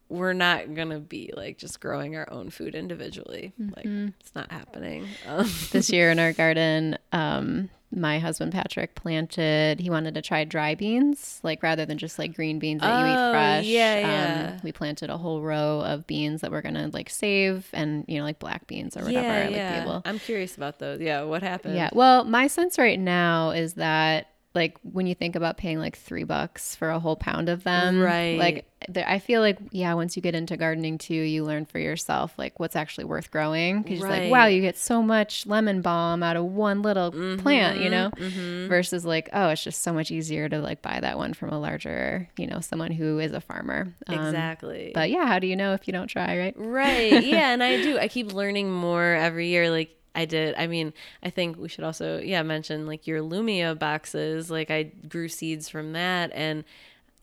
we're 0.08 0.32
not 0.32 0.74
gonna 0.74 1.00
be 1.00 1.32
like 1.36 1.58
just 1.58 1.80
growing 1.80 2.16
our 2.16 2.30
own 2.30 2.50
food 2.50 2.74
individually. 2.74 3.52
Mm-hmm. 3.60 3.74
Like 3.76 4.14
it's 4.20 4.34
not 4.34 4.50
happening. 4.50 5.06
Um. 5.26 5.50
this 5.70 5.90
year 5.90 6.10
in 6.10 6.18
our 6.18 6.32
garden, 6.32 6.96
um, 7.12 7.68
my 7.90 8.18
husband 8.18 8.52
Patrick 8.52 8.94
planted. 8.94 9.80
He 9.80 9.90
wanted 9.90 10.14
to 10.14 10.22
try 10.22 10.44
dry 10.44 10.74
beans, 10.74 11.40
like 11.42 11.62
rather 11.62 11.86
than 11.86 11.98
just 11.98 12.18
like 12.18 12.34
green 12.34 12.58
beans 12.58 12.80
that 12.80 12.90
oh, 12.90 13.04
you 13.04 13.12
eat 13.12 13.16
oh, 13.16 13.32
fresh. 13.32 13.64
Yeah, 13.66 14.52
um. 14.54 14.60
We 14.62 14.72
planted 14.72 15.10
a 15.10 15.18
whole 15.18 15.42
row 15.42 15.80
of 15.80 16.06
beans 16.06 16.40
that 16.40 16.50
we're 16.50 16.62
gonna 16.62 16.88
like 16.92 17.10
save, 17.10 17.68
and 17.72 18.04
you 18.08 18.18
know, 18.18 18.24
like 18.24 18.38
black 18.38 18.66
beans 18.66 18.96
or 18.96 19.04
whatever. 19.04 19.50
Yeah, 19.50 19.84
yeah. 19.84 19.84
Like, 19.84 20.02
I'm 20.06 20.18
curious 20.18 20.56
about 20.56 20.78
those. 20.78 21.00
Yeah, 21.00 21.22
what 21.22 21.42
happened? 21.42 21.76
Yeah. 21.76 21.90
Well, 21.92 22.24
my 22.24 22.46
sense 22.46 22.78
right 22.78 22.98
now 22.98 23.50
is 23.50 23.74
that 23.74 24.28
like 24.54 24.78
when 24.82 25.06
you 25.06 25.14
think 25.14 25.36
about 25.36 25.56
paying 25.56 25.78
like 25.78 25.96
three 25.96 26.24
bucks 26.24 26.74
for 26.74 26.90
a 26.90 26.98
whole 26.98 27.16
pound 27.16 27.48
of 27.48 27.64
them 27.64 28.00
right 28.00 28.38
like 28.38 28.64
i 29.06 29.18
feel 29.18 29.40
like 29.40 29.58
yeah 29.72 29.92
once 29.94 30.16
you 30.16 30.22
get 30.22 30.34
into 30.34 30.56
gardening 30.56 30.98
too 30.98 31.14
you 31.14 31.44
learn 31.44 31.64
for 31.64 31.78
yourself 31.78 32.32
like 32.38 32.58
what's 32.58 32.76
actually 32.76 33.04
worth 33.04 33.30
growing 33.30 33.82
because 33.82 34.00
right. 34.00 34.22
like 34.22 34.30
wow 34.30 34.46
you 34.46 34.60
get 34.60 34.76
so 34.78 35.02
much 35.02 35.46
lemon 35.46 35.82
balm 35.82 36.22
out 36.22 36.36
of 36.36 36.44
one 36.44 36.80
little 36.80 37.10
mm-hmm, 37.10 37.42
plant 37.42 37.80
you 37.80 37.90
know 37.90 38.10
mm-hmm. 38.16 38.68
versus 38.68 39.04
like 39.04 39.28
oh 39.32 39.48
it's 39.48 39.62
just 39.62 39.82
so 39.82 39.92
much 39.92 40.10
easier 40.10 40.48
to 40.48 40.60
like 40.60 40.80
buy 40.80 40.98
that 41.00 41.18
one 41.18 41.34
from 41.34 41.50
a 41.50 41.58
larger 41.58 42.28
you 42.38 42.46
know 42.46 42.60
someone 42.60 42.90
who 42.90 43.18
is 43.18 43.32
a 43.32 43.40
farmer 43.40 43.92
um, 44.06 44.14
exactly 44.14 44.92
but 44.94 45.10
yeah 45.10 45.26
how 45.26 45.38
do 45.38 45.46
you 45.46 45.56
know 45.56 45.74
if 45.74 45.86
you 45.86 45.92
don't 45.92 46.08
try 46.08 46.38
right 46.38 46.54
right 46.56 47.24
yeah 47.24 47.52
and 47.52 47.62
i 47.62 47.82
do 47.82 47.98
i 47.98 48.08
keep 48.08 48.32
learning 48.32 48.70
more 48.70 49.14
every 49.14 49.48
year 49.48 49.70
like 49.70 49.94
I 50.14 50.24
did. 50.24 50.54
I 50.56 50.66
mean, 50.66 50.92
I 51.22 51.30
think 51.30 51.56
we 51.58 51.68
should 51.68 51.84
also, 51.84 52.18
yeah, 52.18 52.42
mention 52.42 52.86
like 52.86 53.06
your 53.06 53.20
Lumia 53.20 53.78
boxes. 53.78 54.50
Like 54.50 54.70
I 54.70 54.84
grew 54.84 55.28
seeds 55.28 55.68
from 55.68 55.92
that, 55.92 56.30
and 56.34 56.64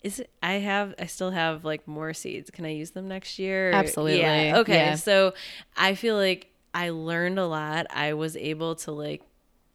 is 0.03 0.19
it? 0.19 0.29
I 0.41 0.53
have. 0.53 0.93
I 0.99 1.07
still 1.07 1.31
have 1.31 1.65
like 1.65 1.87
more 1.87 2.13
seeds. 2.13 2.49
Can 2.51 2.65
I 2.65 2.69
use 2.69 2.91
them 2.91 3.07
next 3.07 3.39
year? 3.39 3.71
Absolutely. 3.71 4.19
Yeah. 4.19 4.59
Okay. 4.59 4.73
Yeah. 4.73 4.95
So 4.95 5.33
I 5.75 5.95
feel 5.95 6.15
like 6.15 6.51
I 6.73 6.89
learned 6.89 7.39
a 7.39 7.47
lot. 7.47 7.87
I 7.89 8.13
was 8.13 8.37
able 8.37 8.75
to 8.75 8.91
like 8.91 9.23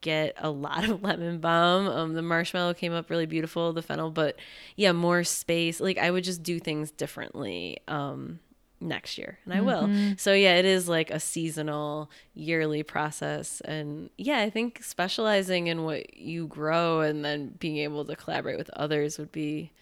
get 0.01 0.35
a 0.39 0.51
lot 0.51 0.85
of 0.89 1.03
lemon 1.03 1.39
balm. 1.39 1.89
Um, 1.89 2.15
the 2.15 2.23
marshmallow 2.23 2.75
came 2.75 2.93
up 2.93 3.11
really 3.11 3.27
beautiful. 3.27 3.73
The 3.73 3.83
fennel, 3.83 4.11
but 4.11 4.37
yeah, 4.77 4.93
more 4.93 5.25
space. 5.25 5.81
Like 5.81 5.99
I 5.99 6.11
would 6.11 6.25
just 6.25 6.43
do 6.43 6.59
things 6.59 6.91
differently. 6.91 7.79
Um, 7.89 8.39
next 8.81 9.19
year 9.19 9.39
and 9.45 9.55
I 9.55 9.61
will. 9.61 9.83
Mm-hmm. 9.83 10.13
So 10.17 10.33
yeah, 10.33 10.57
it 10.57 10.65
is 10.65 10.89
like 10.89 11.11
a 11.11 11.21
seasonal 11.21 12.11
yearly 12.35 12.83
process 12.83 13.61
and 13.63 14.11
yeah, 14.17 14.39
I 14.39 14.51
think 14.51 14.83
specializing 14.83 15.67
in 15.67 15.85
what 15.85 16.17
you 16.17 16.47
grow 16.47 17.01
and 17.01 17.25
then 17.25 17.57
being 17.59 17.79
able 17.79 18.05
to 18.07 18.17
collaborate 18.17 18.59
with 18.59 18.71
others 18.71 19.19
would 19.19 19.33
be 19.33 19.73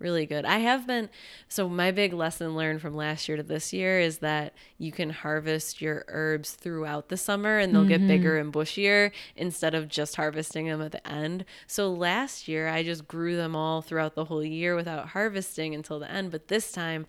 really 0.00 0.24
good. 0.26 0.44
I 0.44 0.58
have 0.58 0.86
been 0.86 1.10
so 1.46 1.68
my 1.68 1.90
big 1.90 2.12
lesson 2.12 2.56
learned 2.56 2.80
from 2.80 2.96
last 2.96 3.28
year 3.28 3.36
to 3.36 3.42
this 3.42 3.72
year 3.72 4.00
is 4.00 4.18
that 4.18 4.54
you 4.78 4.90
can 4.90 5.10
harvest 5.10 5.80
your 5.80 6.04
herbs 6.08 6.52
throughout 6.52 7.10
the 7.10 7.16
summer 7.16 7.58
and 7.58 7.74
they'll 7.74 7.82
mm-hmm. 7.82 8.06
get 8.06 8.08
bigger 8.08 8.38
and 8.38 8.52
bushier 8.52 9.12
instead 9.36 9.74
of 9.74 9.88
just 9.88 10.16
harvesting 10.16 10.66
them 10.66 10.80
at 10.80 10.92
the 10.92 11.06
end. 11.06 11.44
So 11.66 11.92
last 11.92 12.48
year 12.48 12.68
I 12.68 12.82
just 12.82 13.06
grew 13.06 13.36
them 13.36 13.54
all 13.54 13.82
throughout 13.82 14.14
the 14.14 14.24
whole 14.24 14.42
year 14.42 14.74
without 14.74 15.08
harvesting 15.08 15.74
until 15.74 16.00
the 16.00 16.10
end, 16.10 16.30
but 16.30 16.48
this 16.48 16.72
time 16.72 17.06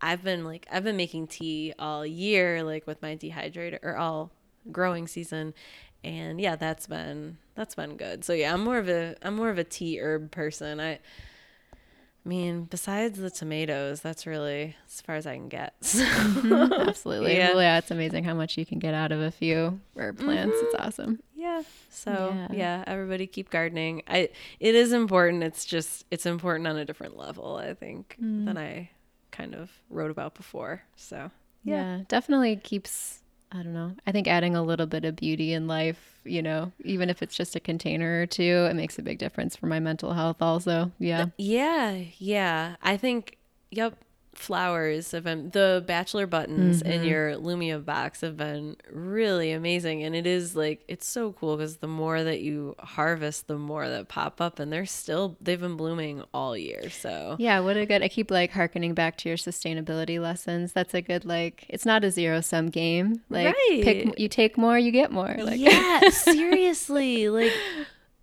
I've 0.00 0.22
been 0.22 0.44
like 0.44 0.66
I've 0.70 0.84
been 0.84 0.96
making 0.96 1.28
tea 1.28 1.74
all 1.78 2.06
year, 2.06 2.62
like 2.62 2.86
with 2.86 3.02
my 3.02 3.16
dehydrator 3.16 3.78
or 3.82 3.96
all 3.96 4.30
growing 4.70 5.06
season, 5.06 5.54
and 6.04 6.40
yeah, 6.40 6.56
that's 6.56 6.86
been 6.86 7.38
that's 7.54 7.74
been 7.74 7.96
good. 7.96 8.24
So 8.24 8.32
yeah, 8.32 8.54
I'm 8.54 8.62
more 8.62 8.78
of 8.78 8.88
a 8.88 9.16
I'm 9.22 9.36
more 9.36 9.50
of 9.50 9.58
a 9.58 9.64
tea 9.64 10.00
herb 10.00 10.30
person. 10.30 10.80
I 10.80 10.98
I 12.24 12.28
mean, 12.28 12.64
besides 12.64 13.18
the 13.18 13.30
tomatoes, 13.30 14.02
that's 14.02 14.26
really 14.26 14.76
as 14.86 15.00
far 15.00 15.16
as 15.16 15.26
I 15.26 15.34
can 15.34 15.48
get. 15.48 15.80
mm-hmm, 15.82 16.74
absolutely. 16.88 17.36
Yeah. 17.36 17.52
Well, 17.52 17.62
yeah, 17.62 17.78
it's 17.78 17.90
amazing 17.90 18.24
how 18.24 18.34
much 18.34 18.58
you 18.58 18.66
can 18.66 18.78
get 18.78 18.92
out 18.92 19.12
of 19.12 19.20
a 19.20 19.30
few 19.30 19.80
herb 19.96 20.18
plants. 20.18 20.54
Mm-hmm. 20.54 20.66
It's 20.66 20.74
awesome. 20.74 21.22
Yeah. 21.34 21.62
So 21.88 22.34
yeah. 22.34 22.48
yeah, 22.52 22.84
everybody 22.86 23.26
keep 23.26 23.48
gardening. 23.48 24.02
I 24.06 24.28
it 24.60 24.74
is 24.74 24.92
important. 24.92 25.42
It's 25.42 25.64
just 25.64 26.04
it's 26.10 26.26
important 26.26 26.66
on 26.68 26.76
a 26.76 26.84
different 26.84 27.16
level, 27.16 27.56
I 27.56 27.72
think, 27.72 28.16
mm. 28.22 28.44
than 28.44 28.58
I 28.58 28.90
kind 29.38 29.54
of 29.54 29.70
wrote 29.88 30.10
about 30.10 30.34
before. 30.34 30.82
So, 30.96 31.30
yeah. 31.64 31.96
yeah, 31.98 32.04
definitely 32.08 32.56
keeps, 32.56 33.20
I 33.52 33.62
don't 33.62 33.72
know, 33.72 33.92
I 34.06 34.12
think 34.12 34.26
adding 34.26 34.56
a 34.56 34.62
little 34.62 34.86
bit 34.86 35.04
of 35.04 35.16
beauty 35.16 35.52
in 35.52 35.66
life, 35.66 36.20
you 36.24 36.42
know, 36.42 36.72
even 36.84 37.08
if 37.08 37.22
it's 37.22 37.36
just 37.36 37.56
a 37.56 37.60
container 37.60 38.22
or 38.22 38.26
two, 38.26 38.66
it 38.68 38.74
makes 38.74 38.98
a 38.98 39.02
big 39.02 39.18
difference 39.18 39.56
for 39.56 39.66
my 39.66 39.80
mental 39.80 40.12
health, 40.12 40.42
also. 40.42 40.90
Yeah. 40.98 41.26
Yeah. 41.38 42.02
Yeah. 42.18 42.76
I 42.82 42.96
think, 42.96 43.38
yep 43.70 43.96
flowers 44.38 45.10
have 45.10 45.24
been 45.24 45.50
the 45.50 45.82
bachelor 45.86 46.26
buttons 46.26 46.82
mm-hmm. 46.82 46.92
in 46.92 47.04
your 47.04 47.32
Lumia 47.36 47.84
box 47.84 48.20
have 48.20 48.36
been 48.36 48.76
really 48.90 49.52
amazing. 49.52 50.02
And 50.04 50.14
it 50.14 50.26
is 50.26 50.54
like 50.54 50.84
it's 50.88 51.06
so 51.06 51.32
cool 51.32 51.56
because 51.56 51.78
the 51.78 51.88
more 51.88 52.22
that 52.22 52.40
you 52.40 52.74
harvest 52.78 53.48
the 53.48 53.58
more 53.58 53.88
that 53.88 54.08
pop 54.08 54.40
up 54.40 54.58
and 54.58 54.72
they're 54.72 54.86
still 54.86 55.36
they've 55.40 55.60
been 55.60 55.76
blooming 55.76 56.22
all 56.32 56.56
year 56.56 56.88
so. 56.90 57.36
Yeah 57.38 57.60
what 57.60 57.76
a 57.76 57.86
good 57.86 58.02
I 58.02 58.08
keep 58.08 58.30
like 58.30 58.52
harkening 58.52 58.94
back 58.94 59.16
to 59.18 59.28
your 59.28 59.38
sustainability 59.38 60.20
lessons. 60.20 60.72
That's 60.72 60.94
a 60.94 61.02
good 61.02 61.24
like 61.24 61.66
it's 61.68 61.84
not 61.84 62.04
a 62.04 62.10
zero 62.10 62.40
sum 62.40 62.68
game. 62.68 63.22
Like 63.28 63.46
right. 63.46 63.80
pick 63.82 64.18
you 64.18 64.28
take 64.28 64.56
more 64.56 64.78
you 64.78 64.92
get 64.92 65.10
more. 65.10 65.34
Like 65.38 65.60
yeah 65.60 66.08
seriously. 66.10 67.28
Like 67.28 67.52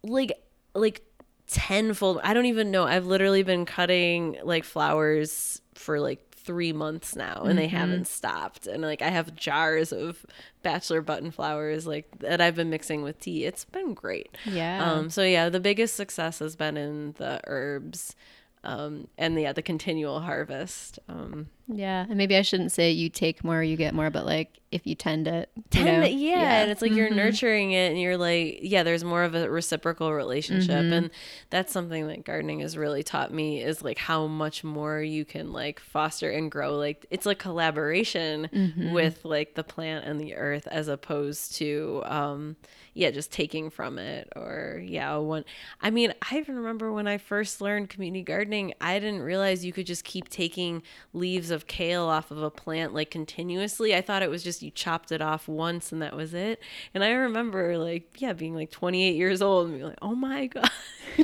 like 0.03 0.31
like 0.73 1.01
tenfold. 1.47 2.19
I 2.23 2.33
don't 2.33 2.45
even 2.45 2.71
know. 2.71 2.85
I've 2.85 3.05
literally 3.05 3.43
been 3.43 3.65
cutting 3.65 4.37
like 4.43 4.63
flowers 4.63 5.61
for 5.75 5.99
like 5.99 6.21
three 6.31 6.73
months 6.73 7.15
now 7.15 7.41
and 7.41 7.49
mm-hmm. 7.49 7.57
they 7.57 7.67
haven't 7.67 8.07
stopped. 8.07 8.67
And 8.67 8.83
like 8.83 9.01
i 9.01 9.09
have 9.09 9.35
jars 9.35 9.91
of 9.91 10.25
bachelor 10.63 11.01
button 11.01 11.31
flowers 11.31 11.85
like 11.85 12.19
that 12.19 12.41
i've 12.41 12.55
been 12.55 12.69
mixing 12.69 13.01
with 13.01 13.19
tea. 13.19 13.45
It's 13.45 13.65
been 13.65 13.93
great. 13.93 14.35
Yeah. 14.45 14.91
Um 14.91 15.09
so 15.09 15.23
yeah 15.23 15.49
the 15.49 15.59
biggest 15.59 15.95
success 15.95 16.39
has 16.39 16.55
been 16.55 16.77
in 16.77 17.13
the 17.17 17.41
herbs 17.45 18.15
um 18.63 19.07
and 19.17 19.39
yeah 19.39 19.53
the 19.53 19.61
continual 19.61 20.21
harvest. 20.21 20.99
Um 21.09 21.49
Yeah, 21.67 22.05
and 22.07 22.15
maybe 22.17 22.35
I 22.37 22.41
shouldn't 22.43 22.71
say 22.71 22.91
you 22.91 23.09
take 23.09 23.43
more, 23.43 23.63
you 23.63 23.75
get 23.75 23.93
more, 23.93 24.09
but 24.11 24.25
like 24.25 24.59
if 24.71 24.85
you 24.85 24.93
tend 24.93 25.27
it, 25.27 25.49
you 25.55 25.63
Tend 25.69 26.01
know? 26.01 26.05
it- 26.05 26.11
yeah, 26.13 26.59
and 26.61 26.69
it's 26.69 26.81
like 26.81 26.91
you're 26.91 27.09
Mhm. 27.09 27.15
nurturing 27.15 27.71
it 27.71 27.91
and 27.91 28.01
you're 28.01 28.17
like 28.17 28.59
yeah 28.61 28.83
there's 28.83 29.05
more 29.05 29.23
of 29.23 29.33
a 29.33 29.49
reciprocal 29.49 30.11
relationship 30.11 30.83
Mhm. 30.85 30.91
and 30.91 31.09
that's 31.49 31.71
something 31.71 32.07
that 32.07 32.25
gardening 32.25 32.59
has 32.59 32.75
really 32.75 33.01
taught 33.01 33.33
me 33.33 33.61
is 33.61 33.81
like 33.83 33.97
how 33.97 34.27
much 34.27 34.65
more 34.65 35.01
you 35.01 35.23
can 35.23 35.53
like 35.53 35.79
foster 35.79 36.29
and 36.29 36.51
grow 36.51 36.75
like 36.75 37.05
it's 37.09 37.25
like 37.25 37.39
collaboration 37.39 38.49
Mhm. 38.51 38.91
with 38.91 39.23
like 39.23 39.53
the 39.55 39.63
plant 39.63 40.03
and 40.05 40.19
the 40.19 40.35
earth 40.35 40.67
as 40.67 40.89
opposed 40.89 41.55
to 41.55 42.01
um 42.05 42.57
yeah 42.95 43.11
just 43.11 43.31
taking 43.31 43.69
from 43.69 43.97
it 43.97 44.27
or 44.35 44.81
yeah 44.85 45.15
one 45.15 45.45
i 45.81 45.89
mean 45.89 46.13
i 46.29 46.37
even 46.37 46.55
remember 46.55 46.91
when 46.91 47.07
i 47.07 47.17
first 47.17 47.61
learned 47.61 47.89
community 47.89 48.23
gardening 48.23 48.73
i 48.81 48.99
didn't 48.99 49.21
realize 49.21 49.63
you 49.63 49.71
could 49.71 49.85
just 49.85 50.03
keep 50.03 50.27
taking 50.27 50.81
leaves 51.13 51.49
of 51.55 51.65
kale 51.65 52.03
off 52.03 52.29
of 52.29 52.43
a 52.43 52.51
plant 52.51 52.93
like 52.93 53.09
continuously 53.09 53.95
i 53.95 54.01
thought 54.01 54.21
it 54.21 54.29
was 54.29 54.43
just 54.43 54.61
you 54.61 54.69
chopped 54.69 55.11
it 55.11 55.21
off 55.21 55.47
once 55.47 55.91
and 55.91 56.03
that 56.03 56.15
was 56.15 56.35
it. 56.35 56.59
And 56.93 57.03
i 57.03 57.09
remember 57.11 57.77
like 57.79 58.21
yeah 58.21 58.33
being 58.33 58.53
like 58.53 58.69
28 58.69 59.15
years 59.15 59.41
old 59.41 59.65
and 59.69 59.75
being 59.75 59.87
like 59.89 59.97
oh 60.03 60.13
my 60.13 60.45
gosh. 60.55 60.69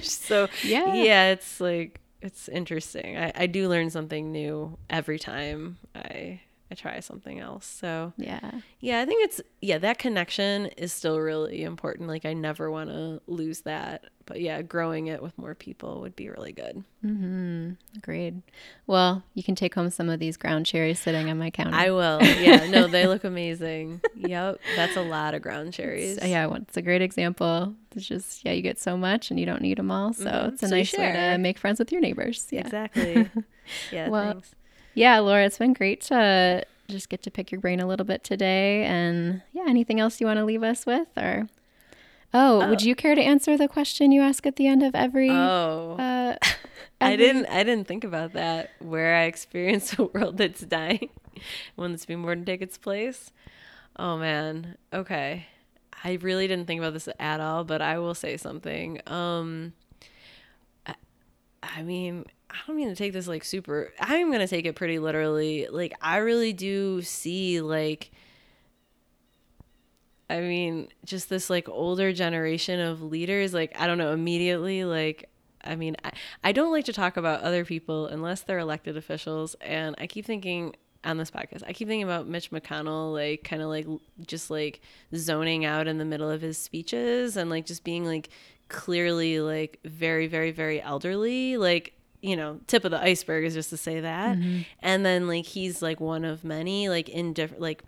So 0.08 0.48
Yeah. 0.64 0.94
yeah 0.96 1.28
it's 1.32 1.62
like 1.62 2.00
it's 2.24 2.48
interesting. 2.50 3.18
I, 3.18 3.32
I 3.36 3.46
do 3.48 3.68
learn 3.70 3.90
something 3.92 4.32
new 4.32 4.78
every 4.90 5.20
time 5.20 5.78
i 5.96 6.40
i 6.72 6.74
try 6.74 7.00
something 7.02 7.40
else 7.40 7.66
so 7.66 8.14
Yeah. 8.18 8.52
yeah, 8.80 9.02
I 9.02 9.06
think 9.06 9.26
it's 9.26 9.42
yeah, 9.62 9.78
that 9.78 10.00
connection 10.00 10.68
is 10.78 10.92
still 10.92 11.20
really 11.20 11.62
important. 11.64 12.08
Like 12.08 12.26
I 12.26 12.34
never 12.34 12.72
want 12.72 12.90
to 12.90 13.22
lose 13.28 13.62
that. 13.62 14.06
But 14.26 14.40
yeah, 14.42 14.62
growing 14.64 15.08
it 15.08 15.22
with 15.22 15.38
more 15.38 15.54
people 15.54 16.02
would 16.02 16.16
be 16.16 16.30
really 16.30 16.52
good. 16.52 16.84
Mm-hmm. 17.06 17.72
Agreed. 17.98 18.42
Well, 18.88 19.24
you 19.36 19.44
can 19.44 19.54
take 19.56 19.76
home 19.76 19.90
some 19.92 20.10
of 20.10 20.20
these 20.20 20.38
ground 20.38 20.66
cherries 20.66 21.00
sitting 21.00 21.30
on 21.30 21.38
my 21.38 21.50
counter. 21.52 21.76
I 21.78 21.92
will. 21.92 22.22
Yeah, 22.24 22.66
no, 22.68 22.88
they 22.96 23.06
look 23.08 23.24
amazing. 23.24 24.02
Yep, 24.16 24.60
that's 24.76 24.96
a 24.96 25.02
lot 25.02 25.34
of 25.36 25.42
ground 25.44 25.74
cherries. 25.74 26.18
So, 26.20 26.26
yeah, 26.26 26.46
well, 26.48 26.58
it's 26.62 26.78
a 26.78 26.82
great 26.82 27.02
example. 27.04 27.76
It's 27.96 28.08
just 28.08 28.44
yeah, 28.46 28.54
you 28.54 28.62
get 28.64 28.80
so 28.80 28.96
much 28.98 29.30
and 29.30 29.40
you 29.40 29.46
don't 29.46 29.62
need 29.62 29.78
them 29.78 29.92
all, 29.92 30.14
so 30.14 30.26
Mhm. 30.26 30.48
it's 30.54 30.64
a 30.64 30.68
So 30.70 30.76
nice 30.76 30.94
way 30.98 31.12
to 31.12 31.38
make 31.38 31.58
friends 31.60 31.78
with 31.80 31.92
your 31.92 32.02
neighbors. 32.02 32.48
Yeah. 32.52 32.62
Exactly. 32.62 33.30
Yeah, 33.92 34.10
Well, 34.10 34.32
thanks. 34.34 34.56
Yeah, 34.94 35.20
Laura, 35.20 35.46
it's 35.46 35.58
been 35.58 35.74
great 35.74 36.02
to 36.02 36.66
just 36.88 37.10
get 37.10 37.22
to 37.24 37.32
pick 37.32 37.52
your 37.52 37.62
brain 37.62 37.80
a 37.80 37.88
little 37.88 38.06
bit 38.06 38.24
today. 38.24 38.84
And 38.84 39.42
yeah, 39.54 39.64
anything 39.68 40.00
else 40.00 40.20
you 40.20 40.28
want 40.28 40.38
to 40.38 40.46
leave 40.46 40.64
us 40.64 40.86
with? 40.86 41.08
Or 41.18 41.48
oh, 42.34 42.68
would 42.70 42.82
Oh. 42.82 42.86
you 42.86 42.96
care 42.96 43.16
to 43.16 43.22
answer 43.22 43.58
the 43.58 43.68
question 43.68 44.12
you 44.12 44.22
ask 44.22 44.46
at 44.46 44.58
the 44.58 44.68
end 44.68 44.84
of 44.84 44.94
every? 44.96 45.30
Oh. 45.30 45.96
uh, 45.98 46.36
I 47.02 47.16
didn't 47.16 47.48
I 47.48 47.64
didn't 47.64 47.88
think 47.88 48.04
about 48.04 48.34
that 48.34 48.72
where 48.80 49.16
I 49.16 49.24
experience 49.24 49.94
a 50.00 50.04
world 50.04 50.38
that's 50.38 50.62
dying 50.62 51.10
when 51.76 51.96
born 52.22 52.40
to 52.40 52.46
take 52.46 52.62
its 52.62 52.78
place. 52.78 53.32
Oh 53.98 54.18
man. 54.18 54.78
Okay. 54.94 55.48
I 56.04 56.14
really 56.22 56.48
didn't 56.48 56.66
think 56.68 56.80
about 56.80 56.94
this 56.94 57.08
at 57.20 57.40
all, 57.40 57.64
but 57.64 57.82
I 57.82 57.98
will 58.00 58.16
say 58.16 58.38
something. 58.38 59.02
Um 59.08 59.74
I, 60.86 60.96
I 61.64 61.82
mean, 61.84 62.26
I 62.52 62.56
don't 62.68 62.76
mean 62.76 62.90
to 62.90 62.96
take 62.96 63.14
this 63.14 63.28
like 63.28 63.44
super 63.44 63.94
I'm 64.00 64.28
going 64.28 64.40
to 64.40 64.48
take 64.48 64.66
it 64.66 64.76
pretty 64.76 65.00
literally. 65.00 65.68
Like 65.72 65.94
I 66.02 66.18
really 66.18 66.54
do 66.54 67.02
see 67.02 67.62
like 67.62 68.12
I 70.32 70.40
mean, 70.40 70.88
just 71.04 71.30
this 71.30 71.50
like 71.50 71.68
older 71.68 72.14
generation 72.14 72.80
of 72.80 73.04
leaders, 73.04 73.54
like, 73.54 73.76
I 73.78 73.86
don't 73.86 73.98
know, 73.98 74.14
immediately, 74.14 74.86
like, 74.86 75.30
I 75.62 75.76
mean, 75.76 75.98
I, 76.06 76.12
I 76.42 76.52
don't 76.54 76.72
like 76.72 76.86
to 76.86 76.94
talk 76.94 77.18
about 77.18 77.42
other 77.42 77.66
people 77.66 78.08
unless 78.08 78.42
they're 78.42 78.60
elected 78.60 78.96
officials. 78.96 79.56
And 79.60 79.94
I 79.98 80.08
keep 80.08 80.26
thinking 80.26 80.74
on 81.04 81.18
this 81.18 81.32
podcast, 81.32 81.64
I 81.68 81.74
keep 81.74 81.90
thinking 81.90 82.04
about 82.04 82.28
Mitch 82.28 82.50
McConnell, 82.50 83.12
like, 83.12 83.44
kind 83.44 83.62
of 83.62 83.68
like 83.68 83.86
just 84.26 84.50
like 84.50 84.80
zoning 85.14 85.66
out 85.66 85.88
in 85.88 85.98
the 85.98 86.06
middle 86.06 86.30
of 86.30 86.42
his 86.42 86.58
speeches 86.58 87.36
and 87.36 87.50
like 87.50 87.66
just 87.66 87.84
being 87.84 88.06
like 88.06 88.30
clearly 88.70 89.42
like 89.42 89.80
very, 89.84 90.28
very, 90.28 90.52
very 90.52 90.82
elderly. 90.82 91.58
Like, 91.58 91.94
you 92.22 92.36
know, 92.36 92.60
tip 92.68 92.86
of 92.86 92.92
the 92.92 93.02
iceberg 93.02 93.46
is 93.46 93.54
just 93.54 93.70
to 93.72 93.78
say 93.78 94.00
that. 94.00 94.38
Mm-hmm. 94.38 94.62
And 94.80 95.06
then 95.06 95.28
like 95.28 95.46
he's 95.46 95.82
like 95.82 96.00
one 96.00 96.24
of 96.24 96.44
many, 96.44 96.90
like 96.90 97.10
in 97.10 97.34
different, 97.34 97.62
like 97.62 97.84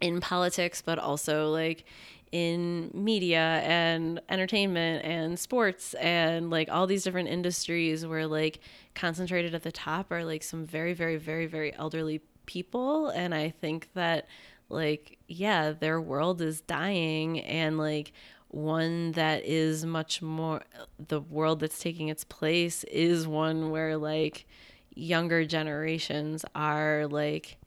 in 0.00 0.20
politics, 0.20 0.82
but 0.82 0.98
also 0.98 1.50
like 1.50 1.84
in 2.30 2.90
media 2.92 3.62
and 3.64 4.20
entertainment 4.28 5.04
and 5.04 5.38
sports 5.38 5.94
and 5.94 6.50
like 6.50 6.68
all 6.70 6.86
these 6.86 7.02
different 7.02 7.28
industries 7.28 8.04
where 8.04 8.26
like 8.26 8.60
concentrated 8.94 9.54
at 9.54 9.62
the 9.62 9.72
top 9.72 10.10
are 10.10 10.24
like 10.24 10.42
some 10.42 10.66
very, 10.66 10.92
very, 10.92 11.16
very, 11.16 11.46
very 11.46 11.74
elderly 11.74 12.20
people. 12.46 13.08
And 13.08 13.34
I 13.34 13.50
think 13.50 13.88
that 13.94 14.26
like, 14.68 15.18
yeah, 15.28 15.72
their 15.72 16.00
world 16.00 16.42
is 16.42 16.60
dying 16.60 17.40
and 17.40 17.78
like 17.78 18.12
one 18.48 19.12
that 19.12 19.44
is 19.44 19.84
much 19.84 20.22
more 20.22 20.62
the 20.98 21.20
world 21.20 21.60
that's 21.60 21.78
taking 21.78 22.08
its 22.08 22.24
place 22.24 22.82
is 22.84 23.26
one 23.26 23.70
where 23.70 23.96
like 23.96 24.46
younger 24.94 25.44
generations 25.44 26.44
are 26.54 27.06
like 27.08 27.58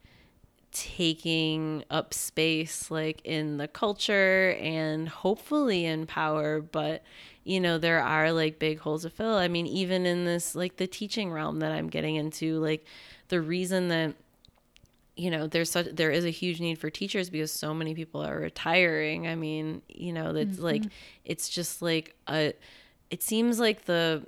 taking 0.72 1.84
up 1.90 2.14
space 2.14 2.90
like 2.90 3.22
in 3.24 3.58
the 3.58 3.68
culture 3.68 4.56
and 4.60 5.08
hopefully 5.10 5.86
in 5.86 6.08
power 6.08 6.62
but 6.62 7.04
you 7.44 7.60
know 7.60 7.78
there 7.78 8.02
are 8.02 8.32
like 8.32 8.58
big 8.58 8.80
holes 8.80 9.04
to 9.04 9.10
fill. 9.10 9.36
I 9.36 9.48
mean 9.48 9.68
even 9.68 10.06
in 10.06 10.26
this 10.26 10.56
like 10.56 10.78
the 10.78 10.88
teaching 10.88 11.32
realm 11.32 11.60
that 11.60 11.72
i'm 11.72 11.90
getting 11.90 12.16
into 12.16 12.60
like 12.60 12.86
the 13.28 13.42
reason 13.42 13.90
that 13.90 14.16
you 15.16 15.30
know 15.30 15.48
there's 15.48 15.70
such 15.70 15.88
there 15.88 16.12
is 16.12 16.26
a 16.26 16.30
huge 16.30 16.60
need 16.60 16.78
for 16.78 16.90
teachers 16.90 17.30
because 17.30 17.52
so 17.52 17.74
many 17.74 17.94
people 17.94 18.26
are 18.26 18.40
retiring. 18.40 19.28
I 19.28 19.36
mean 19.36 19.82
you 19.88 20.14
know 20.14 20.34
that's 20.34 20.56
mm-hmm. 20.58 20.64
like 20.64 20.84
it's 21.26 21.50
just 21.50 21.82
like 21.82 22.16
a 22.28 22.54
it 23.10 23.22
seems 23.22 23.60
like 23.60 23.86
the 23.86 24.26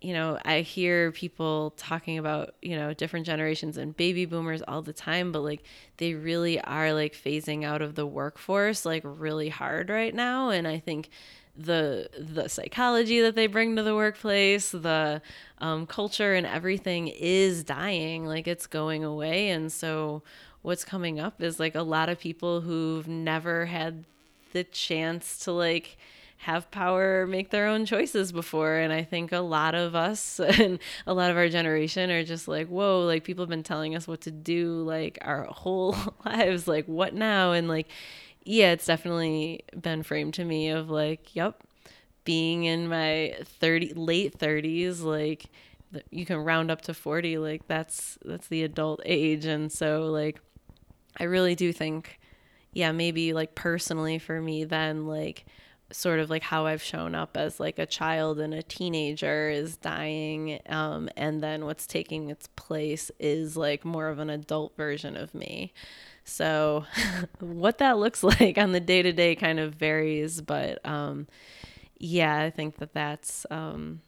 you 0.00 0.12
know 0.12 0.38
i 0.44 0.60
hear 0.60 1.10
people 1.10 1.72
talking 1.78 2.18
about 2.18 2.54
you 2.60 2.76
know 2.76 2.92
different 2.92 3.24
generations 3.24 3.78
and 3.78 3.96
baby 3.96 4.26
boomers 4.26 4.62
all 4.68 4.82
the 4.82 4.92
time 4.92 5.32
but 5.32 5.40
like 5.40 5.64
they 5.96 6.12
really 6.12 6.60
are 6.60 6.92
like 6.92 7.14
phasing 7.14 7.64
out 7.64 7.80
of 7.80 7.94
the 7.94 8.06
workforce 8.06 8.84
like 8.84 9.02
really 9.04 9.48
hard 9.48 9.88
right 9.88 10.14
now. 10.14 10.50
And 10.50 10.68
i 10.68 10.78
think 10.78 11.08
the 11.56 12.08
the 12.18 12.48
psychology 12.48 13.20
that 13.20 13.34
they 13.34 13.46
bring 13.46 13.76
to 13.76 13.82
the 13.82 13.94
workplace 13.94 14.70
the 14.70 15.22
um, 15.58 15.86
culture 15.86 16.34
and 16.34 16.46
everything 16.46 17.08
is 17.08 17.64
dying 17.64 18.26
like 18.26 18.46
it's 18.46 18.66
going 18.66 19.04
away. 19.04 19.50
And 19.50 19.72
so 19.72 20.22
what's 20.62 20.84
coming 20.84 21.18
up 21.18 21.42
is 21.42 21.58
like 21.58 21.74
a 21.74 21.82
lot 21.82 22.08
of 22.08 22.18
people 22.18 22.60
who've 22.60 23.08
never 23.08 23.66
had 23.66 24.04
the 24.52 24.64
chance 24.64 25.38
to 25.40 25.52
like 25.52 25.96
have 26.38 26.70
power 26.70 27.26
make 27.26 27.48
their 27.50 27.66
own 27.66 27.86
choices 27.86 28.32
before. 28.32 28.76
And 28.76 28.92
i 28.92 29.02
think 29.02 29.32
a 29.32 29.38
lot 29.38 29.74
of 29.74 29.94
us 29.94 30.38
and 30.60 30.78
a 31.06 31.14
lot 31.14 31.30
of 31.30 31.36
our 31.36 31.48
generation 31.48 32.10
are 32.10 32.24
just 32.24 32.48
like 32.48 32.68
whoa 32.68 33.04
like 33.06 33.24
people 33.24 33.42
have 33.42 33.50
been 33.50 33.62
telling 33.62 33.96
us 33.96 34.06
what 34.06 34.20
to 34.22 34.30
do 34.30 34.82
like 34.82 35.18
our 35.22 35.44
whole 35.44 35.96
lives 36.26 36.68
like 36.68 36.86
what 36.86 37.14
now? 37.14 37.52
And 37.52 37.68
like 37.68 37.88
yeah 38.46 38.72
it's 38.72 38.86
definitely 38.86 39.60
been 39.80 40.02
framed 40.02 40.34
to 40.34 40.44
me 40.44 40.68
of 40.68 40.88
like 40.88 41.34
yep 41.34 41.62
being 42.24 42.64
in 42.64 42.88
my 42.88 43.34
30 43.44 43.94
late 43.94 44.38
30s 44.38 45.02
like 45.02 45.46
you 46.10 46.26
can 46.26 46.38
round 46.38 46.70
up 46.70 46.82
to 46.82 46.94
40 46.94 47.38
like 47.38 47.66
that's 47.68 48.18
that's 48.24 48.48
the 48.48 48.62
adult 48.64 49.00
age. 49.04 49.46
And 49.46 49.70
so 49.70 50.06
like 50.06 50.40
i 51.18 51.24
really 51.24 51.54
do 51.54 51.72
think 51.72 52.18
yeah 52.72 52.92
maybe 52.92 53.32
like 53.32 53.54
personally 53.54 54.18
for 54.18 54.40
me 54.40 54.64
then 54.64 55.06
like 55.06 55.46
sort 55.92 56.18
of 56.18 56.28
like 56.28 56.42
how 56.42 56.66
i've 56.66 56.82
shown 56.82 57.14
up 57.14 57.36
as 57.36 57.60
like 57.60 57.78
a 57.78 57.86
child 57.86 58.40
and 58.40 58.52
a 58.52 58.62
teenager 58.62 59.48
is 59.48 59.76
dying 59.76 60.60
um 60.68 61.08
and 61.16 61.42
then 61.42 61.64
what's 61.64 61.86
taking 61.86 62.28
its 62.28 62.48
place 62.56 63.10
is 63.20 63.56
like 63.56 63.84
more 63.84 64.08
of 64.08 64.18
an 64.18 64.28
adult 64.28 64.76
version 64.76 65.16
of 65.16 65.32
me 65.32 65.72
so 66.28 66.84
what 67.40 67.78
that 67.78 67.96
looks 67.98 68.22
like 68.40 68.58
on 68.58 68.72
the 68.72 68.80
day 68.80 69.00
to 69.00 69.12
day 69.12 69.34
kind 69.34 69.58
of 69.60 69.74
varies 69.74 70.40
but 70.42 70.84
um 70.84 71.26
yeah 71.98 72.38
i 72.40 72.50
think 72.50 72.76
that 72.78 72.92
that's 72.92 73.46
um 73.50 74.00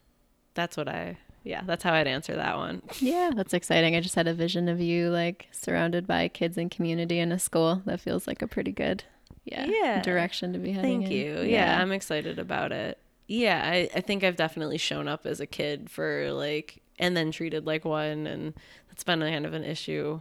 that's 0.54 0.76
what 0.76 0.88
i 0.88 1.16
yeah 1.44 1.62
that's 1.64 1.84
how 1.84 1.92
i'd 1.94 2.06
answer 2.08 2.34
that 2.36 2.56
one 2.56 2.82
Yeah, 3.00 3.30
that's 3.34 3.54
exciting. 3.54 3.94
I 3.94 4.00
just 4.00 4.16
had 4.16 4.26
a 4.26 4.34
vision 4.34 4.68
of 4.68 4.80
you 4.80 5.08
like 5.10 5.46
surrounded 5.52 6.06
by 6.06 6.26
kids 6.28 6.58
and 6.58 6.68
community 6.70 7.18
in 7.20 7.30
a 7.32 7.38
school. 7.38 7.80
That 7.86 8.00
feels 8.00 8.26
like 8.26 8.42
a 8.42 8.48
pretty 8.48 8.72
good, 8.72 9.04
yeah, 9.44 9.66
Yeah. 9.66 10.02
direction 10.02 10.52
to 10.52 10.58
be 10.58 10.72
heading. 10.72 11.00
Thank 11.02 11.12
in. 11.12 11.16
you. 11.16 11.40
Yeah. 11.42 11.80
I'm 11.80 11.92
excited 11.92 12.38
about 12.40 12.72
it. 12.72 12.98
Yeah, 13.28 13.62
I, 13.64 13.88
I 13.94 14.00
think 14.00 14.24
I've 14.24 14.36
definitely 14.36 14.78
shown 14.78 15.06
up 15.06 15.24
as 15.26 15.38
a 15.40 15.46
kid 15.46 15.90
for 15.90 16.32
like, 16.32 16.82
and 16.98 17.16
then 17.16 17.30
treated 17.30 17.64
like 17.66 17.84
one. 17.84 18.26
And 18.26 18.54
that's 18.88 19.04
been 19.04 19.20
kind 19.20 19.46
of 19.46 19.54
an 19.54 19.64
issue 19.64 20.20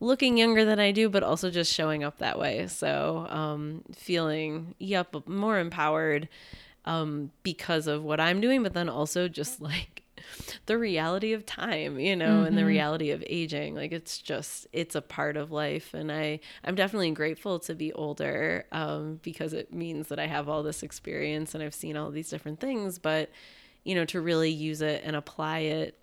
looking 0.00 0.36
younger 0.36 0.64
than 0.64 0.78
I 0.78 0.92
do, 0.92 1.08
but 1.08 1.22
also 1.22 1.50
just 1.50 1.72
showing 1.72 2.04
up 2.04 2.18
that 2.18 2.38
way. 2.38 2.66
So, 2.66 3.26
um, 3.30 3.82
feeling, 3.94 4.74
yep, 4.78 5.14
more 5.26 5.58
empowered, 5.58 6.28
um, 6.84 7.30
because 7.42 7.86
of 7.86 8.02
what 8.04 8.20
I'm 8.20 8.40
doing, 8.40 8.62
but 8.62 8.74
then 8.74 8.88
also 8.88 9.28
just 9.28 9.60
like 9.60 10.02
the 10.66 10.78
reality 10.78 11.32
of 11.32 11.46
time, 11.46 11.98
you 11.98 12.16
know, 12.16 12.26
mm-hmm. 12.26 12.46
and 12.46 12.56
the 12.56 12.62
mm-hmm. 12.62 12.68
reality 12.68 13.10
of 13.10 13.22
aging. 13.26 13.74
Like 13.74 13.92
it's 13.92 14.18
just 14.18 14.66
it's 14.72 14.94
a 14.94 15.02
part 15.02 15.36
of 15.36 15.50
life, 15.50 15.94
and 15.94 16.10
I 16.10 16.40
I'm 16.64 16.74
definitely 16.74 17.10
grateful 17.12 17.58
to 17.60 17.74
be 17.74 17.92
older 17.92 18.66
um, 18.72 19.20
because 19.22 19.52
it 19.52 19.72
means 19.72 20.08
that 20.08 20.18
I 20.18 20.26
have 20.26 20.48
all 20.48 20.62
this 20.62 20.82
experience 20.82 21.54
and 21.54 21.62
I've 21.62 21.74
seen 21.74 21.96
all 21.96 22.10
these 22.10 22.30
different 22.30 22.60
things. 22.60 22.98
But 22.98 23.30
you 23.84 23.94
know, 23.94 24.04
to 24.06 24.20
really 24.20 24.50
use 24.50 24.82
it 24.82 25.02
and 25.04 25.14
apply 25.14 25.60
it 25.60 25.98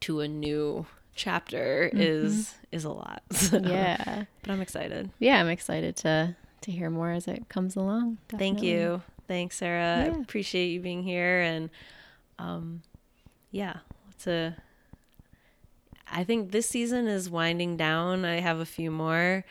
to 0.00 0.20
a 0.20 0.28
new 0.28 0.86
chapter 1.16 1.90
mm-hmm. 1.92 2.00
is 2.00 2.54
is 2.70 2.84
a 2.84 2.90
lot. 2.90 3.22
So, 3.32 3.58
yeah, 3.58 4.24
but 4.42 4.50
I'm 4.50 4.60
excited. 4.60 5.10
Yeah, 5.18 5.40
I'm 5.40 5.48
excited 5.48 5.96
to 5.96 6.36
to 6.62 6.70
hear 6.70 6.90
more 6.90 7.10
as 7.10 7.26
it 7.26 7.48
comes 7.48 7.76
along. 7.76 8.18
Definitely. 8.28 8.38
Thank 8.38 8.62
you. 8.62 9.02
Thanks, 9.28 9.56
Sarah. 9.56 10.06
Yeah. 10.06 10.14
I 10.16 10.20
appreciate 10.20 10.66
you 10.66 10.80
being 10.80 11.02
here 11.02 11.40
and 11.40 11.70
um 12.38 12.82
yeah, 13.50 13.78
it's 14.10 14.26
a 14.26 14.56
I 16.10 16.24
think 16.24 16.52
this 16.52 16.68
season 16.68 17.08
is 17.08 17.28
winding 17.28 17.76
down. 17.76 18.24
I 18.24 18.40
have 18.40 18.60
a 18.60 18.66
few 18.66 18.90
more. 18.90 19.44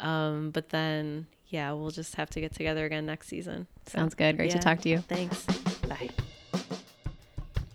Um, 0.00 0.50
but 0.50 0.70
then 0.70 1.26
yeah, 1.48 1.72
we'll 1.72 1.90
just 1.90 2.14
have 2.16 2.30
to 2.30 2.40
get 2.40 2.54
together 2.54 2.84
again 2.84 3.06
next 3.06 3.28
season. 3.28 3.66
So, 3.86 3.98
Sounds 3.98 4.14
good. 4.14 4.36
Great 4.36 4.50
yeah. 4.50 4.56
to 4.56 4.62
talk 4.62 4.80
to 4.82 4.88
you. 4.88 4.98
Thanks. 4.98 5.44
Bye. 5.88 6.10